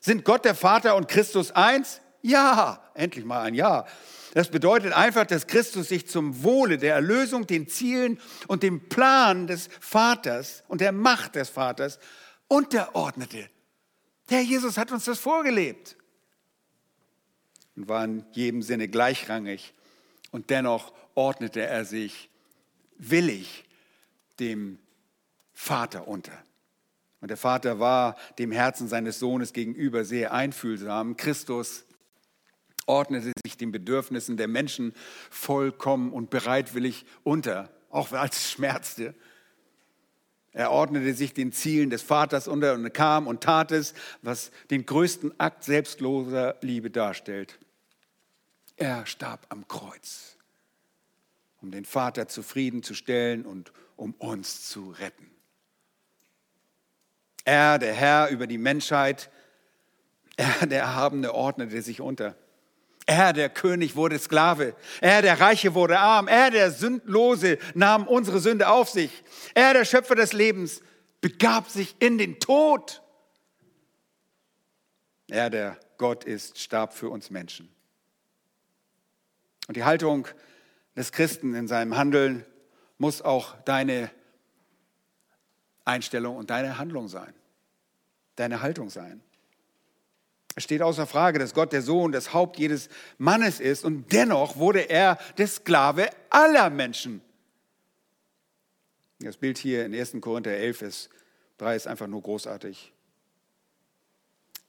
Sind 0.00 0.24
Gott 0.24 0.44
der 0.44 0.54
Vater 0.54 0.96
und 0.96 1.08
Christus 1.08 1.50
eins? 1.52 2.00
Ja, 2.22 2.90
endlich 2.94 3.24
mal 3.24 3.42
ein 3.42 3.54
Ja. 3.54 3.86
Das 4.36 4.50
bedeutet 4.50 4.92
einfach, 4.92 5.24
dass 5.24 5.46
Christus 5.46 5.88
sich 5.88 6.06
zum 6.06 6.42
Wohle 6.42 6.76
der 6.76 6.92
Erlösung, 6.92 7.46
den 7.46 7.68
Zielen 7.68 8.20
und 8.48 8.62
dem 8.62 8.86
Plan 8.90 9.46
des 9.46 9.70
Vaters 9.80 10.62
und 10.68 10.82
der 10.82 10.92
Macht 10.92 11.36
des 11.36 11.48
Vaters 11.48 11.98
unterordnete. 12.46 13.48
Der 14.28 14.42
Jesus 14.42 14.76
hat 14.76 14.92
uns 14.92 15.06
das 15.06 15.20
vorgelebt 15.20 15.96
und 17.76 17.88
war 17.88 18.04
in 18.04 18.26
jedem 18.32 18.60
Sinne 18.60 18.88
gleichrangig. 18.88 19.72
Und 20.32 20.50
dennoch 20.50 20.92
ordnete 21.14 21.62
er 21.62 21.86
sich 21.86 22.28
willig 22.98 23.64
dem 24.38 24.78
Vater 25.54 26.08
unter. 26.08 26.38
Und 27.22 27.28
der 27.28 27.38
Vater 27.38 27.80
war 27.80 28.16
dem 28.38 28.52
Herzen 28.52 28.86
seines 28.86 29.18
Sohnes 29.18 29.54
gegenüber 29.54 30.04
sehr 30.04 30.34
einfühlsam. 30.34 31.16
Christus 31.16 31.85
ordnete 32.86 33.32
sich 33.44 33.56
den 33.56 33.72
Bedürfnissen 33.72 34.36
der 34.36 34.48
Menschen 34.48 34.94
vollkommen 35.30 36.12
und 36.12 36.30
bereitwillig 36.30 37.04
unter, 37.24 37.70
auch 37.90 38.12
als 38.12 38.36
es 38.36 38.50
schmerzte. 38.52 39.14
Er 40.52 40.70
ordnete 40.70 41.12
sich 41.12 41.34
den 41.34 41.52
Zielen 41.52 41.90
des 41.90 42.00
Vaters 42.00 42.48
unter 42.48 42.72
und 42.72 42.94
kam 42.94 43.26
und 43.26 43.42
tat 43.42 43.72
es, 43.72 43.92
was 44.22 44.50
den 44.70 44.86
größten 44.86 45.38
Akt 45.38 45.64
selbstloser 45.64 46.56
Liebe 46.62 46.90
darstellt. 46.90 47.58
Er 48.76 49.04
starb 49.04 49.46
am 49.50 49.68
Kreuz, 49.68 50.36
um 51.60 51.70
den 51.70 51.84
Vater 51.84 52.28
zufriedenzustellen 52.28 53.44
und 53.44 53.72
um 53.96 54.12
uns 54.14 54.68
zu 54.68 54.90
retten. 54.92 55.30
Er, 57.44 57.78
der 57.78 57.94
Herr 57.94 58.28
über 58.30 58.46
die 58.46 58.58
Menschheit, 58.58 59.30
er, 60.36 60.66
der 60.66 60.80
Erhabene, 60.80 61.34
ordnete 61.34 61.80
sich 61.82 62.00
unter. 62.00 62.34
Er, 63.06 63.32
der 63.32 63.48
König, 63.48 63.94
wurde 63.94 64.18
Sklave. 64.18 64.74
Er, 65.00 65.22
der 65.22 65.40
Reiche, 65.40 65.74
wurde 65.74 65.98
arm. 65.98 66.26
Er, 66.26 66.50
der 66.50 66.72
Sündlose, 66.72 67.58
nahm 67.74 68.08
unsere 68.08 68.40
Sünde 68.40 68.68
auf 68.68 68.90
sich. 68.90 69.22
Er, 69.54 69.74
der 69.74 69.84
Schöpfer 69.84 70.16
des 70.16 70.32
Lebens, 70.32 70.82
begab 71.20 71.70
sich 71.70 71.94
in 72.00 72.18
den 72.18 72.40
Tod. 72.40 73.02
Er, 75.28 75.50
der 75.50 75.78
Gott 75.98 76.24
ist, 76.24 76.58
starb 76.58 76.94
für 76.94 77.08
uns 77.08 77.30
Menschen. 77.30 77.68
Und 79.68 79.76
die 79.76 79.84
Haltung 79.84 80.26
des 80.96 81.12
Christen 81.12 81.54
in 81.54 81.68
seinem 81.68 81.96
Handeln 81.96 82.44
muss 82.98 83.22
auch 83.22 83.60
deine 83.62 84.10
Einstellung 85.84 86.36
und 86.36 86.50
deine 86.50 86.78
Handlung 86.78 87.08
sein, 87.08 87.32
deine 88.34 88.62
Haltung 88.62 88.90
sein. 88.90 89.22
Es 90.56 90.64
steht 90.64 90.80
außer 90.80 91.06
Frage, 91.06 91.38
dass 91.38 91.52
Gott 91.52 91.72
der 91.72 91.82
Sohn, 91.82 92.12
das 92.12 92.32
Haupt 92.32 92.58
jedes 92.58 92.88
Mannes 93.18 93.60
ist 93.60 93.84
und 93.84 94.10
dennoch 94.10 94.56
wurde 94.56 94.88
er 94.88 95.18
der 95.36 95.46
Sklave 95.46 96.08
aller 96.30 96.70
Menschen. 96.70 97.20
Das 99.20 99.36
Bild 99.36 99.58
hier 99.58 99.84
in 99.84 99.94
1. 99.94 100.16
Korinther 100.22 100.56
11, 100.56 100.78
Vers 100.78 101.10
3 101.58 101.76
ist 101.76 101.86
einfach 101.86 102.06
nur 102.06 102.22
großartig. 102.22 102.92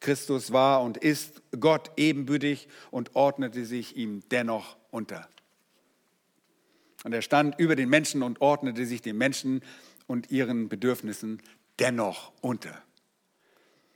Christus 0.01 0.51
war 0.51 0.83
und 0.83 0.97
ist 0.97 1.41
Gott 1.57 1.91
ebenbürtig 1.95 2.67
und 2.91 3.15
ordnete 3.15 3.65
sich 3.65 3.95
ihm 3.95 4.23
dennoch 4.29 4.75
unter. 4.91 5.29
Und 7.05 7.13
er 7.13 7.21
stand 7.21 7.57
über 7.59 7.77
den 7.77 7.89
Menschen 7.89 8.23
und 8.23 8.41
ordnete 8.41 8.85
sich 8.85 9.01
den 9.01 9.17
Menschen 9.17 9.61
und 10.05 10.31
ihren 10.31 10.67
Bedürfnissen 10.67 11.41
dennoch 11.79 12.33
unter. 12.41 12.83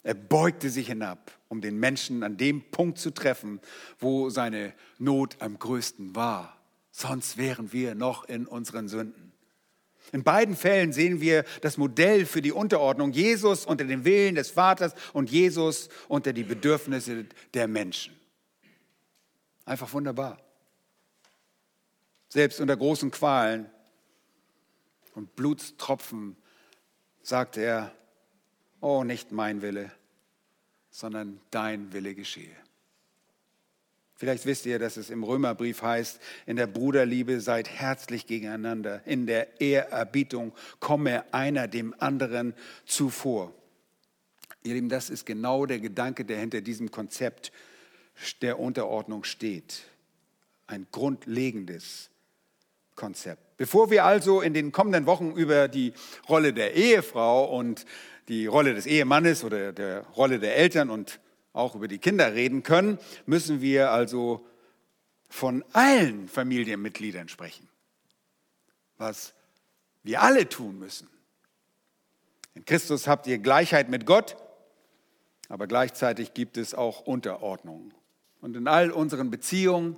Er 0.04 0.16
beugte 0.16 0.70
sich 0.70 0.88
hinab, 0.88 1.32
um 1.48 1.62
den 1.62 1.80
Menschen 1.80 2.24
an 2.24 2.38
dem 2.38 2.62
Punkt 2.72 2.98
zu 2.98 3.12
treffen, 3.12 3.60
wo 4.00 4.30
seine 4.30 4.74
Not 4.98 5.38
am 5.42 5.60
größten 5.60 6.16
war. 6.16 6.58
Sonst 6.92 7.38
wären 7.38 7.72
wir 7.72 7.96
noch 7.96 8.26
in 8.26 8.48
unseren 8.48 8.88
Sünden. 8.88 9.32
In 10.12 10.24
beiden 10.24 10.56
Fällen 10.56 10.92
sehen 10.92 11.22
wir 11.22 11.46
das 11.62 11.78
Modell 11.78 12.26
für 12.26 12.42
die 12.42 12.52
Unterordnung 12.52 13.12
Jesus 13.12 13.66
unter 13.66 13.86
den 13.86 14.04
Willen 14.04 14.36
des 14.36 14.52
Vaters 14.52 14.94
und 15.14 15.30
Jesus 15.30 15.88
unter 16.08 16.34
die 16.34 16.44
Bedürfnisse 16.44 17.26
der 17.54 17.68
Menschen. 17.68 18.20
Einfach 19.64 19.94
wunderbar. 19.94 20.38
Selbst 22.28 22.60
unter 22.60 22.76
großen 22.76 23.12
Qualen 23.12 23.70
und 25.14 25.36
Blutstropfen 25.36 26.36
sagte 27.22 27.62
er, 27.62 27.96
oh, 28.82 29.04
nicht 29.04 29.32
mein 29.32 29.62
Wille, 29.62 29.92
sondern 30.90 31.40
dein 31.52 31.94
Wille 31.94 32.14
geschehe. 32.14 32.56
Vielleicht 34.16 34.46
wisst 34.46 34.68
ihr, 34.68 34.78
dass 34.78 34.98
es 34.98 35.10
im 35.10 35.24
Römerbrief 35.24 35.82
heißt, 35.82 36.20
in 36.46 36.56
der 36.56 36.68
Bruderliebe 36.68 37.42
seid 37.42 37.68
herzlich 37.68 38.28
gegeneinander, 38.28 39.02
in 39.08 39.26
der 39.26 39.60
Ehrerbietung 39.60 40.54
komme 40.80 41.24
einer 41.34 41.68
dem 41.68 41.96
anderen 41.98 42.54
zuvor. 42.86 43.52
Ihr 44.62 44.76
Lieben, 44.76 44.90
das 44.90 45.10
ist 45.10 45.26
genau 45.26 45.66
der 45.66 45.80
Gedanke, 45.80 46.24
der 46.24 46.38
hinter 46.38 46.62
diesem 46.62 46.92
Konzept 46.92 47.52
der 48.42 48.60
Unterordnung 48.60 49.24
steht. 49.24 49.86
Ein 50.68 50.86
grundlegendes 50.92 52.12
Konzept. 52.94 53.51
Bevor 53.62 53.92
wir 53.92 54.06
also 54.06 54.42
in 54.42 54.56
den 54.56 54.72
kommenden 54.72 55.06
Wochen 55.06 55.34
über 55.34 55.68
die 55.68 55.94
Rolle 56.28 56.52
der 56.52 56.74
Ehefrau 56.74 57.46
und 57.46 57.86
die 58.28 58.48
Rolle 58.48 58.74
des 58.74 58.88
Ehemannes 58.88 59.44
oder 59.44 59.72
der 59.72 60.02
Rolle 60.18 60.40
der 60.40 60.56
Eltern 60.58 60.90
und 60.90 61.20
auch 61.54 61.76
über 61.76 61.88
die 61.88 62.00
Kinder 62.00 62.34
reden 62.34 62.64
können, 62.64 62.98
müssen 63.28 63.62
wir 63.62 63.92
also 63.92 64.44
von 65.30 65.64
allen 65.74 66.28
Familienmitgliedern 66.28 67.30
sprechen, 67.30 67.70
was 68.98 69.36
wir 70.02 70.24
alle 70.24 70.50
tun 70.50 70.80
müssen. 70.80 71.08
In 72.56 72.66
Christus 72.66 73.06
habt 73.06 73.28
ihr 73.28 73.38
Gleichheit 73.38 73.90
mit 73.90 74.08
Gott, 74.08 74.38
aber 75.50 75.68
gleichzeitig 75.68 76.34
gibt 76.34 76.58
es 76.58 76.74
auch 76.74 77.02
Unterordnung. 77.02 77.94
Und 78.42 78.56
in 78.56 78.68
all 78.68 78.90
unseren 78.90 79.30
Beziehungen 79.30 79.98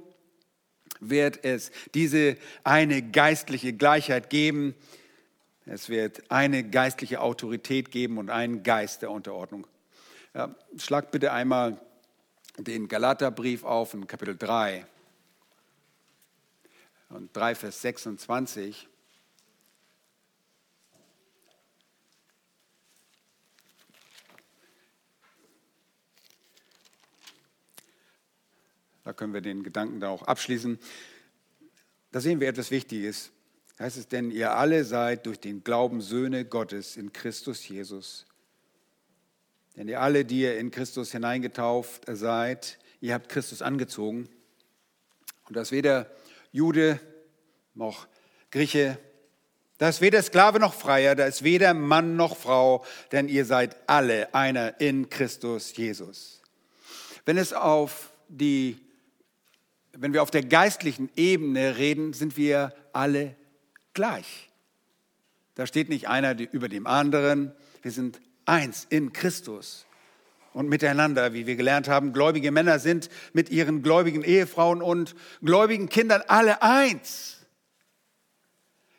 wird 1.10 1.44
es 1.44 1.72
diese 1.94 2.38
eine 2.64 3.02
geistliche 3.02 3.74
Gleichheit 3.74 4.30
geben, 4.30 4.76
es 5.66 5.88
wird 5.88 6.30
eine 6.30 6.64
geistliche 6.64 7.22
Autorität 7.22 7.92
geben 7.92 8.18
und 8.18 8.30
einen 8.30 8.64
Geist 8.64 9.02
der 9.02 9.12
Unterordnung. 9.12 9.66
Ja, 10.34 10.54
schlag 10.78 11.12
bitte 11.12 11.32
einmal 11.32 11.80
den 12.58 12.88
Galaterbrief 12.88 13.64
auf 13.64 13.94
in 13.94 14.08
Kapitel 14.08 14.38
3 14.38 14.86
und 17.10 17.36
3, 17.36 17.56
Vers 17.56 17.82
26. 17.82 18.88
Da 29.04 29.14
können 29.14 29.34
wir 29.34 29.42
den 29.42 29.64
Gedanken 29.64 30.00
da 30.00 30.10
auch 30.10 30.24
abschließen. 30.24 30.80
Da 32.12 32.20
sehen 32.20 32.40
wir 32.40 32.48
etwas 32.48 32.72
Wichtiges. 32.72 33.32
Heißt 33.80 33.98
es 33.98 34.08
denn, 34.08 34.32
ihr 34.32 34.56
alle 34.56 34.86
seid 34.86 35.26
durch 35.26 35.40
den 35.40 35.64
Glauben 35.64 36.02
Söhne 36.02 36.46
Gottes 36.46 36.96
in 36.96 37.12
Christus 37.12 37.68
Jesus. 37.68 38.26
Denn 39.76 39.88
ihr 39.88 40.00
alle, 40.00 40.24
die 40.26 40.42
ihr 40.42 40.58
in 40.58 40.72
Christus 40.72 41.12
hineingetauft 41.12 42.04
seid, 42.08 42.78
ihr 43.02 43.14
habt 43.14 43.30
Christus 43.30 43.62
angezogen. 43.62 44.30
Und 45.48 45.58
das 45.58 45.72
weder 45.72 46.10
Jude 46.52 47.00
noch 47.74 48.08
Grieche, 48.52 49.00
da 49.80 49.90
ist 49.90 50.02
weder 50.02 50.22
Sklave 50.22 50.60
noch 50.60 50.74
Freier, 50.74 51.16
da 51.16 51.26
ist 51.26 51.44
weder 51.44 51.74
Mann 51.74 52.16
noch 52.16 52.38
Frau, 52.38 52.86
denn 53.12 53.28
ihr 53.28 53.46
seid 53.46 53.76
alle 53.90 54.34
einer 54.34 54.80
in 54.80 55.10
Christus 55.10 55.76
Jesus. 55.76 56.42
Wenn 57.26 57.38
es 57.38 57.52
auf 57.52 58.14
die, 58.30 58.80
wenn 59.98 60.14
wir 60.14 60.24
auf 60.24 60.32
der 60.32 60.44
geistlichen 60.44 61.10
Ebene 61.16 61.78
reden, 61.78 62.14
sind 62.14 62.36
wir 62.36 62.74
alle 62.94 63.36
gleich. 63.94 64.50
Da 65.56 65.68
steht 65.68 65.90
nicht 65.90 66.08
einer 66.08 66.36
über 66.52 66.68
dem 66.68 66.88
anderen. 66.88 67.54
Wir 67.84 67.92
sind 67.92 68.20
eins 68.46 68.88
in 68.90 69.14
Christus 69.14 69.86
und 70.54 70.68
miteinander, 70.68 71.34
wie 71.34 71.46
wir 71.46 71.56
gelernt 71.56 71.88
haben. 71.88 72.12
Gläubige 72.12 72.52
Männer 72.52 72.80
sind 72.80 73.10
mit 73.34 73.50
ihren 73.50 73.84
gläubigen 73.84 74.24
Ehefrauen 74.24 74.82
und 74.82 75.16
gläubigen 75.42 75.90
Kindern 75.90 76.24
alle 76.28 76.62
eins. 76.64 77.38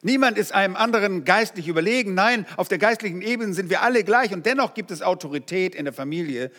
Niemand 0.03 0.39
ist 0.39 0.53
einem 0.53 0.77
anderen 0.77 1.25
geistlich 1.25 1.67
überlegen. 1.67 2.15
Nein, 2.15 2.47
auf 2.57 2.69
der 2.69 2.79
geistlichen 2.79 3.23
Ebene 3.23 3.55
sind 3.55 3.71
wir 3.71 3.83
alle 3.83 4.05
gleich 4.05 4.33
und 4.33 4.47
dennoch 4.47 4.75
gibt 4.75 4.91
es 4.91 5.03
Autorität 5.03 5.75
in 5.75 5.87
der 5.87 5.95
Familie, 5.95 6.53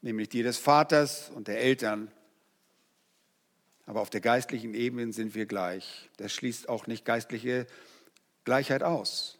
nämlich 0.00 0.28
die 0.28 0.42
des 0.42 0.58
Vaters 0.58 1.30
und 1.34 1.48
der 1.48 1.60
Eltern. 1.60 2.10
Aber 3.86 4.00
auf 4.00 4.10
der 4.10 4.20
geistlichen 4.20 4.74
Ebene 4.74 5.12
sind 5.12 5.34
wir 5.34 5.46
gleich. 5.46 6.08
Das 6.16 6.32
schließt 6.32 6.68
auch 6.68 6.86
nicht 6.86 7.04
geistliche 7.04 7.66
Gleichheit 8.44 8.82
aus. 8.82 9.38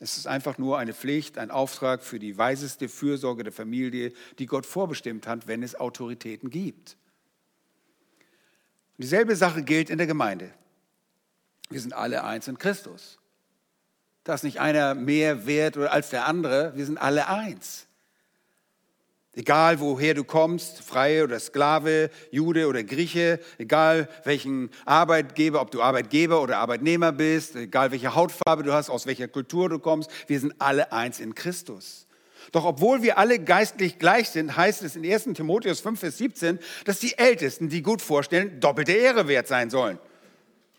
Es 0.00 0.18
ist 0.18 0.26
einfach 0.26 0.58
nur 0.58 0.78
eine 0.78 0.92
Pflicht, 0.92 1.38
ein 1.38 1.50
Auftrag 1.50 2.02
für 2.02 2.18
die 2.18 2.36
weiseste 2.36 2.88
Fürsorge 2.88 3.44
der 3.44 3.52
Familie, 3.52 4.12
die 4.38 4.46
Gott 4.46 4.66
vorbestimmt 4.66 5.26
hat, 5.26 5.46
wenn 5.46 5.62
es 5.62 5.76
Autoritäten 5.76 6.50
gibt. 6.50 6.96
Und 8.96 9.02
dieselbe 9.02 9.34
Sache 9.34 9.62
gilt 9.62 9.90
in 9.90 9.98
der 9.98 10.06
Gemeinde. 10.06 10.52
Wir 11.70 11.80
sind 11.80 11.94
alle 11.94 12.24
eins 12.24 12.48
in 12.48 12.58
Christus. 12.58 13.18
Da 14.24 14.34
ist 14.34 14.44
nicht 14.44 14.60
einer 14.60 14.94
mehr 14.94 15.46
wert 15.46 15.76
als 15.76 16.10
der 16.10 16.26
andere, 16.26 16.76
wir 16.76 16.86
sind 16.86 16.98
alle 16.98 17.28
eins. 17.28 17.86
Egal 19.36 19.80
woher 19.80 20.14
du 20.14 20.22
kommst, 20.22 20.82
Freie 20.82 21.24
oder 21.24 21.40
Sklave, 21.40 22.10
Jude 22.30 22.68
oder 22.68 22.84
Grieche, 22.84 23.40
egal 23.58 24.08
welchen 24.22 24.70
Arbeitgeber, 24.84 25.60
ob 25.60 25.72
du 25.72 25.82
Arbeitgeber 25.82 26.40
oder 26.40 26.58
Arbeitnehmer 26.58 27.10
bist, 27.10 27.56
egal 27.56 27.90
welche 27.90 28.14
Hautfarbe 28.14 28.62
du 28.62 28.72
hast, 28.72 28.90
aus 28.90 29.06
welcher 29.06 29.26
Kultur 29.26 29.68
du 29.68 29.80
kommst, 29.80 30.08
wir 30.28 30.38
sind 30.38 30.54
alle 30.60 30.92
eins 30.92 31.18
in 31.18 31.34
Christus. 31.34 32.06
Doch 32.52 32.64
obwohl 32.64 33.02
wir 33.02 33.18
alle 33.18 33.40
geistlich 33.40 33.98
gleich 33.98 34.28
sind, 34.28 34.56
heißt 34.56 34.82
es 34.82 34.94
in 34.94 35.04
1 35.04 35.24
Timotheus 35.34 35.80
5, 35.80 35.98
Vers 35.98 36.18
17, 36.18 36.60
dass 36.84 37.00
die 37.00 37.18
Ältesten, 37.18 37.68
die 37.68 37.82
gut 37.82 38.02
vorstellen, 38.02 38.60
doppelte 38.60 38.92
Ehre 38.92 39.26
wert 39.26 39.48
sein 39.48 39.70
sollen. 39.70 39.98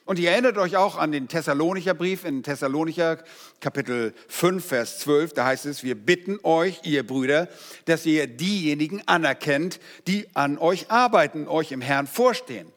Und 0.05 0.19
ihr 0.19 0.29
erinnert 0.29 0.59
euch 0.59 0.77
auch 0.77 0.97
an 0.99 1.11
den 1.11 1.27
Thessalonicher 1.27 1.95
Brief 1.95 2.25
in 2.25 2.43
Thessalonicher 2.43 3.23
Kapitel 3.59 4.13
5, 4.27 4.63
Vers 4.63 4.99
12. 4.99 5.33
Da 5.33 5.45
heißt 5.45 5.65
es, 5.65 5.83
wir 5.83 5.95
bitten 5.95 6.37
euch, 6.43 6.81
ihr 6.83 7.05
Brüder, 7.05 7.49
dass 7.85 8.05
ihr 8.05 8.27
diejenigen 8.27 9.01
anerkennt, 9.07 9.79
die 10.05 10.27
an 10.35 10.59
euch 10.59 10.91
arbeiten, 10.91 11.47
euch 11.47 11.71
im 11.71 11.81
Herrn 11.81 12.05
vorstehen. 12.05 12.71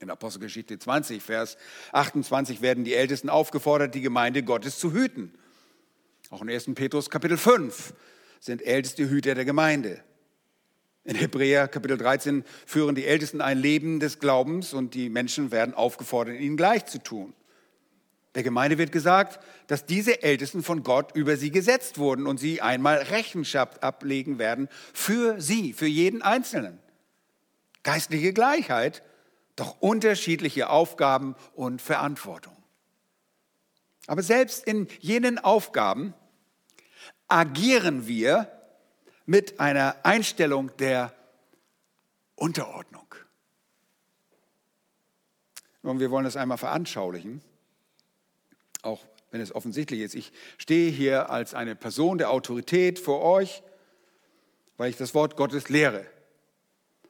In 0.00 0.10
Apostelgeschichte 0.10 0.76
20, 0.76 1.22
Vers 1.22 1.56
28 1.92 2.62
werden 2.62 2.82
die 2.82 2.94
Ältesten 2.94 3.28
aufgefordert, 3.28 3.94
die 3.94 4.00
Gemeinde 4.00 4.42
Gottes 4.42 4.80
zu 4.80 4.92
hüten. 4.92 5.32
Auch 6.30 6.42
in 6.42 6.50
1. 6.50 6.70
Petrus 6.74 7.10
Kapitel 7.10 7.36
5 7.36 7.94
sind 8.40 8.62
Älteste 8.62 9.08
Hüter 9.08 9.36
der 9.36 9.44
Gemeinde. 9.44 10.02
In 11.08 11.16
Hebräer 11.16 11.68
Kapitel 11.68 11.96
13 11.96 12.44
führen 12.66 12.94
die 12.94 13.06
Ältesten 13.06 13.40
ein 13.40 13.56
Leben 13.56 13.98
des 13.98 14.18
Glaubens 14.18 14.74
und 14.74 14.92
die 14.92 15.08
Menschen 15.08 15.50
werden 15.50 15.72
aufgefordert, 15.72 16.38
ihnen 16.38 16.58
gleich 16.58 16.84
zu 16.84 17.02
tun. 17.02 17.32
Der 18.34 18.42
Gemeinde 18.42 18.76
wird 18.76 18.92
gesagt, 18.92 19.42
dass 19.68 19.86
diese 19.86 20.22
Ältesten 20.22 20.62
von 20.62 20.82
Gott 20.82 21.16
über 21.16 21.38
sie 21.38 21.50
gesetzt 21.50 21.96
wurden 21.96 22.26
und 22.26 22.36
sie 22.36 22.60
einmal 22.60 22.98
Rechenschaft 22.98 23.82
ablegen 23.82 24.38
werden 24.38 24.68
für 24.92 25.40
sie, 25.40 25.72
für 25.72 25.86
jeden 25.86 26.20
Einzelnen. 26.20 26.78
Geistliche 27.84 28.34
Gleichheit, 28.34 29.02
doch 29.56 29.80
unterschiedliche 29.80 30.68
Aufgaben 30.68 31.36
und 31.54 31.80
Verantwortung. 31.80 32.54
Aber 34.06 34.22
selbst 34.22 34.66
in 34.66 34.88
jenen 35.00 35.38
Aufgaben 35.38 36.12
agieren 37.28 38.06
wir 38.06 38.57
mit 39.28 39.60
einer 39.60 39.94
Einstellung 40.04 40.74
der 40.78 41.12
Unterordnung. 42.34 43.14
Und 45.82 46.00
wir 46.00 46.10
wollen 46.10 46.24
das 46.24 46.36
einmal 46.36 46.56
veranschaulichen, 46.56 47.42
auch 48.80 49.04
wenn 49.30 49.42
es 49.42 49.54
offensichtlich 49.54 50.00
ist. 50.00 50.14
Ich 50.14 50.32
stehe 50.56 50.90
hier 50.90 51.28
als 51.28 51.52
eine 51.52 51.76
Person 51.76 52.16
der 52.16 52.30
Autorität 52.30 52.98
vor 52.98 53.20
euch, 53.20 53.62
weil 54.78 54.88
ich 54.88 54.96
das 54.96 55.14
Wort 55.14 55.36
Gottes 55.36 55.68
lehre. 55.68 56.06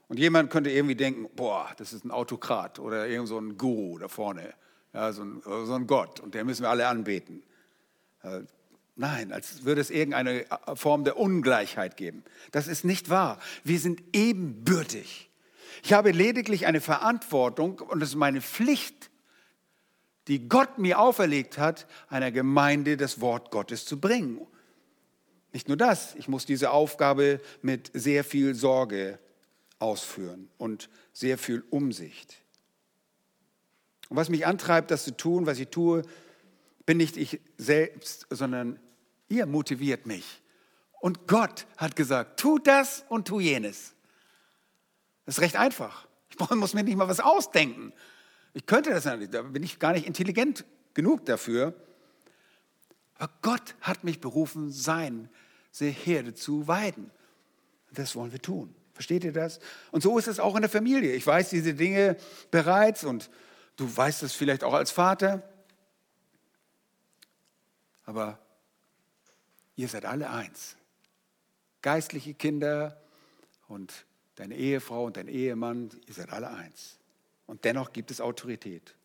Und 0.09 0.19
jemand 0.19 0.51
könnte 0.51 0.71
irgendwie 0.71 0.97
denken, 0.97 1.29
boah, 1.37 1.73
das 1.77 1.93
ist 1.93 2.05
ein 2.05 2.11
Autokrat 2.11 2.81
oder 2.81 3.07
irgend 3.07 3.29
so 3.29 3.39
ein 3.39 3.57
Guru 3.57 3.97
da 3.99 4.09
vorne, 4.09 4.55
ja, 4.93 5.13
so, 5.13 5.23
ein, 5.23 5.41
so 5.45 5.73
ein 5.73 5.87
Gott 5.87 6.19
und 6.19 6.35
der 6.35 6.45
müssen 6.45 6.63
wir 6.63 6.71
alle 6.71 6.89
anbeten. 6.89 7.45
Äh, 8.99 9.01
Nein, 9.01 9.33
als 9.33 9.65
würde 9.65 9.81
es 9.81 9.91
irgendeine 9.91 10.45
Form 10.75 11.05
der 11.05 11.17
Ungleichheit 11.17 11.97
geben. 11.97 12.25
Das 12.51 12.67
ist 12.67 12.85
nicht 12.85 13.11
wahr. 13.11 13.39
Wir 13.65 13.79
sind 13.79 14.03
ebenbürtig. 14.13 15.31
Ich 15.85 15.93
habe 15.93 16.11
lediglich 16.11 16.67
eine 16.67 16.81
Verantwortung 16.81 17.79
und 17.79 18.03
es 18.03 18.11
ist 18.11 18.15
meine 18.17 18.41
Pflicht, 18.41 19.11
die 20.27 20.49
Gott 20.49 20.79
mir 20.79 20.99
auferlegt 20.99 21.59
hat, 21.59 21.87
einer 22.09 22.33
Gemeinde 22.33 22.97
das 22.97 23.21
Wort 23.21 23.51
Gottes 23.51 23.87
zu 23.87 24.01
bringen. 24.01 24.47
Nicht 25.53 25.69
nur 25.69 25.77
das, 25.77 26.15
ich 26.17 26.29
muss 26.29 26.45
diese 26.45 26.73
Aufgabe 26.73 27.41
mit 27.63 27.91
sehr 27.95 28.25
viel 28.25 28.55
Sorge 28.55 29.19
ausführen 29.79 30.51
und 30.59 30.91
sehr 31.13 31.39
viel 31.39 31.65
Umsicht. 31.71 32.43
Und 34.09 34.17
was 34.17 34.29
mich 34.29 34.47
antreibt, 34.47 34.91
das 34.91 35.05
zu 35.05 35.17
tun, 35.17 35.47
was 35.47 35.59
ich 35.59 35.69
tue, 35.69 36.03
bin 36.85 36.97
nicht 36.97 37.17
ich 37.17 37.41
selbst, 37.57 38.27
sondern 38.31 38.79
Ihr 39.29 39.47
motiviert 39.47 40.07
mich. 40.07 40.41
Und 41.01 41.27
Gott 41.29 41.67
hat 41.77 41.97
gesagt, 41.97 42.41
tu 42.41 42.59
das 42.59 43.05
und 43.09 43.29
tu 43.29 43.41
jenes. 43.41 43.95
Das 45.27 45.37
ist 45.37 45.43
recht 45.43 45.57
einfach. 45.57 46.09
Ich 46.31 46.39
muss 46.51 46.75
mir 46.75 46.83
nicht 46.83 46.97
mal 46.97 47.09
was 47.09 47.21
ausdenken. 47.21 47.93
Ich 48.55 48.67
könnte 48.67 48.91
das 48.91 49.05
nicht, 49.05 49.33
da 49.33 49.43
bin 49.43 49.63
ich 49.63 49.79
gar 49.79 49.93
nicht 49.93 50.07
intelligent 50.07 50.65
genug 50.95 51.27
dafür. 51.27 51.75
Aber 53.17 53.33
Gott 53.43 53.75
hat 53.81 54.05
mich 54.05 54.21
berufen, 54.21 54.73
seine 54.73 55.29
Herde 55.79 56.35
zu 56.35 56.67
weiden. 56.67 57.11
Das 57.93 58.17
wollen 58.17 58.33
wir 58.33 58.41
tun. 58.41 58.75
Versteht 58.95 59.23
ihr 59.23 59.33
das? 59.33 59.61
Und 59.93 60.03
so 60.03 60.19
ist 60.19 60.27
es 60.27 60.41
auch 60.41 60.57
in 60.57 60.63
der 60.63 60.71
Familie. 60.71 61.13
Ich 61.13 61.27
weiß 61.27 61.51
diese 61.51 61.75
Dinge 61.75 62.17
bereits 62.51 63.05
und 63.05 63.31
du 63.77 63.97
weißt 63.97 64.25
es 64.25 64.33
vielleicht 64.33 64.65
auch 64.65 64.75
als 64.75 64.91
Vater. 64.91 65.49
Aber 68.05 68.39
Ihr 69.79 69.87
seid 69.87 70.05
alle 70.05 70.29
eins. 70.29 70.77
Geistliche 71.83 72.35
Kinder 72.35 73.01
und 73.69 74.07
deine 74.35 74.57
Ehefrau 74.57 75.05
und 75.05 75.17
dein 75.17 75.29
Ehemann, 75.29 75.91
ihr 76.09 76.15
seid 76.15 76.33
alle 76.33 76.51
eins. 76.51 76.99
Und 77.47 77.65
dennoch 77.65 77.93
gibt 77.93 78.11
es 78.11 78.21
Autorität. 78.21 78.97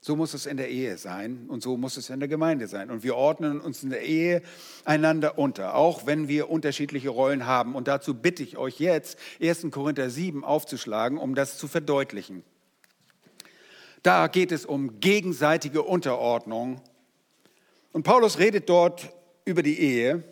So 0.00 0.14
muss 0.14 0.34
es 0.34 0.46
in 0.46 0.56
der 0.56 0.70
Ehe 0.70 0.98
sein 0.98 1.46
und 1.48 1.64
so 1.64 1.76
muss 1.76 1.96
es 1.96 2.10
in 2.10 2.20
der 2.20 2.28
Gemeinde 2.28 2.68
sein. 2.68 2.92
Und 2.92 3.02
wir 3.02 3.16
ordnen 3.16 3.60
uns 3.60 3.82
in 3.82 3.90
der 3.90 4.02
Ehe 4.02 4.40
einander 4.84 5.36
unter, 5.36 5.74
auch 5.74 6.06
wenn 6.06 6.28
wir 6.28 6.48
unterschiedliche 6.48 7.08
Rollen 7.08 7.44
haben. 7.44 7.74
Und 7.74 7.88
dazu 7.88 8.14
bitte 8.14 8.44
ich 8.44 8.56
euch 8.56 8.78
jetzt, 8.78 9.18
1. 9.42 9.66
Korinther 9.72 10.10
7 10.10 10.44
aufzuschlagen, 10.44 11.18
um 11.18 11.34
das 11.34 11.58
zu 11.58 11.66
verdeutlichen. 11.66 12.44
Da 14.04 14.28
geht 14.28 14.52
es 14.52 14.64
um 14.64 15.00
gegenseitige 15.00 15.82
Unterordnung 15.82 16.80
und 17.96 18.02
Paulus 18.02 18.38
redet 18.38 18.68
dort 18.68 19.08
über 19.46 19.62
die 19.62 19.80
Ehe. 19.80 20.22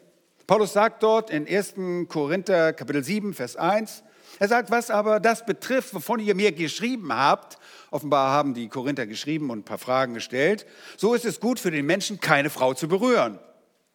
Paulus 0.46 0.74
sagt 0.74 1.02
dort 1.02 1.30
in 1.30 1.48
1. 1.48 1.76
Korinther 2.10 2.74
Kapitel 2.74 3.02
7, 3.02 3.32
Vers 3.32 3.56
1, 3.56 4.02
er 4.38 4.48
sagt, 4.48 4.70
was 4.70 4.90
aber 4.90 5.18
das 5.18 5.46
betrifft, 5.46 5.94
wovon 5.94 6.20
ihr 6.20 6.34
mir 6.34 6.52
geschrieben 6.52 7.10
habt, 7.10 7.56
offenbar 7.90 8.32
haben 8.32 8.52
die 8.52 8.68
Korinther 8.68 9.06
geschrieben 9.06 9.48
und 9.48 9.60
ein 9.60 9.64
paar 9.64 9.78
Fragen 9.78 10.12
gestellt, 10.12 10.66
so 10.98 11.14
ist 11.14 11.24
es 11.24 11.40
gut 11.40 11.58
für 11.58 11.70
den 11.70 11.86
Menschen, 11.86 12.20
keine 12.20 12.50
Frau 12.50 12.74
zu 12.74 12.86
berühren. 12.86 13.38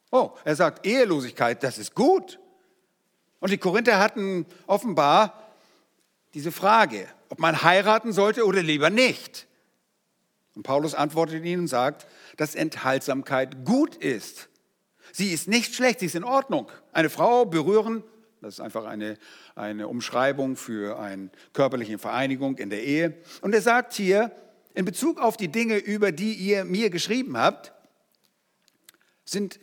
Oh, 0.10 0.32
er 0.46 0.56
sagt, 0.56 0.88
Ehelosigkeit, 0.88 1.62
das 1.62 1.78
ist 1.78 1.94
gut. 1.94 2.40
Und 3.40 3.52
die 3.52 3.60
Korinther 3.60 4.00
hatten 4.00 4.48
offenbar 4.66 5.44
diese 6.34 6.52
Frage, 6.52 7.08
ob 7.30 7.38
man 7.38 7.62
heiraten 7.62 8.14
sollte 8.14 8.48
oder 8.48 8.64
lieber 8.64 8.90
nicht. 8.90 9.46
Und 10.56 10.64
Paulus 10.64 10.96
antwortet 10.96 11.46
ihnen 11.46 11.62
und 11.62 11.68
sagt, 11.68 12.08
dass 12.40 12.56
Enthaltsamkeit 12.56 13.66
gut 13.66 13.98
ist. 13.98 14.48
Sie 15.12 15.34
ist 15.34 15.50
nicht 15.50 15.76
schlecht, 15.76 16.00
sie 16.00 16.06
ist 16.06 16.16
in 16.16 16.24
Ordnung. 16.24 16.72
Eine 16.94 17.10
Frau 17.10 17.44
berühren, 17.44 18.02
das 18.40 18.54
ist 18.54 18.60
einfach 18.62 18.86
eine, 18.86 19.18
eine 19.56 19.90
Umschreibung 19.90 20.56
für 20.56 20.98
eine 21.00 21.32
körperliche 21.52 21.98
Vereinigung 21.98 22.58
in 22.58 22.70
der 22.70 22.82
Ehe. 22.82 23.18
Und 23.42 23.54
er 23.54 23.62
sagt 23.62 23.94
hier, 23.94 24.32
in 24.74 24.86
Bezug 24.86 25.20
auf 25.20 25.36
die 25.36 25.50
Dinge, 25.50 25.76
über 25.80 26.14
die 26.14 26.34
ihr 26.34 26.64
mir 26.64 26.90
geschrieben 26.90 27.38
habt, 27.38 27.74
sind, 29.26 29.60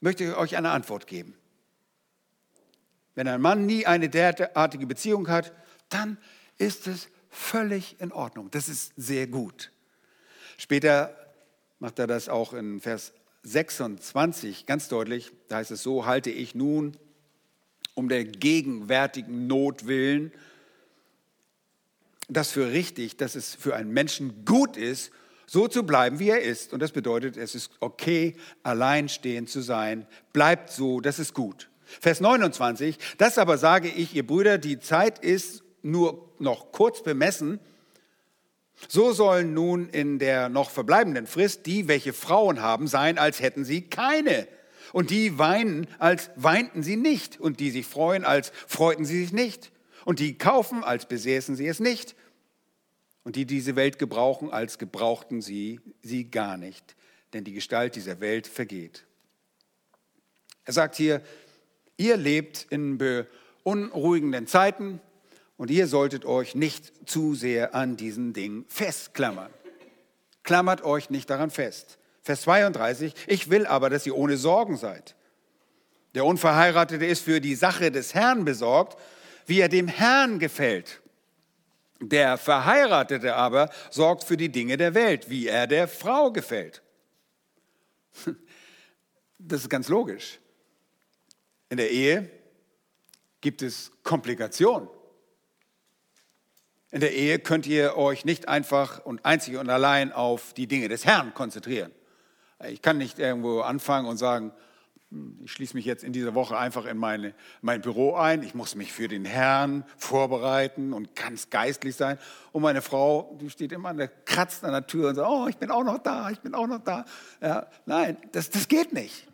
möchte 0.00 0.24
ich 0.24 0.34
euch 0.34 0.56
eine 0.56 0.70
Antwort 0.70 1.06
geben. 1.06 1.36
Wenn 3.14 3.28
ein 3.28 3.42
Mann 3.42 3.66
nie 3.66 3.84
eine 3.84 4.08
derartige 4.08 4.86
Beziehung 4.86 5.28
hat, 5.28 5.52
dann 5.90 6.16
ist 6.56 6.86
es 6.86 7.08
völlig 7.28 8.00
in 8.00 8.12
Ordnung. 8.12 8.50
Das 8.50 8.70
ist 8.70 8.94
sehr 8.96 9.26
gut. 9.26 9.72
Später 10.56 11.23
macht 11.78 11.98
er 11.98 12.06
das 12.06 12.28
auch 12.28 12.52
in 12.52 12.80
Vers 12.80 13.12
26 13.42 14.66
ganz 14.66 14.88
deutlich. 14.88 15.32
Da 15.48 15.56
heißt 15.56 15.70
es 15.70 15.82
so, 15.82 16.06
halte 16.06 16.30
ich 16.30 16.54
nun 16.54 16.96
um 17.94 18.08
der 18.08 18.24
gegenwärtigen 18.24 19.46
Not 19.46 19.86
willen 19.86 20.32
das 22.28 22.50
für 22.50 22.72
richtig, 22.72 23.16
dass 23.16 23.34
es 23.34 23.54
für 23.54 23.74
einen 23.74 23.92
Menschen 23.92 24.44
gut 24.44 24.76
ist, 24.76 25.10
so 25.46 25.68
zu 25.68 25.84
bleiben, 25.84 26.18
wie 26.18 26.30
er 26.30 26.40
ist. 26.40 26.72
Und 26.72 26.80
das 26.80 26.92
bedeutet, 26.92 27.36
es 27.36 27.54
ist 27.54 27.70
okay, 27.80 28.34
alleinstehend 28.62 29.50
zu 29.50 29.60
sein. 29.60 30.06
Bleibt 30.32 30.70
so, 30.70 31.00
das 31.00 31.18
ist 31.18 31.34
gut. 31.34 31.68
Vers 31.84 32.20
29, 32.20 32.98
das 33.18 33.36
aber 33.36 33.58
sage 33.58 33.88
ich, 33.88 34.14
ihr 34.14 34.26
Brüder, 34.26 34.56
die 34.56 34.80
Zeit 34.80 35.18
ist 35.18 35.62
nur 35.82 36.32
noch 36.38 36.72
kurz 36.72 37.02
bemessen. 37.02 37.60
So 38.88 39.12
sollen 39.12 39.54
nun 39.54 39.88
in 39.88 40.18
der 40.18 40.48
noch 40.48 40.70
verbleibenden 40.70 41.26
Frist 41.26 41.66
die, 41.66 41.88
welche 41.88 42.12
Frauen 42.12 42.60
haben, 42.60 42.86
sein, 42.86 43.18
als 43.18 43.40
hätten 43.40 43.64
sie 43.64 43.82
keine. 43.82 44.46
Und 44.92 45.10
die 45.10 45.38
weinen, 45.38 45.86
als 45.98 46.30
weinten 46.36 46.82
sie 46.82 46.96
nicht. 46.96 47.40
Und 47.40 47.60
die 47.60 47.70
sich 47.70 47.86
freuen, 47.86 48.24
als 48.24 48.52
freuten 48.66 49.04
sie 49.04 49.22
sich 49.22 49.32
nicht. 49.32 49.72
Und 50.04 50.18
die 50.18 50.38
kaufen, 50.38 50.84
als 50.84 51.06
besäßen 51.06 51.56
sie 51.56 51.66
es 51.66 51.80
nicht. 51.80 52.14
Und 53.24 53.36
die 53.36 53.46
diese 53.46 53.74
Welt 53.74 53.98
gebrauchen, 53.98 54.52
als 54.52 54.78
gebrauchten 54.78 55.40
sie 55.40 55.80
sie 56.02 56.30
gar 56.30 56.56
nicht. 56.56 56.94
Denn 57.32 57.42
die 57.42 57.54
Gestalt 57.54 57.96
dieser 57.96 58.20
Welt 58.20 58.46
vergeht. 58.46 59.06
Er 60.64 60.72
sagt 60.72 60.96
hier, 60.96 61.22
ihr 61.96 62.16
lebt 62.16 62.66
in 62.70 62.98
beunruhigenden 62.98 64.46
Zeiten, 64.46 65.00
und 65.56 65.70
ihr 65.70 65.86
solltet 65.86 66.24
euch 66.24 66.54
nicht 66.54 66.92
zu 67.08 67.34
sehr 67.34 67.74
an 67.74 67.96
diesen 67.96 68.32
Dingen 68.32 68.64
festklammern. 68.68 69.52
Klammert 70.42 70.82
euch 70.82 71.10
nicht 71.10 71.30
daran 71.30 71.50
fest. 71.50 71.98
Vers 72.22 72.42
32, 72.42 73.14
ich 73.26 73.50
will 73.50 73.66
aber, 73.66 73.90
dass 73.90 74.06
ihr 74.06 74.16
ohne 74.16 74.36
Sorgen 74.36 74.76
seid. 74.76 75.14
Der 76.14 76.24
Unverheiratete 76.24 77.04
ist 77.04 77.24
für 77.24 77.40
die 77.40 77.54
Sache 77.54 77.90
des 77.90 78.14
Herrn 78.14 78.44
besorgt, 78.44 78.98
wie 79.46 79.60
er 79.60 79.68
dem 79.68 79.88
Herrn 79.88 80.38
gefällt. 80.38 81.00
Der 82.00 82.38
Verheiratete 82.38 83.34
aber 83.34 83.70
sorgt 83.90 84.24
für 84.24 84.36
die 84.36 84.50
Dinge 84.50 84.76
der 84.76 84.94
Welt, 84.94 85.30
wie 85.30 85.48
er 85.48 85.66
der 85.66 85.88
Frau 85.88 86.32
gefällt. 86.32 86.82
Das 89.46 89.60
ist 89.60 89.68
ganz 89.68 89.88
logisch. 89.88 90.38
In 91.68 91.76
der 91.76 91.90
Ehe 91.90 92.30
gibt 93.42 93.60
es 93.60 93.90
Komplikationen. 94.02 94.88
In 96.94 97.00
der 97.00 97.12
Ehe 97.12 97.40
könnt 97.40 97.66
ihr 97.66 97.96
euch 97.96 98.24
nicht 98.24 98.46
einfach 98.46 99.04
und 99.04 99.24
einzig 99.24 99.56
und 99.56 99.68
allein 99.68 100.12
auf 100.12 100.52
die 100.52 100.68
Dinge 100.68 100.86
des 100.86 101.04
Herrn 101.04 101.34
konzentrieren. 101.34 101.90
Ich 102.68 102.82
kann 102.82 102.98
nicht 102.98 103.18
irgendwo 103.18 103.62
anfangen 103.62 104.06
und 104.06 104.16
sagen, 104.16 104.52
hm, 105.10 105.40
ich 105.42 105.50
schließe 105.50 105.74
mich 105.74 105.86
jetzt 105.86 106.04
in 106.04 106.12
dieser 106.12 106.36
Woche 106.36 106.56
einfach 106.56 106.86
in 106.86 106.96
meine, 106.96 107.34
mein 107.62 107.80
Büro 107.80 108.14
ein. 108.14 108.44
Ich 108.44 108.54
muss 108.54 108.76
mich 108.76 108.92
für 108.92 109.08
den 109.08 109.24
Herrn 109.24 109.82
vorbereiten 109.96 110.92
und 110.92 111.16
ganz 111.16 111.50
geistlich 111.50 111.96
sein. 111.96 112.16
Und 112.52 112.62
meine 112.62 112.80
Frau, 112.80 113.36
die 113.40 113.50
steht 113.50 113.72
immer 113.72 113.88
an 113.88 113.96
der, 113.96 114.06
kratzt 114.06 114.62
an 114.62 114.70
der 114.70 114.86
Tür 114.86 115.08
und 115.08 115.16
sagt, 115.16 115.28
oh, 115.28 115.48
ich 115.48 115.56
bin 115.56 115.72
auch 115.72 115.82
noch 115.82 115.98
da, 115.98 116.30
ich 116.30 116.38
bin 116.42 116.54
auch 116.54 116.68
noch 116.68 116.78
da. 116.78 117.06
Ja, 117.40 117.66
nein, 117.86 118.18
das, 118.30 118.50
das 118.50 118.68
geht 118.68 118.92
nicht. 118.92 119.26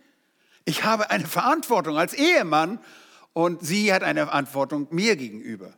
Ich 0.65 0.85
habe 0.85 1.11
eine 1.11 1.27
Verantwortung 1.27 1.99
als 1.99 2.15
Ehemann 2.15 2.81
und 3.35 3.61
sie 3.61 3.93
hat 3.93 4.03
eine 4.03 4.25
Verantwortung 4.25 4.87
mir 4.91 5.17
gegenüber. 5.17 5.75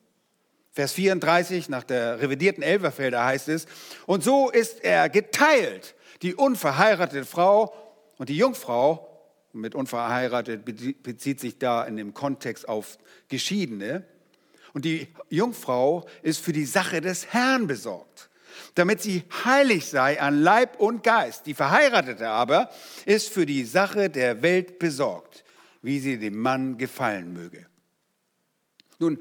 Vers 0.72 0.92
34 0.94 1.68
nach 1.68 1.84
der 1.84 2.20
revidierten 2.20 2.62
Elverfelder 2.62 3.24
heißt 3.24 3.48
es, 3.48 3.66
und 4.06 4.24
so 4.24 4.50
ist 4.50 4.82
er 4.82 5.10
geteilt, 5.10 5.94
die 6.22 6.34
unverheiratete 6.34 7.26
Frau 7.26 7.74
und 8.16 8.30
die 8.30 8.36
Jungfrau, 8.36 9.08
mit 9.52 9.74
unverheiratet 9.74 10.64
bezieht 10.64 11.40
sich 11.40 11.58
da 11.58 11.84
in 11.84 11.96
dem 11.96 12.14
Kontext 12.14 12.66
auf 12.68 12.98
Geschiedene, 13.28 14.04
und 14.72 14.86
die 14.86 15.08
Jungfrau 15.28 16.06
ist 16.22 16.42
für 16.42 16.54
die 16.54 16.64
Sache 16.64 17.02
des 17.02 17.26
Herrn 17.34 17.66
besorgt, 17.66 18.30
damit 18.74 19.02
sie 19.02 19.24
heilig 19.44 19.86
sei 19.86 20.18
an 20.18 20.40
Leib 20.40 20.80
und 20.80 21.02
Geist. 21.02 21.44
Die 21.44 21.52
Verheiratete 21.52 22.28
aber 22.28 22.70
ist 23.04 23.28
für 23.28 23.44
die 23.44 23.64
Sache 23.64 24.08
der 24.08 24.40
Welt 24.40 24.78
besorgt, 24.78 25.44
wie 25.82 26.00
sie 26.00 26.18
dem 26.18 26.38
Mann 26.38 26.78
gefallen 26.78 27.34
möge. 27.34 27.66
Nun, 28.98 29.18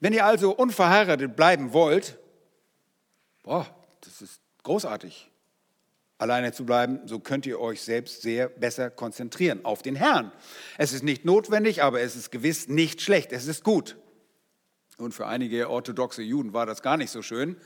wenn 0.00 0.12
ihr 0.12 0.24
also 0.24 0.54
unverheiratet 0.54 1.34
bleiben 1.34 1.72
wollt, 1.72 2.18
boah, 3.42 3.66
das 4.00 4.22
ist 4.22 4.40
großartig, 4.62 5.30
alleine 6.18 6.52
zu 6.52 6.64
bleiben, 6.64 7.00
so 7.06 7.18
könnt 7.18 7.46
ihr 7.46 7.60
euch 7.60 7.82
selbst 7.82 8.22
sehr 8.22 8.48
besser 8.48 8.90
konzentrieren 8.90 9.64
auf 9.64 9.82
den 9.82 9.96
Herrn. 9.96 10.32
Es 10.76 10.92
ist 10.92 11.02
nicht 11.02 11.24
notwendig, 11.24 11.82
aber 11.82 12.00
es 12.00 12.16
ist 12.16 12.30
gewiss 12.30 12.68
nicht 12.68 13.00
schlecht, 13.00 13.32
es 13.32 13.46
ist 13.46 13.64
gut. 13.64 13.96
Und 14.98 15.14
für 15.14 15.26
einige 15.26 15.70
orthodoxe 15.70 16.22
Juden 16.22 16.52
war 16.52 16.66
das 16.66 16.82
gar 16.82 16.96
nicht 16.96 17.10
so 17.10 17.22
schön. 17.22 17.56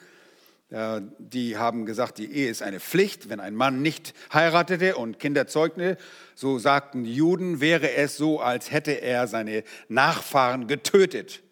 Die 1.19 1.59
haben 1.59 1.85
gesagt, 1.85 2.17
die 2.17 2.33
Ehe 2.33 2.51
ist 2.51 2.63
eine 2.63 2.81
Pflicht. 2.81 3.29
Wenn 3.29 3.41
ein 3.41 3.55
Mann 3.55 3.83
nicht 3.83 4.15
heiratete 4.33 4.97
und 4.97 5.19
Kinder 5.19 5.47
zeugte, 5.47 5.99
so 6.35 6.59
sagten 6.59 7.05
Juden, 7.05 7.61
wäre 7.61 7.93
es 7.93 8.17
so, 8.17 8.41
als 8.41 8.71
hätte 8.71 8.93
er 8.93 9.27
seine 9.27 9.65
Nachfahren 9.89 10.67
getötet 10.67 11.43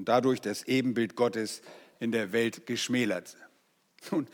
und 0.00 0.08
dadurch 0.08 0.40
das 0.40 0.62
Ebenbild 0.62 1.14
Gottes 1.14 1.60
in 1.98 2.10
der 2.10 2.32
Welt 2.32 2.66
geschmälert. 2.66 3.36
Und 4.10 4.30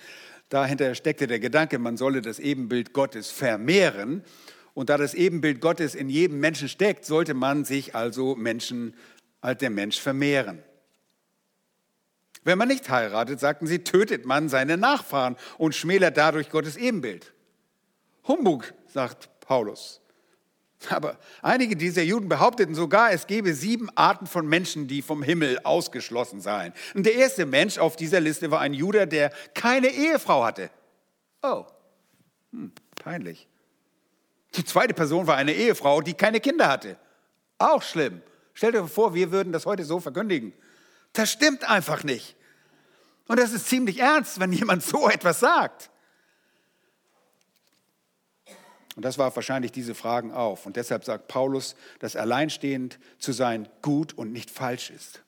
dahinter 0.49 0.95
steckte 0.95 1.27
der 1.27 1.41
Gedanke, 1.41 1.81
man 1.81 1.97
solle 1.97 2.23
das 2.23 2.39
Ebenbild 2.39 2.93
Gottes 2.93 3.33
vermehren. 3.33 4.23
Und 4.75 4.91
da 4.91 4.97
das 4.97 5.13
Ebenbild 5.13 5.61
Gottes 5.61 5.97
in 5.97 6.09
jedem 6.09 6.39
Menschen 6.39 6.69
steckt, 6.69 7.05
sollte 7.05 7.35
man 7.35 7.65
sich 7.65 7.97
also 7.97 8.37
Menschen 8.37 8.95
als 9.41 9.59
der 9.59 9.71
Mensch 9.71 10.01
vermehren. 10.01 10.63
Wenn 12.45 12.59
man 12.59 12.69
nicht 12.69 12.89
heiratet, 12.89 13.41
sagten 13.41 13.67
sie, 13.67 13.81
tötet 13.81 14.25
man 14.25 14.49
seine 14.49 14.77
Nachfahren 14.77 15.35
und 15.59 15.75
schmälert 15.75 16.17
dadurch 16.17 16.49
Gottes 16.49 16.77
Ebenbild. 16.77 17.33
Humbug, 18.29 18.73
sagt 18.87 19.41
Paulus. 19.41 20.01
Aber 20.91 21.19
einige 21.43 21.75
dieser 21.75 22.03
Juden 22.03 22.29
behaupteten 22.29 22.75
sogar, 22.75 23.11
es 23.11 23.27
gebe 23.27 23.55
sieben 23.55 23.89
Arten 23.97 24.27
von 24.27 24.47
Menschen, 24.47 24.89
die 24.89 25.03
vom 25.03 25.23
Himmel 25.23 25.59
ausgeschlossen 25.65 26.41
seien. 26.41 26.73
Und 26.95 27.07
der 27.07 27.15
erste 27.15 27.47
Mensch 27.47 27.79
auf 27.79 27.97
dieser 27.97 28.21
Liste 28.21 28.51
war 28.51 28.61
ein 28.61 28.75
Jude, 28.75 29.07
der 29.07 29.31
keine 29.55 29.89
Ehefrau 29.89 30.45
hatte. 30.45 30.71
Oh, 31.43 31.65
hm, 32.53 32.73
peinlich. 33.03 33.49
Die 34.55 34.65
zweite 34.65 34.95
Person 34.95 35.27
war 35.27 35.37
eine 35.37 35.53
Ehefrau, 35.53 36.01
die 36.01 36.15
keine 36.15 36.41
Kinder 36.41 36.69
hatte. 36.69 36.97
Auch 37.59 37.83
schlimm. 37.83 38.23
Stellt 38.55 38.77
euch 38.77 38.91
vor, 38.91 39.15
wir 39.15 39.31
würden 39.33 39.53
das 39.53 39.67
heute 39.67 39.85
so 39.85 40.01
verkündigen. 40.01 40.53
Das 41.13 41.31
stimmt 41.31 41.69
einfach 41.69 42.05
nicht. 42.05 42.37
Und 43.29 43.39
das 43.41 43.53
ist 43.53 43.67
ziemlich 43.67 43.99
ernst, 43.99 44.41
wenn 44.41 44.53
jemand 44.53 44.83
so 44.83 45.09
etwas 45.09 45.41
sagt. 45.41 45.91
Und 48.97 49.05
das 49.05 49.19
warf 49.19 49.37
wahrscheinlich 49.37 49.73
diese 49.73 49.95
Fragen 49.95 50.33
auf. 50.33 50.67
Und 50.67 50.77
deshalb 50.77 51.05
sagt 51.05 51.29
Paulus, 51.29 51.77
dass 52.01 52.17
alleinstehend 52.17 52.99
zu 53.19 53.33
sein 53.33 53.69
gut 53.83 54.15
und 54.15 54.33
nicht 54.33 54.51
falsch 54.51 54.91
ist. 54.91 55.23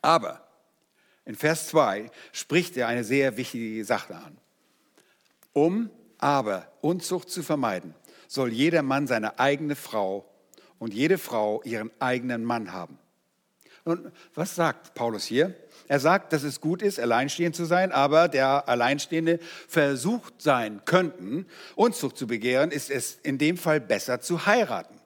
Aber 0.00 0.46
in 1.24 1.34
Vers 1.34 1.68
2 1.68 2.10
spricht 2.30 2.76
er 2.76 2.86
eine 2.86 3.04
sehr 3.04 3.36
wichtige 3.36 3.84
Sache 3.84 4.14
an. 4.14 4.38
Um 5.52 5.90
aber 6.18 6.72
Unzucht 6.80 7.30
zu 7.30 7.42
vermeiden, 7.42 7.94
soll 8.28 8.52
jeder 8.52 8.82
Mann 8.82 9.08
seine 9.08 9.40
eigene 9.40 9.74
Frau 9.74 10.24
und 10.78 10.94
jede 10.94 11.18
Frau 11.18 11.62
ihren 11.64 11.90
eigenen 11.98 12.44
Mann 12.44 12.72
haben. 12.72 12.98
Und 13.84 14.12
was 14.34 14.54
sagt 14.54 14.94
Paulus 14.94 15.24
hier? 15.24 15.54
Er 15.88 16.00
sagt, 16.00 16.32
dass 16.32 16.42
es 16.42 16.60
gut 16.60 16.82
ist, 16.82 16.98
alleinstehend 16.98 17.56
zu 17.56 17.64
sein, 17.64 17.92
aber 17.92 18.28
der 18.28 18.68
Alleinstehende 18.68 19.38
versucht 19.68 20.40
sein 20.40 20.82
könnten, 20.84 21.46
Unzucht 21.74 22.16
zu 22.16 22.26
begehren, 22.26 22.70
ist 22.70 22.90
es 22.90 23.18
in 23.22 23.38
dem 23.38 23.56
Fall 23.56 23.80
besser 23.80 24.20
zu 24.20 24.46
heiraten. 24.46 24.98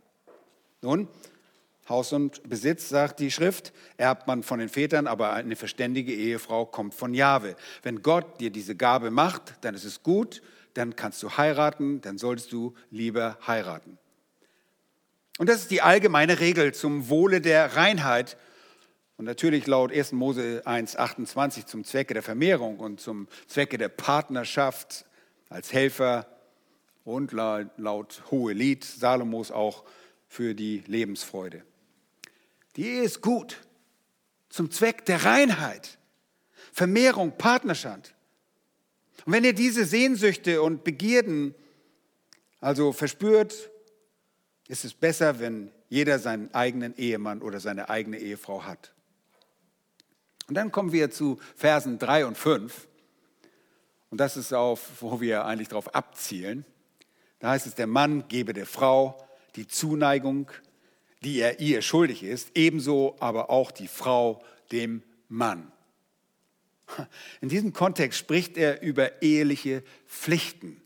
Nun, 0.82 1.08
Haus 1.88 2.12
und 2.12 2.48
Besitz, 2.48 2.88
sagt 2.88 3.20
die 3.20 3.30
Schrift, 3.30 3.72
erbt 3.96 4.26
man 4.26 4.42
von 4.42 4.58
den 4.58 4.68
Vätern, 4.68 5.06
aber 5.06 5.32
eine 5.32 5.54
verständige 5.54 6.12
Ehefrau 6.12 6.66
kommt 6.66 6.94
von 6.94 7.14
Jahwe. 7.14 7.54
Wenn 7.82 8.02
Gott 8.02 8.40
dir 8.40 8.50
diese 8.50 8.74
Gabe 8.74 9.10
macht, 9.10 9.54
dann 9.60 9.74
ist 9.74 9.84
es 9.84 10.02
gut, 10.02 10.42
dann 10.74 10.96
kannst 10.96 11.22
du 11.22 11.30
heiraten, 11.36 12.00
dann 12.00 12.18
solltest 12.18 12.52
du 12.52 12.74
lieber 12.90 13.38
heiraten. 13.46 13.98
Und 15.38 15.48
das 15.48 15.62
ist 15.62 15.70
die 15.70 15.82
allgemeine 15.82 16.40
Regel 16.40 16.74
zum 16.74 17.08
Wohle 17.08 17.40
der 17.40 17.76
Reinheit 17.76 18.36
und 19.16 19.24
natürlich 19.24 19.66
laut 19.66 19.92
1. 19.92 20.12
Mose 20.12 20.62
1.28 20.66 21.66
zum 21.66 21.84
Zwecke 21.84 22.14
der 22.14 22.22
Vermehrung 22.22 22.78
und 22.78 23.00
zum 23.00 23.28
Zwecke 23.46 23.78
der 23.78 23.88
Partnerschaft 23.88 25.06
als 25.48 25.72
Helfer 25.72 26.26
und 27.04 27.32
laut 27.32 28.22
Hohe 28.30 28.52
Lied 28.52 28.84
Salomos 28.84 29.50
auch 29.50 29.84
für 30.28 30.54
die 30.54 30.82
Lebensfreude. 30.86 31.62
Die 32.76 32.84
Ehe 32.84 33.02
ist 33.02 33.22
gut 33.22 33.62
zum 34.50 34.70
Zweck 34.70 35.04
der 35.06 35.24
Reinheit, 35.24 35.98
Vermehrung, 36.72 37.38
Partnerschaft. 37.38 38.14
Und 39.24 39.32
wenn 39.32 39.44
ihr 39.44 39.54
diese 39.54 39.86
Sehnsüchte 39.86 40.60
und 40.60 40.84
Begierden 40.84 41.54
also 42.60 42.92
verspürt, 42.92 43.70
ist 44.68 44.84
es 44.84 44.92
besser, 44.92 45.40
wenn 45.40 45.70
jeder 45.88 46.18
seinen 46.18 46.52
eigenen 46.52 46.96
Ehemann 46.96 47.40
oder 47.40 47.60
seine 47.60 47.88
eigene 47.88 48.18
Ehefrau 48.18 48.64
hat. 48.64 48.92
Und 50.48 50.54
dann 50.54 50.70
kommen 50.70 50.92
wir 50.92 51.10
zu 51.10 51.38
Versen 51.56 51.98
3 51.98 52.26
und 52.26 52.38
5. 52.38 52.88
Und 54.10 54.20
das 54.20 54.36
ist 54.36 54.52
auf, 54.52 55.02
wo 55.02 55.20
wir 55.20 55.44
eigentlich 55.44 55.68
darauf 55.68 55.94
abzielen. 55.94 56.64
Da 57.40 57.50
heißt 57.50 57.66
es, 57.66 57.74
der 57.74 57.86
Mann 57.86 58.28
gebe 58.28 58.52
der 58.52 58.66
Frau 58.66 59.26
die 59.56 59.66
Zuneigung, 59.66 60.50
die 61.22 61.40
er 61.40 61.60
ihr 61.60 61.82
schuldig 61.82 62.22
ist, 62.22 62.50
ebenso 62.54 63.16
aber 63.20 63.50
auch 63.50 63.70
die 63.70 63.88
Frau 63.88 64.42
dem 64.70 65.02
Mann. 65.28 65.72
In 67.40 67.48
diesem 67.48 67.72
Kontext 67.72 68.18
spricht 68.18 68.56
er 68.56 68.80
über 68.82 69.22
eheliche 69.22 69.82
Pflichten, 70.06 70.80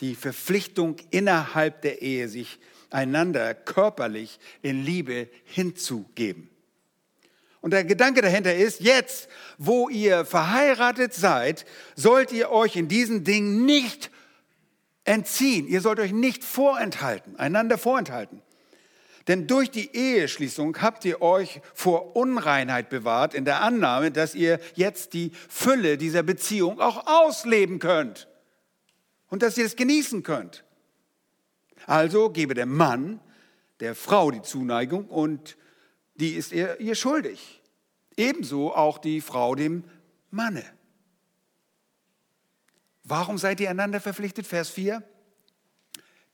die 0.00 0.14
Verpflichtung 0.14 0.96
innerhalb 1.10 1.80
der 1.82 2.02
Ehe, 2.02 2.28
sich 2.28 2.58
einander 2.90 3.54
körperlich 3.54 4.38
in 4.60 4.84
Liebe 4.84 5.28
hinzugeben. 5.44 6.49
Und 7.60 7.72
der 7.72 7.84
Gedanke 7.84 8.22
dahinter 8.22 8.54
ist, 8.54 8.80
jetzt, 8.80 9.28
wo 9.58 9.88
ihr 9.88 10.24
verheiratet 10.24 11.12
seid, 11.12 11.66
sollt 11.94 12.32
ihr 12.32 12.50
euch 12.50 12.76
in 12.76 12.88
diesen 12.88 13.24
Dingen 13.24 13.66
nicht 13.66 14.10
entziehen. 15.04 15.68
Ihr 15.68 15.80
sollt 15.80 16.00
euch 16.00 16.12
nicht 16.12 16.42
vorenthalten, 16.42 17.36
einander 17.36 17.76
vorenthalten. 17.76 18.42
Denn 19.28 19.46
durch 19.46 19.70
die 19.70 19.94
Eheschließung 19.94 20.80
habt 20.80 21.04
ihr 21.04 21.20
euch 21.20 21.60
vor 21.74 22.16
Unreinheit 22.16 22.88
bewahrt, 22.88 23.34
in 23.34 23.44
der 23.44 23.60
Annahme, 23.60 24.10
dass 24.10 24.34
ihr 24.34 24.58
jetzt 24.74 25.12
die 25.12 25.32
Fülle 25.48 25.98
dieser 25.98 26.22
Beziehung 26.22 26.80
auch 26.80 27.06
ausleben 27.06 27.78
könnt 27.78 28.28
und 29.28 29.42
dass 29.42 29.58
ihr 29.58 29.66
es 29.66 29.76
genießen 29.76 30.22
könnt. 30.22 30.64
Also 31.86 32.30
gebe 32.30 32.54
der 32.54 32.66
Mann 32.66 33.20
der 33.80 33.94
Frau 33.94 34.30
die 34.30 34.42
Zuneigung 34.42 35.06
und 35.06 35.56
die 36.20 36.34
ist 36.34 36.52
ihr, 36.52 36.78
ihr 36.80 36.94
schuldig. 36.94 37.60
Ebenso 38.16 38.74
auch 38.74 38.98
die 38.98 39.20
Frau 39.20 39.54
dem 39.54 39.84
Manne. 40.30 40.64
Warum 43.04 43.38
seid 43.38 43.60
ihr 43.60 43.70
einander 43.70 44.00
verpflichtet? 44.00 44.46
Vers 44.46 44.70
4. 44.70 45.02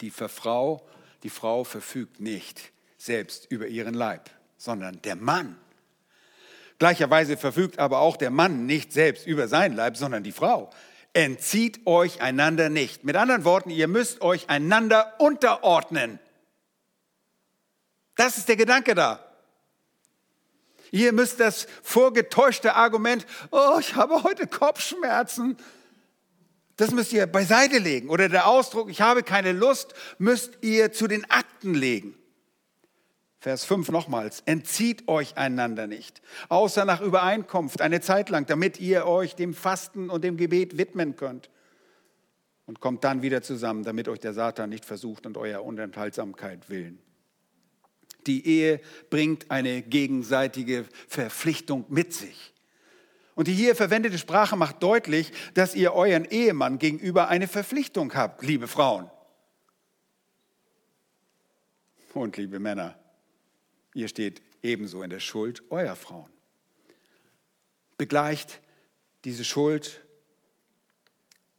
Die 0.00 0.10
Frau, 0.10 0.86
die 1.22 1.30
Frau 1.30 1.64
verfügt 1.64 2.20
nicht 2.20 2.72
selbst 2.98 3.46
über 3.50 3.68
ihren 3.68 3.94
Leib, 3.94 4.28
sondern 4.58 5.00
der 5.02 5.16
Mann. 5.16 5.56
Gleicherweise 6.78 7.36
verfügt 7.36 7.78
aber 7.78 8.00
auch 8.00 8.16
der 8.16 8.30
Mann 8.30 8.66
nicht 8.66 8.92
selbst 8.92 9.26
über 9.26 9.48
sein 9.48 9.74
Leib, 9.74 9.96
sondern 9.96 10.22
die 10.22 10.32
Frau. 10.32 10.70
Entzieht 11.14 11.86
euch 11.86 12.20
einander 12.20 12.68
nicht. 12.68 13.04
Mit 13.04 13.16
anderen 13.16 13.44
Worten, 13.44 13.70
ihr 13.70 13.88
müsst 13.88 14.20
euch 14.20 14.50
einander 14.50 15.14
unterordnen. 15.18 16.18
Das 18.16 18.36
ist 18.36 18.48
der 18.48 18.56
Gedanke 18.56 18.94
da. 18.94 19.25
Ihr 20.90 21.12
müsst 21.12 21.40
das 21.40 21.66
vorgetäuschte 21.82 22.74
Argument, 22.74 23.26
oh, 23.50 23.78
ich 23.80 23.94
habe 23.94 24.22
heute 24.22 24.46
Kopfschmerzen, 24.46 25.56
das 26.76 26.90
müsst 26.90 27.12
ihr 27.12 27.26
beiseite 27.26 27.78
legen. 27.78 28.10
Oder 28.10 28.28
der 28.28 28.46
Ausdruck, 28.46 28.90
ich 28.90 29.00
habe 29.00 29.22
keine 29.22 29.52
Lust, 29.52 29.94
müsst 30.18 30.58
ihr 30.60 30.92
zu 30.92 31.06
den 31.06 31.28
Akten 31.30 31.74
legen. 31.74 32.14
Vers 33.38 33.64
5 33.64 33.90
nochmals, 33.90 34.42
entzieht 34.46 35.08
euch 35.08 35.36
einander 35.36 35.86
nicht, 35.86 36.20
außer 36.48 36.84
nach 36.84 37.00
Übereinkunft 37.00 37.80
eine 37.80 38.00
Zeit 38.00 38.28
lang, 38.28 38.46
damit 38.46 38.80
ihr 38.80 39.06
euch 39.06 39.36
dem 39.36 39.54
Fasten 39.54 40.10
und 40.10 40.24
dem 40.24 40.36
Gebet 40.36 40.78
widmen 40.78 41.16
könnt. 41.16 41.50
Und 42.66 42.80
kommt 42.80 43.04
dann 43.04 43.22
wieder 43.22 43.42
zusammen, 43.42 43.84
damit 43.84 44.08
euch 44.08 44.18
der 44.18 44.32
Satan 44.32 44.70
nicht 44.70 44.84
versucht 44.84 45.24
und 45.26 45.36
euer 45.36 45.64
Unenthaltsamkeit 45.64 46.68
willen. 46.68 46.98
Die 48.26 48.46
Ehe 48.46 48.80
bringt 49.10 49.50
eine 49.50 49.82
gegenseitige 49.82 50.86
Verpflichtung 51.08 51.84
mit 51.88 52.12
sich. 52.12 52.52
Und 53.34 53.48
die 53.48 53.52
hier 53.52 53.76
verwendete 53.76 54.18
Sprache 54.18 54.56
macht 54.56 54.82
deutlich, 54.82 55.30
dass 55.54 55.74
ihr 55.74 55.92
euren 55.92 56.24
Ehemann 56.24 56.78
gegenüber 56.78 57.28
eine 57.28 57.46
Verpflichtung 57.46 58.14
habt, 58.14 58.42
liebe 58.42 58.66
Frauen. 58.66 59.10
Und 62.14 62.38
liebe 62.38 62.58
Männer, 62.58 62.98
ihr 63.92 64.08
steht 64.08 64.40
ebenso 64.62 65.02
in 65.02 65.10
der 65.10 65.20
Schuld 65.20 65.62
eurer 65.70 65.96
Frauen. 65.96 66.30
Begleicht 67.98 68.62
diese 69.24 69.44
Schuld 69.44 70.02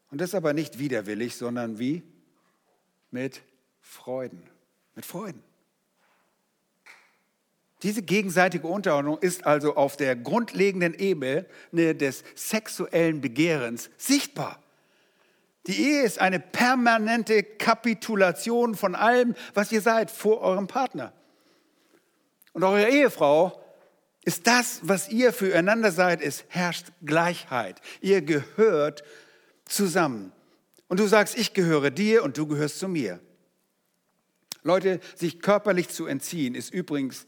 und 0.09 0.20
das 0.20 0.34
aber 0.34 0.53
nicht 0.53 0.80
widerwillig, 0.80 1.36
sondern 1.36 1.78
wie? 1.78 2.01
Mit 3.11 3.43
Freuden. 3.82 4.43
Mit 4.95 5.05
Freuden. 5.05 5.43
Diese 7.84 8.01
gegenseitige 8.01 8.67
Unterordnung 8.67 9.19
ist 9.19 9.45
also 9.45 9.75
auf 9.75 9.97
der 9.97 10.15
grundlegenden 10.15 10.95
Ebene 10.95 11.45
des 11.71 12.23
sexuellen 12.36 13.21
Begehrens 13.21 13.89
sichtbar. 13.97 14.59
Die 15.67 15.80
Ehe 15.80 16.03
ist 16.03 16.19
eine 16.19 16.39
permanente 16.39 17.43
Kapitulation 17.43 18.75
von 18.75 18.95
allem, 18.95 19.36
was 19.53 19.71
ihr 19.71 19.82
seid, 19.82 20.09
vor 20.09 20.41
eurem 20.41 20.67
Partner. 20.67 21.13
Und 22.53 22.63
eure 22.63 22.89
Ehefrau 22.89 23.61
ist 24.23 24.47
das, 24.47 24.80
was 24.82 25.09
ihr 25.09 25.32
füreinander 25.32 25.91
seid, 25.91 26.21
es 26.21 26.45
herrscht 26.47 26.88
Gleichheit. 27.05 27.82
Ihr 28.01 28.21
gehört 28.21 29.03
zusammen. 29.65 30.32
Und 30.88 30.99
du 30.99 31.07
sagst, 31.07 31.38
ich 31.38 31.53
gehöre 31.53 31.91
dir 31.91 32.23
und 32.23 32.38
du 32.38 32.47
gehörst 32.47 32.80
zu 32.80 32.88
mir. 32.88 33.19
Leute, 34.63 34.99
sich 35.15 35.41
körperlich 35.41 35.89
zu 35.89 36.07
entziehen, 36.07 36.55
ist 36.55 36.73
übrigens 36.73 37.28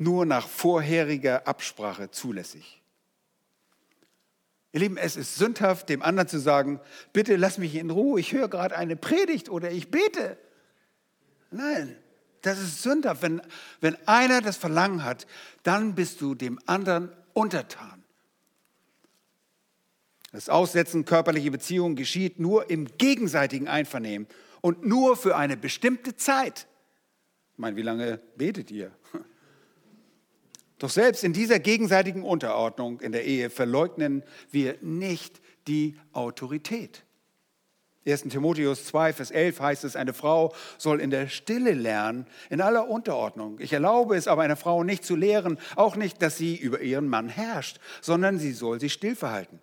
nur 0.00 0.24
nach 0.24 0.48
vorheriger 0.48 1.46
Absprache 1.46 2.10
zulässig. 2.10 2.82
Ihr 4.72 4.80
Lieben, 4.80 4.96
es 4.96 5.16
ist 5.16 5.34
sündhaft, 5.34 5.88
dem 5.88 6.02
anderen 6.02 6.28
zu 6.28 6.38
sagen, 6.38 6.80
bitte 7.12 7.36
lass 7.36 7.58
mich 7.58 7.74
in 7.74 7.90
Ruhe, 7.90 8.18
ich 8.18 8.32
höre 8.32 8.48
gerade 8.48 8.76
eine 8.76 8.96
Predigt 8.96 9.50
oder 9.50 9.70
ich 9.70 9.90
bete. 9.90 10.38
Nein, 11.50 11.96
das 12.40 12.58
ist 12.58 12.82
sündhaft. 12.82 13.20
Wenn, 13.20 13.42
wenn 13.80 13.96
einer 14.06 14.40
das 14.40 14.56
Verlangen 14.56 15.04
hat, 15.04 15.26
dann 15.64 15.94
bist 15.94 16.20
du 16.20 16.34
dem 16.34 16.58
anderen 16.66 17.12
untertan. 17.34 18.02
Das 20.32 20.48
Aussetzen 20.48 21.04
körperlicher 21.04 21.50
Beziehungen 21.50 21.96
geschieht 21.96 22.38
nur 22.38 22.70
im 22.70 22.86
gegenseitigen 22.96 23.68
Einvernehmen 23.68 24.28
und 24.62 24.86
nur 24.86 25.16
für 25.16 25.36
eine 25.36 25.56
bestimmte 25.56 26.16
Zeit. 26.16 26.68
Ich 27.52 27.58
meine, 27.58 27.76
wie 27.76 27.82
lange 27.82 28.18
betet 28.36 28.70
ihr? 28.70 28.92
Doch 30.80 30.90
selbst 30.90 31.24
in 31.24 31.34
dieser 31.34 31.58
gegenseitigen 31.58 32.24
Unterordnung 32.24 33.00
in 33.00 33.12
der 33.12 33.26
Ehe 33.26 33.50
verleugnen 33.50 34.24
wir 34.50 34.76
nicht 34.80 35.40
die 35.68 35.94
Autorität. 36.14 37.04
1. 38.06 38.22
Timotheus 38.22 38.86
2, 38.86 39.12
Vers 39.12 39.30
11 39.30 39.60
heißt 39.60 39.84
es, 39.84 39.94
eine 39.94 40.14
Frau 40.14 40.54
soll 40.78 41.02
in 41.02 41.10
der 41.10 41.28
Stille 41.28 41.74
lernen, 41.74 42.26
in 42.48 42.62
aller 42.62 42.88
Unterordnung. 42.88 43.58
Ich 43.60 43.74
erlaube 43.74 44.16
es 44.16 44.26
aber 44.26 44.40
einer 44.40 44.56
Frau 44.56 44.82
nicht 44.82 45.04
zu 45.04 45.16
lehren, 45.16 45.58
auch 45.76 45.96
nicht, 45.96 46.22
dass 46.22 46.38
sie 46.38 46.56
über 46.56 46.80
ihren 46.80 47.08
Mann 47.08 47.28
herrscht, 47.28 47.78
sondern 48.00 48.38
sie 48.38 48.52
soll 48.52 48.80
sich 48.80 48.94
still 48.94 49.14
verhalten. 49.14 49.60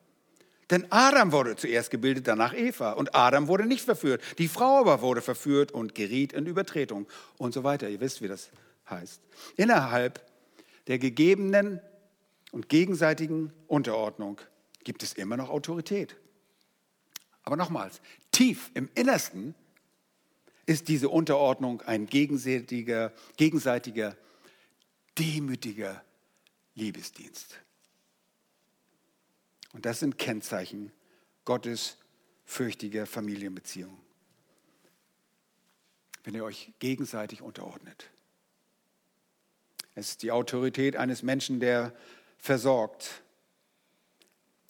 Denn 0.70 0.86
Adam 0.92 1.32
wurde 1.32 1.56
zuerst 1.56 1.90
gebildet, 1.90 2.28
danach 2.28 2.54
Eva. 2.54 2.92
Und 2.92 3.16
Adam 3.16 3.48
wurde 3.48 3.66
nicht 3.66 3.86
verführt. 3.86 4.22
Die 4.38 4.50
Frau 4.50 4.82
aber 4.82 5.02
wurde 5.02 5.22
verführt 5.22 5.72
und 5.72 5.96
geriet 5.96 6.32
in 6.34 6.46
Übertretung 6.46 7.08
und 7.38 7.56
so 7.56 7.64
weiter. 7.64 7.90
Ihr 7.90 8.02
wisst, 8.02 8.22
wie 8.22 8.28
das 8.28 8.50
heißt. 8.88 9.20
Innerhalb 9.56 10.27
der 10.88 11.00
gegebenen 11.00 11.82
und 12.52 12.70
gegenseitigen 12.70 13.54
Unterordnung 13.68 14.40
gibt 14.84 15.04
es 15.04 15.14
immer 15.14 15.38
noch 15.38 15.50
Autorität. 15.50 16.16
Aber 17.44 17.56
nochmals, 17.56 18.02
tief 18.32 18.72
im 18.74 18.90
Innersten 18.96 19.54
ist 20.66 20.88
diese 20.88 21.10
Unterordnung 21.10 21.82
ein 21.82 22.06
gegenseitiger, 22.08 23.14
gegenseitiger 23.38 24.18
demütiger 25.18 26.04
Liebesdienst. 26.76 27.60
Und 29.74 29.86
das 29.86 30.00
sind 30.00 30.18
Kennzeichen 30.18 30.92
Gottes 31.46 31.98
fürchtiger 32.46 33.06
Familienbeziehungen. 33.06 33.98
Wenn 36.24 36.36
ihr 36.36 36.44
euch 36.44 36.74
gegenseitig 36.80 37.42
unterordnet. 37.42 38.10
Es 39.98 40.10
ist 40.10 40.22
die 40.22 40.32
Autorität 40.32 40.96
eines 40.96 41.24
Menschen, 41.24 41.60
der 41.60 41.92
versorgt. 42.38 43.24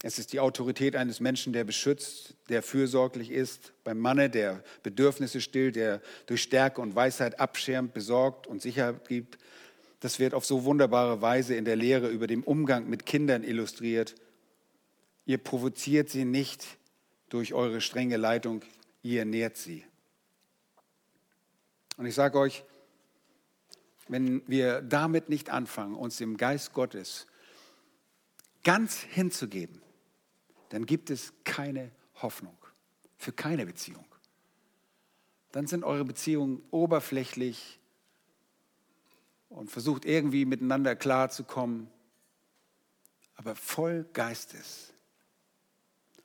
Es 0.02 0.20
ist 0.20 0.32
die 0.32 0.40
Autorität 0.40 0.96
eines 0.96 1.20
Menschen, 1.20 1.52
der 1.52 1.66
beschützt, 1.66 2.36
der 2.48 2.64
fürsorglich 2.64 3.30
ist. 3.30 3.74
Beim 3.84 4.00
Manne, 4.00 4.30
der 4.30 4.64
Bedürfnisse 4.84 5.42
stillt, 5.42 5.76
der 5.76 6.02
durch 6.28 6.44
Stärke 6.44 6.80
und 6.80 6.96
Weisheit 6.96 7.42
abschirmt, 7.42 7.94
besorgt 7.94 8.48
und 8.48 8.62
Sicherheit 8.62 9.06
gibt. 9.10 9.38
Das 10.00 10.18
wird 10.18 10.34
auf 10.34 10.46
so 10.46 10.64
wunderbare 10.64 11.22
Weise 11.22 11.56
in 11.56 11.66
der 11.66 11.76
Lehre 11.76 12.08
über 12.08 12.28
den 12.28 12.42
Umgang 12.42 12.90
mit 12.90 13.06
Kindern 13.06 13.44
illustriert. 13.44 14.16
Ihr 15.26 15.40
provoziert 15.40 16.10
sie 16.10 16.24
nicht 16.24 16.66
durch 17.28 17.54
eure 17.54 17.82
strenge 17.82 18.16
Leitung, 18.16 18.62
ihr 19.04 19.26
nährt 19.26 19.58
sie. 19.58 19.84
Und 21.98 22.06
ich 22.06 22.16
sage 22.16 22.40
euch, 22.40 22.64
wenn 24.10 24.42
wir 24.48 24.82
damit 24.82 25.30
nicht 25.30 25.50
anfangen, 25.50 25.96
uns 25.96 26.18
dem 26.18 26.38
Geist 26.38 26.74
Gottes 26.74 27.28
ganz 28.64 29.00
hinzugeben, 29.02 29.82
dann 30.70 30.86
gibt 30.86 31.10
es 31.10 31.34
keine 31.44 31.92
Hoffnung 32.22 32.58
für 33.18 33.32
keine 33.32 33.66
Beziehung. 33.66 34.06
Dann 35.52 35.68
sind 35.68 35.84
eure 35.84 36.06
Beziehungen 36.06 36.62
oberflächlich 36.72 37.80
und 39.50 39.72
versucht 39.72 40.06
irgendwie 40.06 40.46
miteinander 40.46 40.96
klarzukommen, 40.96 41.90
aber 43.36 43.56
voll 43.56 44.06
Geistes. 44.14 44.94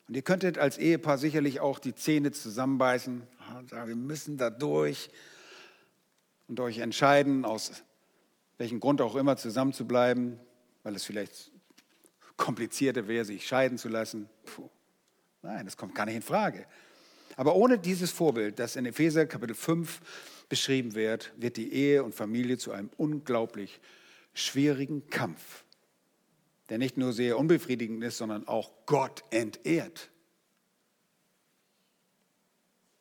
Und 0.09 0.17
ihr 0.17 0.23
könntet 0.23 0.59
als 0.59 0.79
Ehepaar 0.79 1.19
sicherlich 1.19 1.61
auch 1.61 1.79
die 1.79 1.95
Zähne 1.95 2.33
zusammenbeißen 2.33 3.23
und 3.59 3.71
sagen, 3.71 3.89
wir 3.89 3.97
müssen 3.97 4.37
da 4.37 4.51
durch 4.51 5.11
und 6.49 6.61
euch 6.61 6.79
entscheiden, 6.79 7.45
aus 7.45 7.85
welchem 8.59 8.81
Grund 8.81 9.01
auch 9.01 9.17
immer 9.17 9.37
zusammenzubleiben, 9.37 10.39
weil 10.83 10.95
es 10.95 11.05
vielleicht 11.05 11.51
komplizierter 12.37 13.09
wäre, 13.09 13.25
sich 13.25 13.47
scheiden 13.47 13.79
zu 13.79 13.89
lassen. 13.89 14.29
Puh. 14.45 14.69
Nein, 15.43 15.65
das 15.65 15.77
kommt 15.77 15.95
gar 15.95 16.07
nicht 16.07 16.17
in 16.17 16.23
Frage. 16.23 16.67
Aber 17.37 17.57
ohne 17.57 17.79
dieses 17.79 18.11
Vorbild, 18.11 18.59
das 18.59 18.77
in 18.77 18.87
Epheser 18.87 19.27
Kapitel 19.27 19.55
5 19.55 20.01
beschrieben 20.49 20.95
wird, 20.95 21.33
wird 21.37 21.57
die 21.57 21.73
Ehe 21.73 22.05
und 22.05 22.15
Familie 22.15 22.59
zu 22.59 22.73
einem 22.73 22.91
unglaublich 22.97 23.81
schwierigen 24.35 25.09
Kampf, 25.09 25.65
der 26.69 26.79
nicht 26.79 26.97
nur 26.97 27.13
sehr 27.13 27.39
unbefriedigend 27.39 28.05
ist, 28.05 28.19
sondern 28.19 28.47
auch 28.47 28.71
Gott 28.87 29.25
entehrt. 29.31 30.11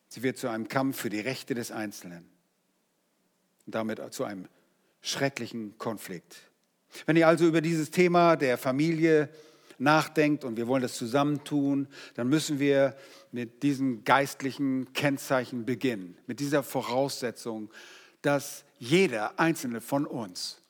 Sie 0.08 0.24
wird 0.24 0.38
zu 0.38 0.48
einem 0.48 0.68
Kampf 0.68 1.00
für 1.00 1.10
die 1.10 1.20
Rechte 1.20 1.54
des 1.54 1.72
Einzelnen 1.72 2.31
und 3.72 3.76
damit 3.76 4.13
zu 4.13 4.26
einem 4.26 4.49
schrecklichen 5.01 5.78
Konflikt. 5.78 6.36
Wenn 7.05 7.15
ihr 7.15 7.26
also 7.26 7.47
über 7.47 7.61
dieses 7.61 7.89
Thema 7.89 8.36
der 8.36 8.57
Familie 8.57 9.30
nachdenkt 9.78 10.43
und 10.43 10.57
wir 10.57 10.67
wollen 10.67 10.82
das 10.82 10.95
zusammentun, 10.95 11.88
dann 12.15 12.28
müssen 12.28 12.59
wir 12.59 12.97
mit 13.32 13.63
diesen 13.63 14.03
geistlichen 14.03 14.91
Kennzeichen 14.91 15.65
beginnen, 15.65 16.17
mit 16.28 16.41
dieser 16.41 16.63
Voraussetzung, 16.63 17.72
dass 18.22 18.65
jeder 18.78 19.39
einzelne 19.39 19.80
von 19.80 20.05
uns 20.05 20.61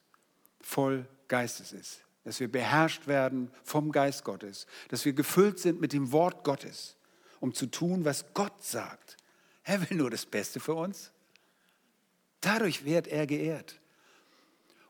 voll 0.61 1.07
Geistes 1.27 1.73
ist, 1.73 2.01
dass 2.23 2.39
wir 2.39 2.51
beherrscht 2.51 3.07
werden 3.07 3.49
vom 3.63 3.91
Geist 3.91 4.23
Gottes, 4.23 4.67
dass 4.89 5.05
wir 5.05 5.13
gefüllt 5.13 5.57
sind 5.57 5.81
mit 5.81 5.91
dem 5.91 6.11
Wort 6.11 6.43
Gottes, 6.43 6.97
um 7.39 7.51
zu 7.55 7.65
tun, 7.65 8.05
was 8.05 8.25
Gott 8.35 8.63
sagt. 8.63 9.17
Er 9.63 9.89
will 9.89 9.97
nur 9.97 10.11
das 10.11 10.27
Beste 10.27 10.59
für 10.59 10.75
uns. 10.75 11.11
Dadurch 12.41 12.85
wird 12.85 13.07
er 13.07 13.27
geehrt. 13.27 13.79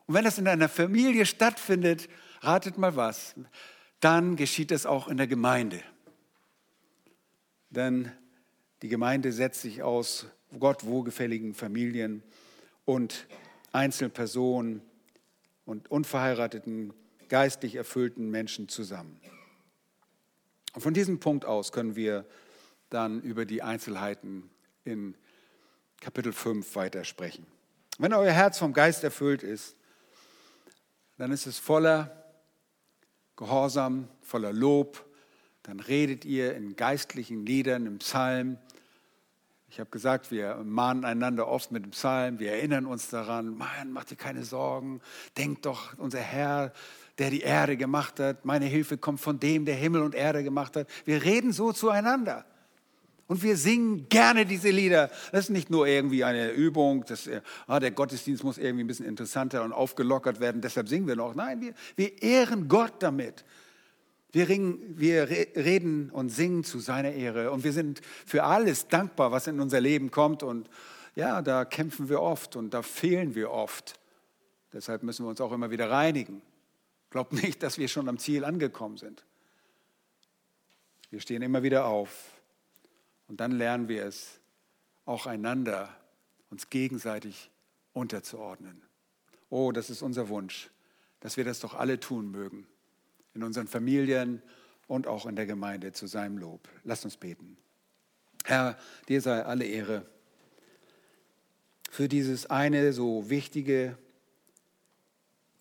Und 0.06 0.14
wenn 0.14 0.24
das 0.24 0.38
in 0.38 0.48
einer 0.48 0.68
Familie 0.68 1.26
stattfindet, 1.26 2.08
ratet 2.40 2.78
mal 2.78 2.96
was, 2.96 3.34
dann 4.00 4.36
geschieht 4.36 4.72
es 4.72 4.84
auch 4.84 5.08
in 5.08 5.16
der 5.16 5.26
Gemeinde. 5.26 5.80
Denn 7.70 8.10
die 8.82 8.88
Gemeinde 8.88 9.32
setzt 9.32 9.62
sich 9.62 9.82
aus 9.82 10.26
Gott 10.58 10.84
wohlgefälligen 10.84 11.54
Familien 11.54 12.22
und 12.84 13.26
Einzelpersonen 13.72 14.82
und 15.64 15.90
unverheirateten, 15.90 16.92
geistlich 17.28 17.76
erfüllten 17.76 18.30
Menschen 18.30 18.68
zusammen. 18.68 19.20
Und 20.74 20.82
von 20.82 20.94
diesem 20.94 21.20
Punkt 21.20 21.44
aus 21.44 21.72
können 21.72 21.96
wir 21.96 22.26
dann 22.90 23.22
über 23.22 23.44
die 23.44 23.62
Einzelheiten 23.62 24.50
in 24.84 25.14
Kapitel 26.02 26.32
5 26.32 26.74
weitersprechen. 26.74 27.46
Wenn 27.96 28.12
euer 28.12 28.32
Herz 28.32 28.58
vom 28.58 28.72
Geist 28.72 29.04
erfüllt 29.04 29.44
ist, 29.44 29.76
dann 31.16 31.30
ist 31.30 31.46
es 31.46 31.60
voller 31.60 32.24
Gehorsam, 33.36 34.08
voller 34.20 34.52
Lob. 34.52 35.06
Dann 35.62 35.78
redet 35.78 36.24
ihr 36.24 36.56
in 36.56 36.74
geistlichen 36.74 37.46
Liedern, 37.46 37.86
im 37.86 37.98
Psalm. 37.98 38.58
Ich 39.68 39.78
habe 39.78 39.90
gesagt, 39.90 40.32
wir 40.32 40.56
mahnen 40.64 41.04
einander 41.04 41.46
oft 41.46 41.70
mit 41.70 41.84
dem 41.84 41.92
Psalm, 41.92 42.40
wir 42.40 42.50
erinnern 42.50 42.86
uns 42.86 43.08
daran, 43.08 43.56
Mann, 43.56 43.92
mach 43.92 44.02
dir 44.02 44.16
keine 44.16 44.44
Sorgen, 44.44 45.00
denk 45.38 45.62
doch, 45.62 45.96
unser 45.98 46.18
Herr, 46.18 46.72
der 47.18 47.30
die 47.30 47.42
Erde 47.42 47.76
gemacht 47.76 48.18
hat, 48.18 48.44
meine 48.44 48.66
Hilfe 48.66 48.98
kommt 48.98 49.20
von 49.20 49.38
dem, 49.38 49.66
der 49.66 49.76
Himmel 49.76 50.02
und 50.02 50.16
Erde 50.16 50.42
gemacht 50.42 50.74
hat. 50.74 50.88
Wir 51.04 51.22
reden 51.22 51.52
so 51.52 51.70
zueinander. 51.70 52.44
Und 53.32 53.42
wir 53.42 53.56
singen 53.56 54.10
gerne 54.10 54.44
diese 54.44 54.68
Lieder. 54.68 55.08
Das 55.30 55.44
ist 55.44 55.48
nicht 55.48 55.70
nur 55.70 55.86
irgendwie 55.86 56.22
eine 56.22 56.50
Übung, 56.50 57.06
dass, 57.06 57.30
ah, 57.66 57.80
der 57.80 57.90
Gottesdienst 57.90 58.44
muss 58.44 58.58
irgendwie 58.58 58.84
ein 58.84 58.86
bisschen 58.86 59.06
interessanter 59.06 59.64
und 59.64 59.72
aufgelockert 59.72 60.38
werden, 60.38 60.60
deshalb 60.60 60.86
singen 60.86 61.06
wir 61.06 61.16
noch. 61.16 61.34
Nein, 61.34 61.62
wir, 61.62 61.72
wir 61.96 62.22
ehren 62.22 62.68
Gott 62.68 62.92
damit. 62.98 63.46
Wir, 64.32 64.50
ringen, 64.50 64.82
wir 64.98 65.30
reden 65.30 66.10
und 66.10 66.28
singen 66.28 66.62
zu 66.62 66.78
seiner 66.78 67.12
Ehre 67.12 67.52
und 67.52 67.64
wir 67.64 67.72
sind 67.72 68.02
für 68.26 68.44
alles 68.44 68.88
dankbar, 68.88 69.32
was 69.32 69.46
in 69.46 69.60
unser 69.60 69.80
Leben 69.80 70.10
kommt. 70.10 70.42
Und 70.42 70.68
ja, 71.14 71.40
da 71.40 71.64
kämpfen 71.64 72.10
wir 72.10 72.20
oft 72.20 72.54
und 72.54 72.74
da 72.74 72.82
fehlen 72.82 73.34
wir 73.34 73.50
oft. 73.50 73.98
Deshalb 74.74 75.04
müssen 75.04 75.24
wir 75.24 75.30
uns 75.30 75.40
auch 75.40 75.52
immer 75.52 75.70
wieder 75.70 75.90
reinigen. 75.90 76.42
Glaubt 77.08 77.32
nicht, 77.32 77.62
dass 77.62 77.78
wir 77.78 77.88
schon 77.88 78.10
am 78.10 78.18
Ziel 78.18 78.44
angekommen 78.44 78.98
sind. 78.98 79.24
Wir 81.08 81.20
stehen 81.20 81.40
immer 81.40 81.62
wieder 81.62 81.86
auf 81.86 82.41
und 83.32 83.38
dann 83.38 83.52
lernen 83.52 83.88
wir 83.88 84.04
es, 84.04 84.40
auch 85.06 85.24
einander, 85.24 85.88
uns 86.50 86.68
gegenseitig 86.68 87.50
unterzuordnen. 87.94 88.82
Oh, 89.48 89.72
das 89.72 89.88
ist 89.88 90.02
unser 90.02 90.28
Wunsch, 90.28 90.68
dass 91.20 91.38
wir 91.38 91.44
das 91.44 91.58
doch 91.58 91.72
alle 91.72 91.98
tun 91.98 92.30
mögen, 92.30 92.66
in 93.32 93.42
unseren 93.42 93.68
Familien 93.68 94.42
und 94.86 95.06
auch 95.06 95.24
in 95.24 95.34
der 95.34 95.46
Gemeinde 95.46 95.92
zu 95.92 96.06
seinem 96.06 96.36
Lob. 96.36 96.68
Lasst 96.84 97.06
uns 97.06 97.16
beten. 97.16 97.56
Herr, 98.44 98.78
dir 99.08 99.22
sei 99.22 99.42
alle 99.42 99.64
Ehre 99.64 100.04
für 101.90 102.08
dieses 102.08 102.50
eine 102.50 102.92
so 102.92 103.30
wichtige 103.30 103.96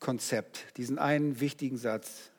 Konzept, 0.02 0.76
diesen 0.76 1.00
einen 1.00 1.40
wichtigen 1.40 1.78
Satz, 1.78 2.32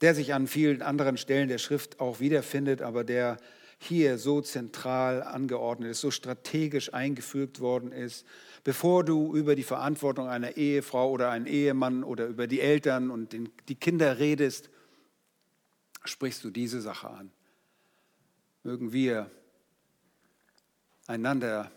der 0.00 0.16
sich 0.16 0.34
an 0.34 0.48
vielen 0.48 0.82
anderen 0.82 1.18
Stellen 1.18 1.46
der 1.46 1.58
Schrift 1.58 2.00
auch 2.00 2.18
wiederfindet, 2.18 2.82
aber 2.82 3.04
der 3.04 3.38
hier 3.82 4.18
so 4.18 4.42
zentral 4.42 5.22
angeordnet 5.22 5.90
ist, 5.90 6.02
so 6.02 6.10
strategisch 6.10 6.92
eingefügt 6.92 7.60
worden 7.60 7.92
ist, 7.92 8.26
bevor 8.62 9.04
du 9.04 9.34
über 9.34 9.56
die 9.56 9.62
Verantwortung 9.62 10.28
einer 10.28 10.58
Ehefrau 10.58 11.10
oder 11.10 11.30
einen 11.30 11.46
Ehemann 11.46 12.04
oder 12.04 12.26
über 12.26 12.46
die 12.46 12.60
Eltern 12.60 13.10
und 13.10 13.34
die 13.68 13.74
Kinder 13.74 14.18
redest, 14.18 14.68
sprichst 16.04 16.44
du 16.44 16.50
diese 16.50 16.82
Sache 16.82 17.08
an. 17.08 17.30
Mögen 18.64 18.92
wir 18.92 19.30
einander 21.06 21.72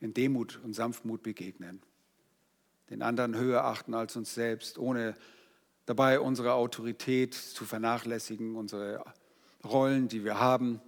in 0.00 0.12
Demut 0.12 0.58
und 0.64 0.74
Sanftmut 0.74 1.22
begegnen, 1.22 1.80
den 2.90 3.02
anderen 3.02 3.36
höher 3.36 3.64
achten 3.64 3.94
als 3.94 4.16
uns 4.16 4.34
selbst, 4.34 4.76
ohne 4.76 5.14
dabei 5.86 6.18
unsere 6.18 6.54
Autorität 6.54 7.34
zu 7.34 7.64
vernachlässigen, 7.64 8.56
unsere 8.56 9.04
Rollen, 9.64 10.08
die 10.08 10.24
wir 10.24 10.38
haben, 10.38 10.80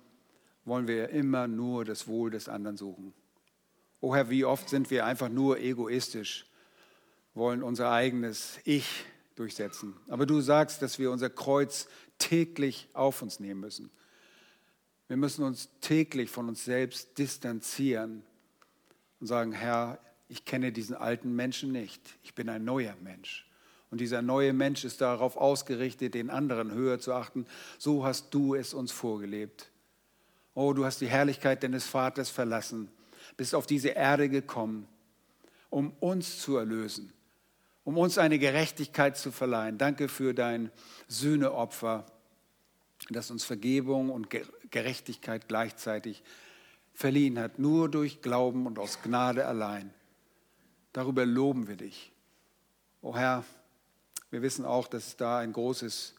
wollen 0.65 0.89
wir 0.89 1.11
immer 1.11 1.47
nur 1.47 1.85
das 1.85 2.09
Wohl 2.09 2.31
des 2.31 2.49
anderen 2.49 2.77
suchen. 2.77 3.13
O 4.01 4.15
Herr, 4.15 4.31
wie 4.31 4.45
oft 4.45 4.69
sind 4.69 4.91
wir 4.91 5.07
einfach 5.07 5.29
nur 5.29 5.59
egoistisch, 5.59 6.47
wollen 7.35 7.63
unser 7.63 7.91
eigenes 7.91 8.59
Ich 8.65 9.05
durchsetzen. 9.35 9.95
Aber 10.09 10.27
du 10.27 10.41
sagst, 10.41 10.83
dass 10.83 10.99
wir 10.99 11.11
unser 11.11 11.31
Kreuz 11.31 11.89
täglich 12.19 12.89
auf 12.93 13.23
uns 13.23 13.41
nehmen 13.41 13.61
müssen. 13.61 13.91
Wir 15.09 15.17
müssen 15.17 15.45
uns 15.45 15.69
täglich 15.81 16.31
von 16.31 16.49
uns 16.49 16.65
selbst 16.65 17.19
distanzieren 17.19 18.23
und 19.21 19.27
sagen, 19.27 19.53
Herr, 19.53 19.99
ich 20.29 20.45
kenne 20.45 20.73
diesen 20.73 20.97
alten 20.97 21.35
Menschen 21.35 21.73
nicht. 21.73 22.19
Ich 22.23 22.35
bin 22.35 22.49
ein 22.49 22.65
neuer 22.65 22.97
Mensch. 23.03 23.44
Und 23.95 24.01
dieser 24.01 24.23
neue 24.23 24.53
Mensch 24.53 24.85
ist 24.85 25.01
darauf 25.01 25.37
ausgerichtet, 25.37 26.15
den 26.15 26.29
anderen 26.29 26.73
höher 26.73 26.99
zu 26.99 27.13
achten. 27.13 27.47
So 27.79 28.05
hast 28.05 28.35
du 28.35 28.57
es 28.57 28.75
uns 28.75 28.91
vorgelebt. 28.91 29.71
Oh, 30.53 30.73
du 30.73 30.85
hast 30.85 31.01
die 31.01 31.07
Herrlichkeit 31.07 31.63
deines 31.63 31.87
Vaters 31.87 32.29
verlassen, 32.29 32.91
bist 33.37 33.55
auf 33.55 33.69
diese 33.69 33.91
Erde 33.91 34.29
gekommen, 34.29 34.89
um 35.71 35.93
uns 36.01 36.41
zu 36.41 36.57
erlösen, 36.57 37.13
um 37.85 37.97
uns 37.97 38.19
eine 38.19 38.41
Gerechtigkeit 38.41 39.17
zu 39.17 39.31
verleihen. 39.31 39.79
Danke 39.79 40.09
für 40.09 40.35
dein 40.35 40.73
Sühneopfer, 41.07 42.05
das 43.11 43.31
uns 43.31 43.45
Vergebung 43.45 44.11
und 44.11 44.27
Gerechtigkeit 44.73 45.47
gleichzeitig 45.47 46.25
verliehen 46.95 47.39
hat, 47.39 47.61
nur 47.61 47.89
durch 47.89 48.23
Glauben 48.23 48.67
und 48.67 48.81
aus 48.81 49.03
Gnade 49.03 49.47
allein. 49.47 49.95
Darüber 50.93 51.25
loben 51.25 51.69
wir 51.69 51.77
dich. 51.77 52.11
O 53.03 53.11
oh 53.11 53.17
Herr, 53.17 53.45
wir 54.35 54.43
wissen 54.43 54.65
auch, 54.65 54.89
dass 54.89 55.07
es 55.07 55.17
da 55.17 55.39
ein 55.39 55.53
großes 55.53 56.13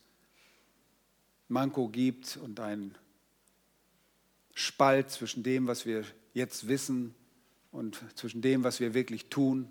Manko 1.49 1.89
gibt 1.89 2.37
und 2.37 2.61
ein 2.61 2.97
Spalt 4.53 5.11
zwischen 5.11 5.43
dem, 5.43 5.67
was 5.67 5.85
wir 5.85 6.05
jetzt 6.33 6.69
wissen 6.69 7.13
und 7.73 8.01
zwischen 8.15 8.41
dem, 8.41 8.63
was 8.63 8.79
wir 8.79 8.93
wirklich 8.93 9.27
tun. 9.27 9.67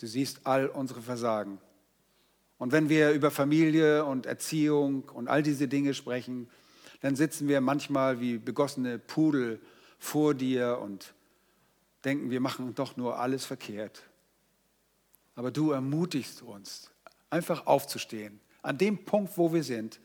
Du 0.00 0.06
siehst 0.06 0.46
all 0.46 0.66
unsere 0.66 1.02
Versagen. 1.02 1.60
Und 2.56 2.72
wenn 2.72 2.88
wir 2.88 3.10
über 3.10 3.30
Familie 3.30 4.06
und 4.06 4.24
Erziehung 4.24 5.02
und 5.10 5.28
all 5.28 5.42
diese 5.42 5.68
Dinge 5.68 5.92
sprechen, 5.92 6.48
dann 7.02 7.16
sitzen 7.16 7.48
wir 7.48 7.60
manchmal 7.60 8.18
wie 8.18 8.38
begossene 8.38 8.98
Pudel 8.98 9.60
vor 9.98 10.32
dir 10.32 10.78
und 10.78 11.12
denken, 12.02 12.30
wir 12.30 12.40
machen 12.40 12.74
doch 12.74 12.96
nur 12.96 13.18
alles 13.18 13.44
verkehrt. 13.44 14.04
Aber 15.34 15.50
du 15.50 15.72
ermutigst 15.72 16.40
uns, 16.40 16.90
einfach 17.30 17.66
aufzustehen, 17.66 18.40
an 18.62 18.78
dem 18.78 19.04
Punkt, 19.04 19.36
wo 19.36 19.52
wir 19.52 19.62
sind, 19.62 20.00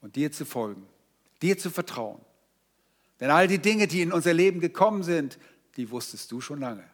und 0.00 0.16
dir 0.16 0.30
zu 0.30 0.44
folgen, 0.44 0.86
dir 1.42 1.58
zu 1.58 1.70
vertrauen. 1.70 2.20
Denn 3.20 3.30
all 3.30 3.48
die 3.48 3.58
Dinge, 3.58 3.86
die 3.86 4.02
in 4.02 4.12
unser 4.12 4.34
Leben 4.34 4.60
gekommen 4.60 5.02
sind, 5.02 5.38
die 5.76 5.90
wusstest 5.90 6.30
du 6.30 6.40
schon 6.40 6.60
lange. 6.60 6.84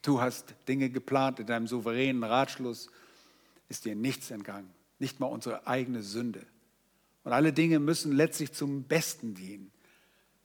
Du 0.00 0.20
hast 0.20 0.54
Dinge 0.68 0.90
geplant 0.90 1.40
in 1.40 1.46
deinem 1.46 1.66
souveränen 1.66 2.24
Ratschluss, 2.24 2.88
ist 3.68 3.84
dir 3.84 3.94
nichts 3.94 4.30
entgangen, 4.30 4.70
nicht 4.98 5.20
mal 5.20 5.26
unsere 5.26 5.66
eigene 5.66 6.02
Sünde. 6.02 6.44
Und 7.24 7.32
alle 7.32 7.52
Dinge 7.52 7.78
müssen 7.78 8.12
letztlich 8.12 8.52
zum 8.52 8.84
Besten 8.84 9.34
dienen 9.34 9.70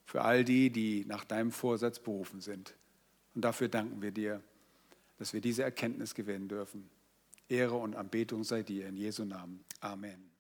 für 0.06 0.22
all 0.22 0.44
die, 0.44 0.70
die 0.70 1.06
nach 1.06 1.26
deinem 1.26 1.52
Vorsatz 1.52 2.00
berufen 2.00 2.40
sind. 2.40 2.76
Und 3.36 3.42
dafür 3.42 3.68
danken 3.68 4.02
wir 4.02 4.12
dir, 4.12 4.42
dass 5.18 5.34
wir 5.34 5.42
diese 5.42 5.64
Erkenntnis 5.64 6.14
gewinnen 6.14 6.48
dürfen. 6.48 6.90
Ehre 7.50 7.76
und 7.76 7.96
Anbetung 7.96 8.44
sei 8.44 8.64
dir 8.64 8.88
in 8.88 8.98
Jesu 8.98 9.26
Namen. 9.26 9.64
Amen. 9.80 10.37